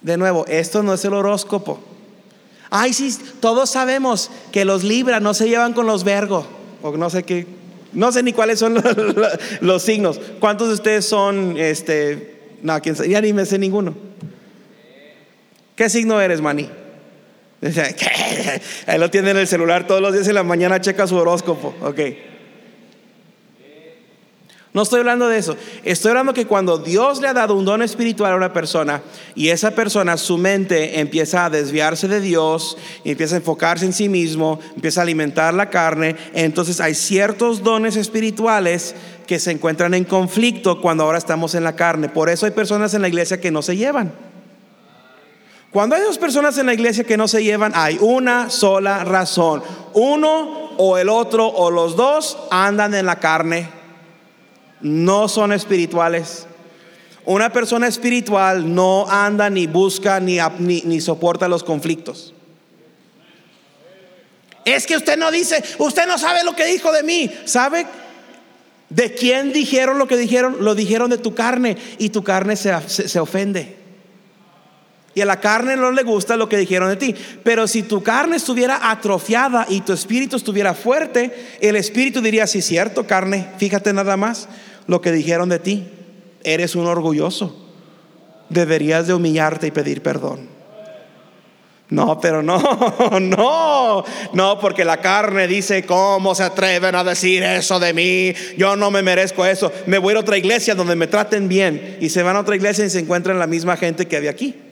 De 0.01 0.17
nuevo, 0.17 0.45
esto 0.49 0.83
no 0.83 0.93
es 0.93 1.05
el 1.05 1.15
horóscopo. 1.15 1.79
Ay, 2.71 2.93
sí, 2.93 3.17
todos 3.39 3.71
sabemos 3.71 4.33
que 4.51 4.65
los 4.65 4.83
Libra 4.83 5.21
no 5.21 5.33
se 5.33 5.49
llevan 5.49 5.75
con 5.75 5.87
los 5.87 6.03
Vergo, 6.03 6.45
o 6.83 6.97
no 6.97 7.09
sé 7.09 7.23
qué, 7.23 7.47
no 7.93 8.11
sé 8.11 8.25
ni 8.25 8.33
cuáles 8.33 8.59
son 8.59 8.83
los, 9.61 9.83
signos. 9.85 10.21
¿Cuántos 10.41 10.67
de 10.67 10.75
ustedes 10.75 11.05
son, 11.05 11.57
este, 11.57 12.41
no, 12.63 12.81
quién 12.83 12.97
sabe, 12.97 13.11
ya 13.11 13.21
ni 13.21 13.33
me 13.33 13.47
sé 13.47 13.61
ninguno? 13.61 13.95
¿Qué 15.77 15.89
signo 15.89 16.21
eres, 16.21 16.41
Ahí 18.87 18.99
lo 18.99 19.11
tiene 19.11 19.31
en 19.31 19.39
el 19.39 19.47
celular 19.47 19.87
todos 19.87 20.01
los 20.01 20.13
días 20.13 20.29
en 20.29 20.35
la 20.35 20.43
mañana, 20.43 20.81
checa 20.81 21.07
su 21.07 21.17
horóscopo. 21.17 21.75
Ok. 21.83 22.01
No 24.73 24.83
estoy 24.83 25.01
hablando 25.01 25.27
de 25.27 25.37
eso. 25.37 25.57
Estoy 25.83 26.11
hablando 26.11 26.33
que 26.33 26.47
cuando 26.47 26.79
Dios 26.79 27.21
le 27.21 27.27
ha 27.27 27.33
dado 27.33 27.57
un 27.57 27.65
don 27.65 27.83
espiritual 27.83 28.33
a 28.33 28.37
una 28.37 28.53
persona 28.53 29.03
y 29.35 29.49
esa 29.49 29.73
persona, 29.73 30.17
su 30.17 30.39
mente 30.39 31.01
empieza 31.01 31.45
a 31.45 31.51
desviarse 31.51 32.07
de 32.07 32.21
Dios, 32.21 32.79
empieza 33.05 33.35
a 33.35 33.39
enfocarse 33.39 33.85
en 33.85 33.93
sí 33.93 34.09
mismo, 34.09 34.61
empieza 34.77 35.01
a 35.01 35.03
alimentar 35.03 35.55
la 35.55 35.71
carne, 35.71 36.15
entonces 36.35 36.81
hay 36.81 36.95
ciertos 36.95 37.65
dones 37.65 37.97
espirituales 37.97 38.95
que 39.27 39.41
se 39.41 39.51
encuentran 39.51 39.93
en 39.95 40.05
conflicto 40.05 40.81
cuando 40.81 41.03
ahora 41.03 41.19
estamos 41.19 41.57
en 41.57 41.65
la 41.65 41.75
carne. 41.75 42.09
Por 42.09 42.29
eso 42.29 42.47
hay 42.47 42.53
personas 42.53 42.95
en 42.95 43.03
la 43.03 43.09
iglesia 43.09 43.41
que 43.41 43.51
no 43.51 43.63
se 43.63 43.77
llevan. 43.77 44.30
Cuando 45.73 45.95
hay 45.95 46.03
dos 46.03 46.19
personas 46.19 46.59
en 46.59 46.67
la 46.67 46.75
iglesia 46.75 47.05
que 47.05 47.17
no 47.17 47.29
se 47.29 47.45
llevan, 47.45 47.73
hay 47.77 47.97
una 48.01 48.51
sola 48.51 49.05
razón. 49.05 49.63
Uno 49.93 50.73
o 50.77 50.99
el 50.99 51.09
otro 51.09 51.47
o 51.47 51.71
los 51.71 51.95
dos 51.95 52.39
andan 52.51 52.93
en 52.95 53.07
la 53.07 53.21
carne. 53.21 53.69
No 54.81 55.29
son 55.29 55.53
espirituales. 55.53 56.47
Una 57.25 57.53
persona 57.53 57.87
espiritual 57.87 58.75
no 58.75 59.07
anda 59.09 59.49
ni 59.49 59.69
busca 59.69 60.19
ni, 60.19 61.01
soporta 61.01 61.47
los 61.47 61.63
conflictos. 61.63 62.35
Es 64.65 64.87
que 64.87 64.97
usted 64.97 65.17
no 65.17 65.31
dice, 65.31 65.63
usted 65.79 66.07
no 66.09 66.19
sabe 66.19 66.43
lo 66.43 66.57
que 66.57 66.65
dijo 66.65 66.91
de 66.91 67.05
mí. 67.05 67.31
¿Sabe 67.45 67.87
de 68.89 69.15
quién 69.15 69.53
dijeron 69.53 69.99
lo 69.99 70.09
que 70.09 70.17
dijeron? 70.17 70.65
Lo 70.65 70.75
dijeron 70.75 71.11
de 71.11 71.19
tu 71.19 71.33
carne 71.33 71.77
y 71.99 72.09
tu 72.09 72.25
carne 72.25 72.57
se 72.57 73.21
ofende. 73.21 73.80
Y 75.15 75.21
a 75.21 75.27
la 75.27 75.41
carne 75.41 75.77
no 75.77 75.91
le 75.91 76.03
gusta 76.05 76.37
lo 76.37 76.49
que 76.49 76.57
dijeron 76.57 76.89
de 76.89 76.97
ti. 76.97 77.15
Pero 77.43 77.67
si 77.67 77.83
tu 77.83 78.03
carne 78.03 78.37
estuviera 78.37 78.91
atrofiada 78.91 79.67
y 79.69 79.81
tu 79.81 79.93
espíritu 79.93 80.37
estuviera 80.37 80.73
fuerte, 80.73 81.57
el 81.61 81.77
espíritu 81.77 82.21
diría, 82.21 82.47
sí, 82.47 82.63
cierto, 82.63 83.07
carne, 83.07 83.49
fíjate 83.59 83.93
nada 83.93 84.17
más 84.17 84.49
lo 84.87 85.01
que 85.01 85.11
dijeron 85.11 85.49
de 85.49 85.59
ti. 85.59 85.89
Eres 86.45 86.77
un 86.77 86.87
orgulloso. 86.87 87.57
Deberías 88.49 89.07
de 89.07 89.15
humillarte 89.15 89.67
y 89.67 89.71
pedir 89.73 90.03
perdón. 90.03 90.49
No, 91.89 92.21
pero 92.21 92.41
no, 92.41 92.61
no, 93.21 94.05
no, 94.33 94.59
porque 94.61 94.85
la 94.85 94.99
carne 94.99 95.49
dice, 95.49 95.85
¿cómo 95.85 96.37
se 96.37 96.45
atreven 96.45 96.95
a 96.95 97.03
decir 97.03 97.43
eso 97.43 97.81
de 97.81 97.93
mí? 97.93 98.33
Yo 98.57 98.77
no 98.77 98.93
me 98.93 99.03
merezco 99.03 99.45
eso. 99.45 99.73
Me 99.87 99.99
voy 99.99 100.15
a 100.15 100.21
otra 100.21 100.39
iglesia 100.39 100.77
donde 100.77 100.95
me 100.95 101.09
traten 101.09 101.49
bien. 101.49 101.99
Y 102.01 102.11
se 102.11 102.23
van 102.23 102.37
a 102.37 102.41
otra 102.41 102.55
iglesia 102.55 102.85
y 102.85 102.91
se 102.91 103.01
encuentran 103.01 103.41
la 103.41 103.49
misma 103.49 103.77
gente 103.77 104.07
que 104.07 104.17
había 104.17 104.31
aquí. 104.31 104.70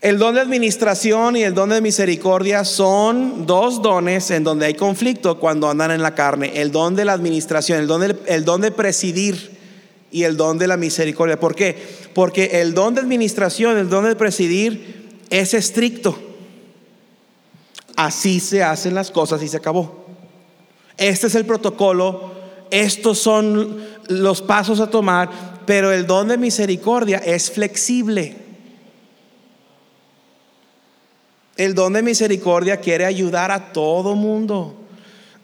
El 0.00 0.18
don 0.18 0.36
de 0.36 0.40
administración 0.40 1.36
y 1.36 1.42
el 1.42 1.54
don 1.54 1.70
de 1.70 1.80
misericordia 1.80 2.64
son 2.64 3.46
dos 3.46 3.82
dones 3.82 4.30
en 4.30 4.44
donde 4.44 4.66
hay 4.66 4.74
conflicto 4.74 5.40
cuando 5.40 5.68
andan 5.68 5.90
en 5.90 6.02
la 6.02 6.14
carne. 6.14 6.52
El 6.54 6.70
don 6.70 6.94
de 6.94 7.04
la 7.04 7.14
administración, 7.14 7.80
el 7.80 7.88
don 7.88 8.02
de, 8.02 8.40
don 8.42 8.60
de 8.60 8.70
presidir 8.70 9.58
y 10.12 10.22
el 10.22 10.36
don 10.36 10.56
de 10.56 10.68
la 10.68 10.76
misericordia. 10.76 11.40
¿Por 11.40 11.56
qué? 11.56 11.76
Porque 12.14 12.60
el 12.60 12.74
don 12.74 12.94
de 12.94 13.00
administración, 13.00 13.76
el 13.76 13.88
don 13.88 14.04
de 14.04 14.14
presidir 14.14 15.18
es 15.30 15.52
estricto. 15.52 16.16
Así 17.96 18.38
se 18.38 18.62
hacen 18.62 18.94
las 18.94 19.10
cosas 19.10 19.42
y 19.42 19.48
se 19.48 19.56
acabó. 19.56 20.06
Este 20.96 21.26
es 21.26 21.34
el 21.34 21.44
protocolo, 21.44 22.32
estos 22.70 23.18
son 23.18 23.84
los 24.06 24.42
pasos 24.42 24.78
a 24.78 24.90
tomar, 24.90 25.28
pero 25.66 25.90
el 25.90 26.06
don 26.06 26.28
de 26.28 26.38
misericordia 26.38 27.18
es 27.18 27.50
flexible. 27.50 28.47
El 31.58 31.74
don 31.74 31.92
de 31.92 32.02
misericordia 32.02 32.78
quiere 32.78 33.04
ayudar 33.04 33.50
a 33.50 33.72
todo 33.72 34.14
mundo 34.14 34.76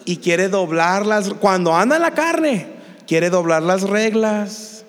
y 0.04 0.18
quiere 0.18 0.48
doblar 0.48 1.04
las 1.04 1.28
cuando 1.34 1.74
anda 1.74 1.96
en 1.96 2.02
la 2.02 2.12
carne, 2.12 2.68
quiere 3.06 3.30
doblar 3.30 3.64
las 3.64 3.82
reglas 3.82 4.84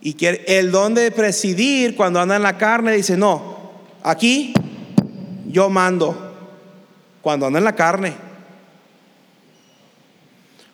y 0.00 0.16
el 0.24 0.72
don 0.72 0.94
de 0.94 1.10
presidir 1.10 1.94
cuando 1.94 2.18
anda 2.18 2.36
en 2.36 2.42
la 2.42 2.56
carne 2.56 2.92
dice, 2.92 3.18
"No, 3.18 3.72
aquí 4.02 4.54
yo 5.46 5.68
mando." 5.68 6.28
Cuando 7.20 7.46
anda 7.46 7.58
en 7.58 7.64
la 7.66 7.76
carne. 7.76 8.14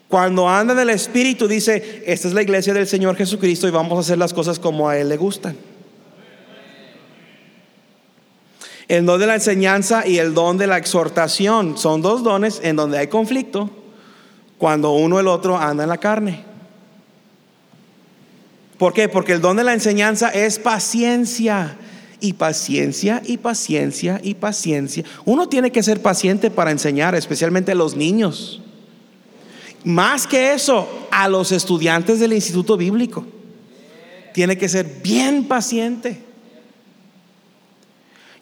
Cuando 0.07 0.48
anda 0.48 0.72
en 0.74 0.78
el 0.78 0.90
espíritu 0.90 1.48
dice, 1.48 2.04
"Esta 2.07 2.28
es 2.28 2.34
la 2.34 2.42
iglesia 2.42 2.72
del 2.72 2.86
Señor 2.86 3.16
Jesucristo 3.16 3.66
y 3.66 3.72
vamos 3.72 3.98
a 3.98 4.02
hacer 4.02 4.18
las 4.18 4.32
cosas 4.32 4.61
como 4.61 4.88
a 4.88 4.96
él 4.96 5.09
le 5.09 5.16
gustan." 5.16 5.57
El 8.89 9.05
don 9.05 9.18
de 9.18 9.26
la 9.26 9.34
enseñanza 9.34 10.07
y 10.07 10.18
el 10.18 10.32
don 10.32 10.59
de 10.59 10.66
la 10.66 10.78
exhortación 10.78 11.76
son 11.76 12.03
dos 12.03 12.22
dones 12.22 12.61
en 12.62 12.76
donde 12.76 12.99
hay 12.99 13.09
conflicto 13.09 13.70
cuando 14.59 14.93
uno 14.93 15.18
el 15.18 15.26
otro 15.26 15.59
anda 15.59 15.82
en 15.82 15.89
la 15.89 15.99
carne. 15.99 16.45
¿Por 18.78 18.93
qué? 18.93 19.09
Porque 19.09 19.32
el 19.32 19.41
don 19.41 19.57
de 19.57 19.64
la 19.64 19.72
enseñanza 19.72 20.28
es 20.28 20.59
paciencia. 20.59 21.76
Y 22.18 22.32
paciencia, 22.32 23.20
y 23.26 23.37
paciencia, 23.37 24.20
y 24.22 24.34
paciencia. 24.34 25.05
Uno 25.26 25.51
tiene 25.51 25.70
que 25.70 25.82
ser 25.82 26.01
paciente 26.01 26.51
para 26.51 26.70
enseñar, 26.70 27.14
especialmente 27.14 27.72
a 27.72 27.74
los 27.74 27.95
niños. 27.95 28.62
Más 29.84 30.26
que 30.26 30.55
eso, 30.55 30.89
a 31.11 31.28
los 31.28 31.53
estudiantes 31.53 32.18
del 32.18 32.32
instituto 32.32 32.76
bíblico. 32.78 33.26
Tiene 34.32 34.57
que 34.57 34.68
ser 34.68 35.01
bien 35.03 35.45
paciente. 35.45 36.25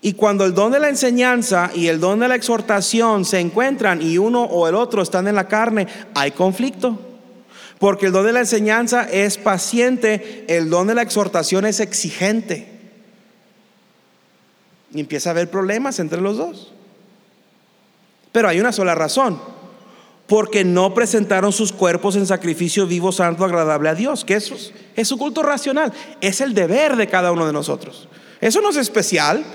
Y 0.05 0.13
cuando 0.13 0.45
el 0.45 0.53
don 0.53 0.71
de 0.71 0.81
la 0.81 0.91
enseñanza 0.91 1.71
y 1.75 1.89
el 1.89 1.99
don 1.99 2.21
de 2.21 2.29
la 2.29 2.35
exhortación 2.35 3.25
se 3.25 3.41
encuentran 3.41 4.03
y 4.03 4.19
uno 4.19 4.43
o 4.43 4.69
el 4.69 4.75
otro 4.75 5.01
están 5.01 5.27
en 5.29 5.35
la 5.35 5.49
carne, 5.49 5.87
hay 6.15 6.33
conflicto. 6.33 6.99
Porque 7.79 8.05
el 8.05 8.13
don 8.13 8.27
de 8.27 8.35
la 8.35 8.41
enseñanza 8.41 9.09
es 9.11 9.39
paciente, 9.39 10.45
el 10.47 10.69
don 10.69 10.89
de 10.89 10.95
la 10.95 11.01
exhortación 11.01 11.65
es 11.65 11.81
exigente. 11.81 12.69
Y 14.93 15.01
empieza 15.01 15.31
a 15.31 15.33
haber 15.33 15.51
problemas 15.51 15.99
entre 15.99 16.21
los 16.21 16.37
dos. 16.37 16.75
Pero 18.31 18.47
hay 18.49 18.61
una 18.61 18.73
sola 18.73 18.95
razón. 18.95 19.41
Porque 20.27 20.65
no 20.65 20.93
presentaron 20.93 21.51
sus 21.51 21.73
cuerpos 21.73 22.17
en 22.17 22.27
sacrificio 22.27 22.87
vivo, 22.87 23.11
santo, 23.11 23.43
agradable 23.43 23.89
a 23.89 23.95
Dios. 23.95 24.23
Que 24.23 24.35
eso 24.35 24.55
es 24.97 25.09
su 25.09 25.17
culto 25.17 25.43
racional. 25.43 25.95
Es 26.21 26.43
el 26.43 26.53
deber 26.53 26.97
de 26.97 27.09
cada 27.09 27.33
uno 27.33 27.47
de 27.47 27.55
nosotros. 27.55 28.07
Eso 28.43 28.61
no 28.61 28.69
es 28.69 28.77
especial. 28.77 29.47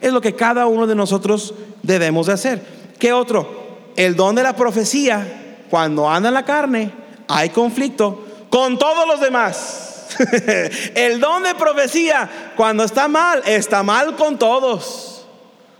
Es 0.00 0.12
lo 0.12 0.20
que 0.20 0.34
cada 0.34 0.66
uno 0.66 0.86
de 0.86 0.94
nosotros 0.94 1.54
debemos 1.82 2.26
de 2.26 2.32
hacer. 2.32 2.62
¿Qué 2.98 3.12
otro? 3.12 3.66
El 3.96 4.14
don 4.16 4.34
de 4.34 4.42
la 4.42 4.54
profecía, 4.54 5.64
cuando 5.70 6.08
anda 6.08 6.28
en 6.28 6.34
la 6.34 6.44
carne, 6.44 6.92
hay 7.28 7.50
conflicto 7.50 8.24
con 8.50 8.78
todos 8.78 9.06
los 9.06 9.20
demás. 9.20 10.08
el 10.94 11.20
don 11.20 11.42
de 11.42 11.54
profecía, 11.54 12.52
cuando 12.56 12.84
está 12.84 13.08
mal, 13.08 13.42
está 13.46 13.82
mal 13.82 14.16
con 14.16 14.38
todos. 14.38 15.26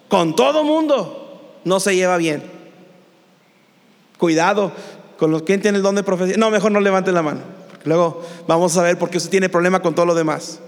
Con 0.08 0.34
todo 0.34 0.64
mundo. 0.64 1.60
No 1.64 1.80
se 1.80 1.94
lleva 1.94 2.16
bien. 2.16 2.42
Cuidado 4.18 4.72
con 5.18 5.30
los 5.30 5.42
que 5.42 5.58
tienen 5.58 5.76
el 5.76 5.82
don 5.82 5.94
de 5.94 6.02
profecía. 6.02 6.36
No, 6.36 6.50
mejor 6.50 6.72
no 6.72 6.80
levanten 6.80 7.14
la 7.14 7.22
mano. 7.22 7.40
Luego 7.84 8.22
vamos 8.46 8.76
a 8.76 8.82
ver 8.82 8.98
por 8.98 9.10
qué 9.10 9.18
usted 9.18 9.30
tiene 9.30 9.48
problema 9.48 9.80
con 9.80 9.94
todo 9.94 10.06
lo 10.06 10.14
demás. 10.14 10.60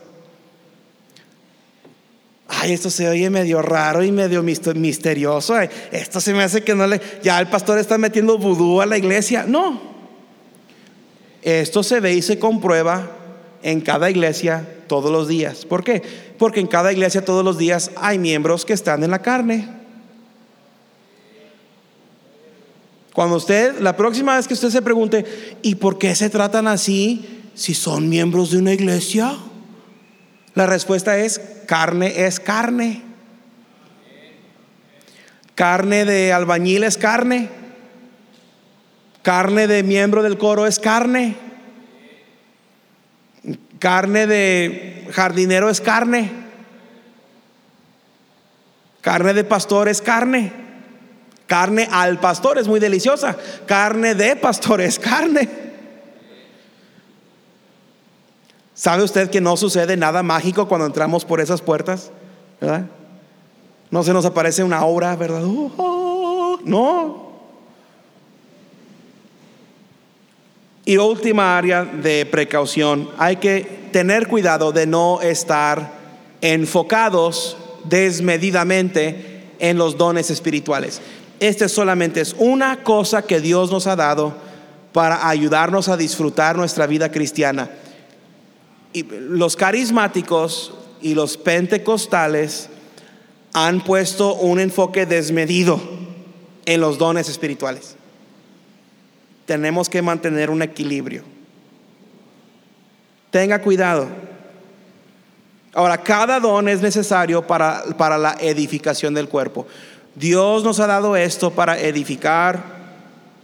Ay, 2.60 2.72
esto 2.72 2.90
se 2.90 3.08
oye 3.08 3.30
medio 3.30 3.62
raro 3.62 4.02
y 4.02 4.10
medio 4.10 4.42
misterioso. 4.42 5.54
esto 5.92 6.20
se 6.20 6.32
me 6.32 6.42
hace 6.42 6.64
que 6.64 6.74
no 6.74 6.88
le. 6.88 7.00
Ya 7.22 7.38
el 7.38 7.46
pastor 7.46 7.78
está 7.78 7.98
metiendo 7.98 8.36
vudú 8.36 8.80
a 8.80 8.86
la 8.86 8.98
iglesia. 8.98 9.44
No. 9.46 9.80
Esto 11.40 11.84
se 11.84 12.00
ve 12.00 12.14
y 12.14 12.22
se 12.22 12.40
comprueba 12.40 13.12
en 13.62 13.80
cada 13.80 14.10
iglesia 14.10 14.66
todos 14.88 15.12
los 15.12 15.28
días. 15.28 15.66
¿Por 15.66 15.84
qué? 15.84 16.02
Porque 16.36 16.58
en 16.58 16.66
cada 16.66 16.92
iglesia 16.92 17.24
todos 17.24 17.44
los 17.44 17.58
días 17.58 17.92
hay 17.94 18.18
miembros 18.18 18.64
que 18.64 18.72
están 18.72 19.04
en 19.04 19.12
la 19.12 19.22
carne. 19.22 19.68
Cuando 23.14 23.36
usted, 23.36 23.78
la 23.78 23.96
próxima 23.96 24.36
vez 24.36 24.48
que 24.48 24.54
usted 24.54 24.70
se 24.70 24.82
pregunte, 24.82 25.24
¿y 25.62 25.76
por 25.76 25.96
qué 25.96 26.12
se 26.16 26.28
tratan 26.28 26.66
así 26.66 27.24
si 27.54 27.72
son 27.74 28.08
miembros 28.08 28.50
de 28.50 28.58
una 28.58 28.72
iglesia? 28.72 29.38
La 30.54 30.66
respuesta 30.66 31.18
es, 31.18 31.40
carne 31.66 32.26
es 32.26 32.40
carne. 32.40 33.02
Carne 35.54 36.04
de 36.04 36.32
albañil 36.32 36.84
es 36.84 36.96
carne. 36.96 37.48
Carne 39.22 39.66
de 39.66 39.82
miembro 39.82 40.22
del 40.22 40.38
coro 40.38 40.66
es 40.66 40.78
carne. 40.78 41.36
Carne 43.78 44.26
de 44.26 45.08
jardinero 45.12 45.68
es 45.68 45.80
carne. 45.80 46.30
Carne 49.00 49.34
de 49.34 49.44
pastor 49.44 49.88
es 49.88 50.02
carne. 50.02 50.52
Carne 51.46 51.88
al 51.90 52.20
pastor 52.20 52.58
es 52.58 52.68
muy 52.68 52.78
deliciosa. 52.78 53.36
Carne 53.66 54.14
de 54.14 54.36
pastor 54.36 54.80
es 54.80 54.98
carne. 54.98 55.67
¿Sabe 58.78 59.02
usted 59.02 59.28
que 59.28 59.40
no 59.40 59.56
sucede 59.56 59.96
nada 59.96 60.22
mágico 60.22 60.68
cuando 60.68 60.86
entramos 60.86 61.24
por 61.24 61.40
esas 61.40 61.60
puertas? 61.60 62.12
¿Verdad? 62.60 62.84
No 63.90 64.04
se 64.04 64.12
nos 64.12 64.24
aparece 64.24 64.62
una 64.62 64.84
obra, 64.84 65.16
¿verdad? 65.16 65.42
Oh, 65.44 66.60
no. 66.62 67.32
Y 70.84 70.96
última 70.96 71.58
área 71.58 71.84
de 71.84 72.24
precaución, 72.26 73.10
hay 73.18 73.38
que 73.38 73.88
tener 73.90 74.28
cuidado 74.28 74.70
de 74.70 74.86
no 74.86 75.22
estar 75.22 75.94
enfocados 76.40 77.56
desmedidamente 77.82 79.54
en 79.58 79.76
los 79.76 79.98
dones 79.98 80.30
espirituales. 80.30 81.00
Este 81.40 81.68
solamente 81.68 82.20
es 82.20 82.36
una 82.38 82.84
cosa 82.84 83.22
que 83.22 83.40
Dios 83.40 83.72
nos 83.72 83.88
ha 83.88 83.96
dado 83.96 84.34
para 84.92 85.28
ayudarnos 85.28 85.88
a 85.88 85.96
disfrutar 85.96 86.56
nuestra 86.56 86.86
vida 86.86 87.10
cristiana. 87.10 87.68
Y 88.92 89.02
los 89.02 89.56
carismáticos 89.56 90.74
y 91.00 91.14
los 91.14 91.36
pentecostales 91.36 92.68
han 93.52 93.82
puesto 93.82 94.34
un 94.34 94.60
enfoque 94.60 95.06
desmedido 95.06 95.80
en 96.66 96.80
los 96.80 96.98
dones 96.98 97.28
espirituales 97.28 97.98
tenemos 99.48 99.88
que 99.88 100.02
mantener 100.02 100.50
un 100.50 100.60
equilibrio. 100.60 101.22
Tenga 103.30 103.62
cuidado. 103.62 104.06
Ahora, 105.72 105.96
cada 105.96 106.38
don 106.38 106.68
es 106.68 106.82
necesario 106.82 107.46
para, 107.46 107.82
para 107.96 108.18
la 108.18 108.36
edificación 108.40 109.14
del 109.14 109.26
cuerpo. 109.26 109.66
Dios 110.14 110.64
nos 110.64 110.80
ha 110.80 110.86
dado 110.86 111.16
esto 111.16 111.50
para 111.50 111.80
edificar 111.80 112.62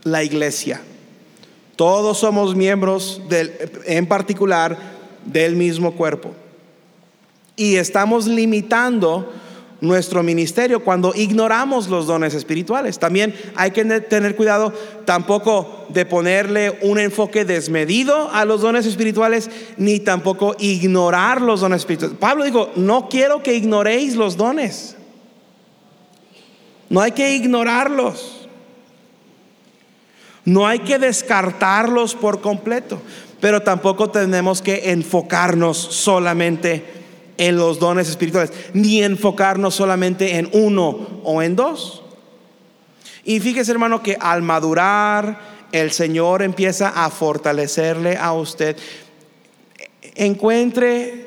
la 0.03 0.23
iglesia. 0.23 0.83
Todos 1.75 2.19
somos 2.19 2.55
miembros 2.55 3.23
del, 3.31 3.55
en 3.87 4.07
particular 4.07 4.77
del 5.27 5.57
mismo 5.57 5.93
cuerpo. 5.95 6.33
Y 7.57 7.77
estamos 7.77 8.27
limitando 8.27 9.33
nuestro 9.81 10.23
ministerio 10.23 10.83
cuando 10.83 11.13
ignoramos 11.15 11.89
los 11.89 12.07
dones 12.07 12.35
espirituales. 12.35 12.99
También 12.99 13.35
hay 13.55 13.71
que 13.71 13.85
tener 13.85 14.35
cuidado 14.35 14.73
tampoco 15.05 15.87
de 15.91 16.07
ponerle 16.07 16.79
un 16.83 16.99
enfoque 16.99 17.45
desmedido 17.45 18.31
a 18.33 18.45
los 18.45 18.63
dones 18.63 18.87
espirituales, 18.87 19.51
ni 19.77 20.01
tampoco 20.01 20.57
ignorar 20.59 21.41
los 21.41 21.61
dones 21.61 21.83
espirituales. 21.83 22.19
Pablo 22.19 22.45
dijo, 22.45 22.71
no 22.77 23.09
quiero 23.09 23.43
que 23.43 23.55
ignoréis 23.55 24.17
los 24.17 24.37
dones. 24.37 24.97
No 26.89 27.01
hay 27.01 27.13
que 27.13 27.35
ignorarlos. 27.35 28.45
No 30.45 30.67
hay 30.67 30.81
que 30.81 30.99
descartarlos 30.99 32.15
por 32.15 32.43
completo, 32.43 33.01
pero 33.45 33.61
tampoco 33.61 34.09
tenemos 34.09 34.63
que 34.63 34.91
enfocarnos 34.91 35.77
solamente 35.77 36.83
en 37.37 37.59
los 37.59 37.79
dones 37.79 38.09
espirituales, 38.09 38.51
ni 38.73 39.03
enfocarnos 39.03 39.75
solamente 39.75 40.39
en 40.39 40.49
uno 40.53 41.21
o 41.25 41.43
en 41.43 41.55
dos. 41.55 42.03
Y 43.23 43.41
fíjese 43.41 43.71
hermano 43.71 44.03
que 44.03 44.17
al 44.19 44.41
madurar 44.41 45.67
el 45.73 45.93
Señor 45.93 46.41
empieza 46.41 46.89
a 47.05 47.11
fortalecerle 47.11 48.17
a 48.17 48.33
usted. 48.33 48.79
Encuentre 50.15 51.27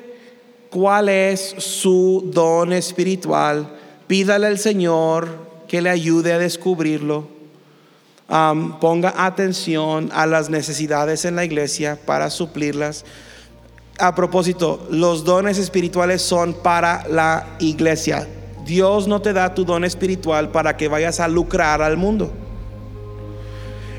cuál 0.71 1.09
es 1.09 1.53
su 1.59 2.31
don 2.33 2.73
espiritual, 2.73 3.77
pídale 4.07 4.47
al 4.47 4.57
Señor 4.57 5.27
que 5.67 5.83
le 5.83 5.91
ayude 5.91 6.33
a 6.33 6.39
descubrirlo. 6.39 7.36
Ponga 8.27 9.13
atención 9.25 10.09
a 10.13 10.25
las 10.25 10.49
necesidades 10.49 11.25
en 11.25 11.35
la 11.35 11.45
iglesia 11.45 11.97
para 12.05 12.29
suplirlas 12.29 13.05
a 13.99 14.13
propósito, 14.13 14.85
los 14.91 15.23
dones 15.23 15.57
espirituales 15.57 16.21
son 16.21 16.53
para 16.53 17.07
la 17.07 17.47
iglesia. 17.59 18.27
Dios 18.65 19.07
no 19.07 19.21
te 19.21 19.33
da 19.33 19.53
tu 19.53 19.65
don 19.65 19.83
espiritual 19.83 20.49
para 20.49 20.77
que 20.77 20.87
vayas 20.87 21.19
a 21.19 21.27
lucrar 21.27 21.81
al 21.81 21.97
mundo. 21.97 22.31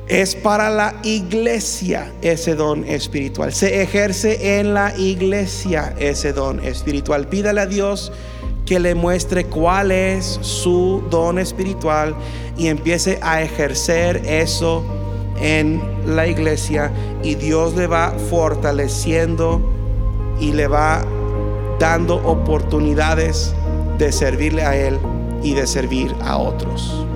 Es 0.06 0.34
para 0.34 0.70
la 0.70 0.94
iglesia 1.02 2.12
ese 2.22 2.54
don 2.54 2.84
espiritual. 2.84 3.52
Se 3.52 3.82
ejerce 3.82 4.58
en 4.58 4.72
la 4.72 4.96
iglesia 4.96 5.94
ese 5.98 6.32
don 6.32 6.60
espiritual. 6.64 7.28
Pídale 7.28 7.60
a 7.60 7.66
Dios 7.66 8.12
que 8.68 8.78
le 8.78 8.94
muestre 8.94 9.46
cuál 9.46 9.90
es 9.90 10.38
su 10.42 11.02
don 11.08 11.38
espiritual 11.38 12.14
y 12.58 12.66
empiece 12.66 13.18
a 13.22 13.40
ejercer 13.40 14.20
eso 14.26 14.84
en 15.40 15.80
la 16.04 16.26
iglesia 16.26 16.92
y 17.22 17.36
Dios 17.36 17.74
le 17.76 17.86
va 17.86 18.12
fortaleciendo 18.28 19.62
y 20.38 20.52
le 20.52 20.66
va 20.66 21.02
dando 21.80 22.16
oportunidades 22.16 23.54
de 23.96 24.12
servirle 24.12 24.62
a 24.64 24.76
Él 24.76 24.98
y 25.42 25.54
de 25.54 25.66
servir 25.66 26.14
a 26.20 26.36
otros. 26.36 27.07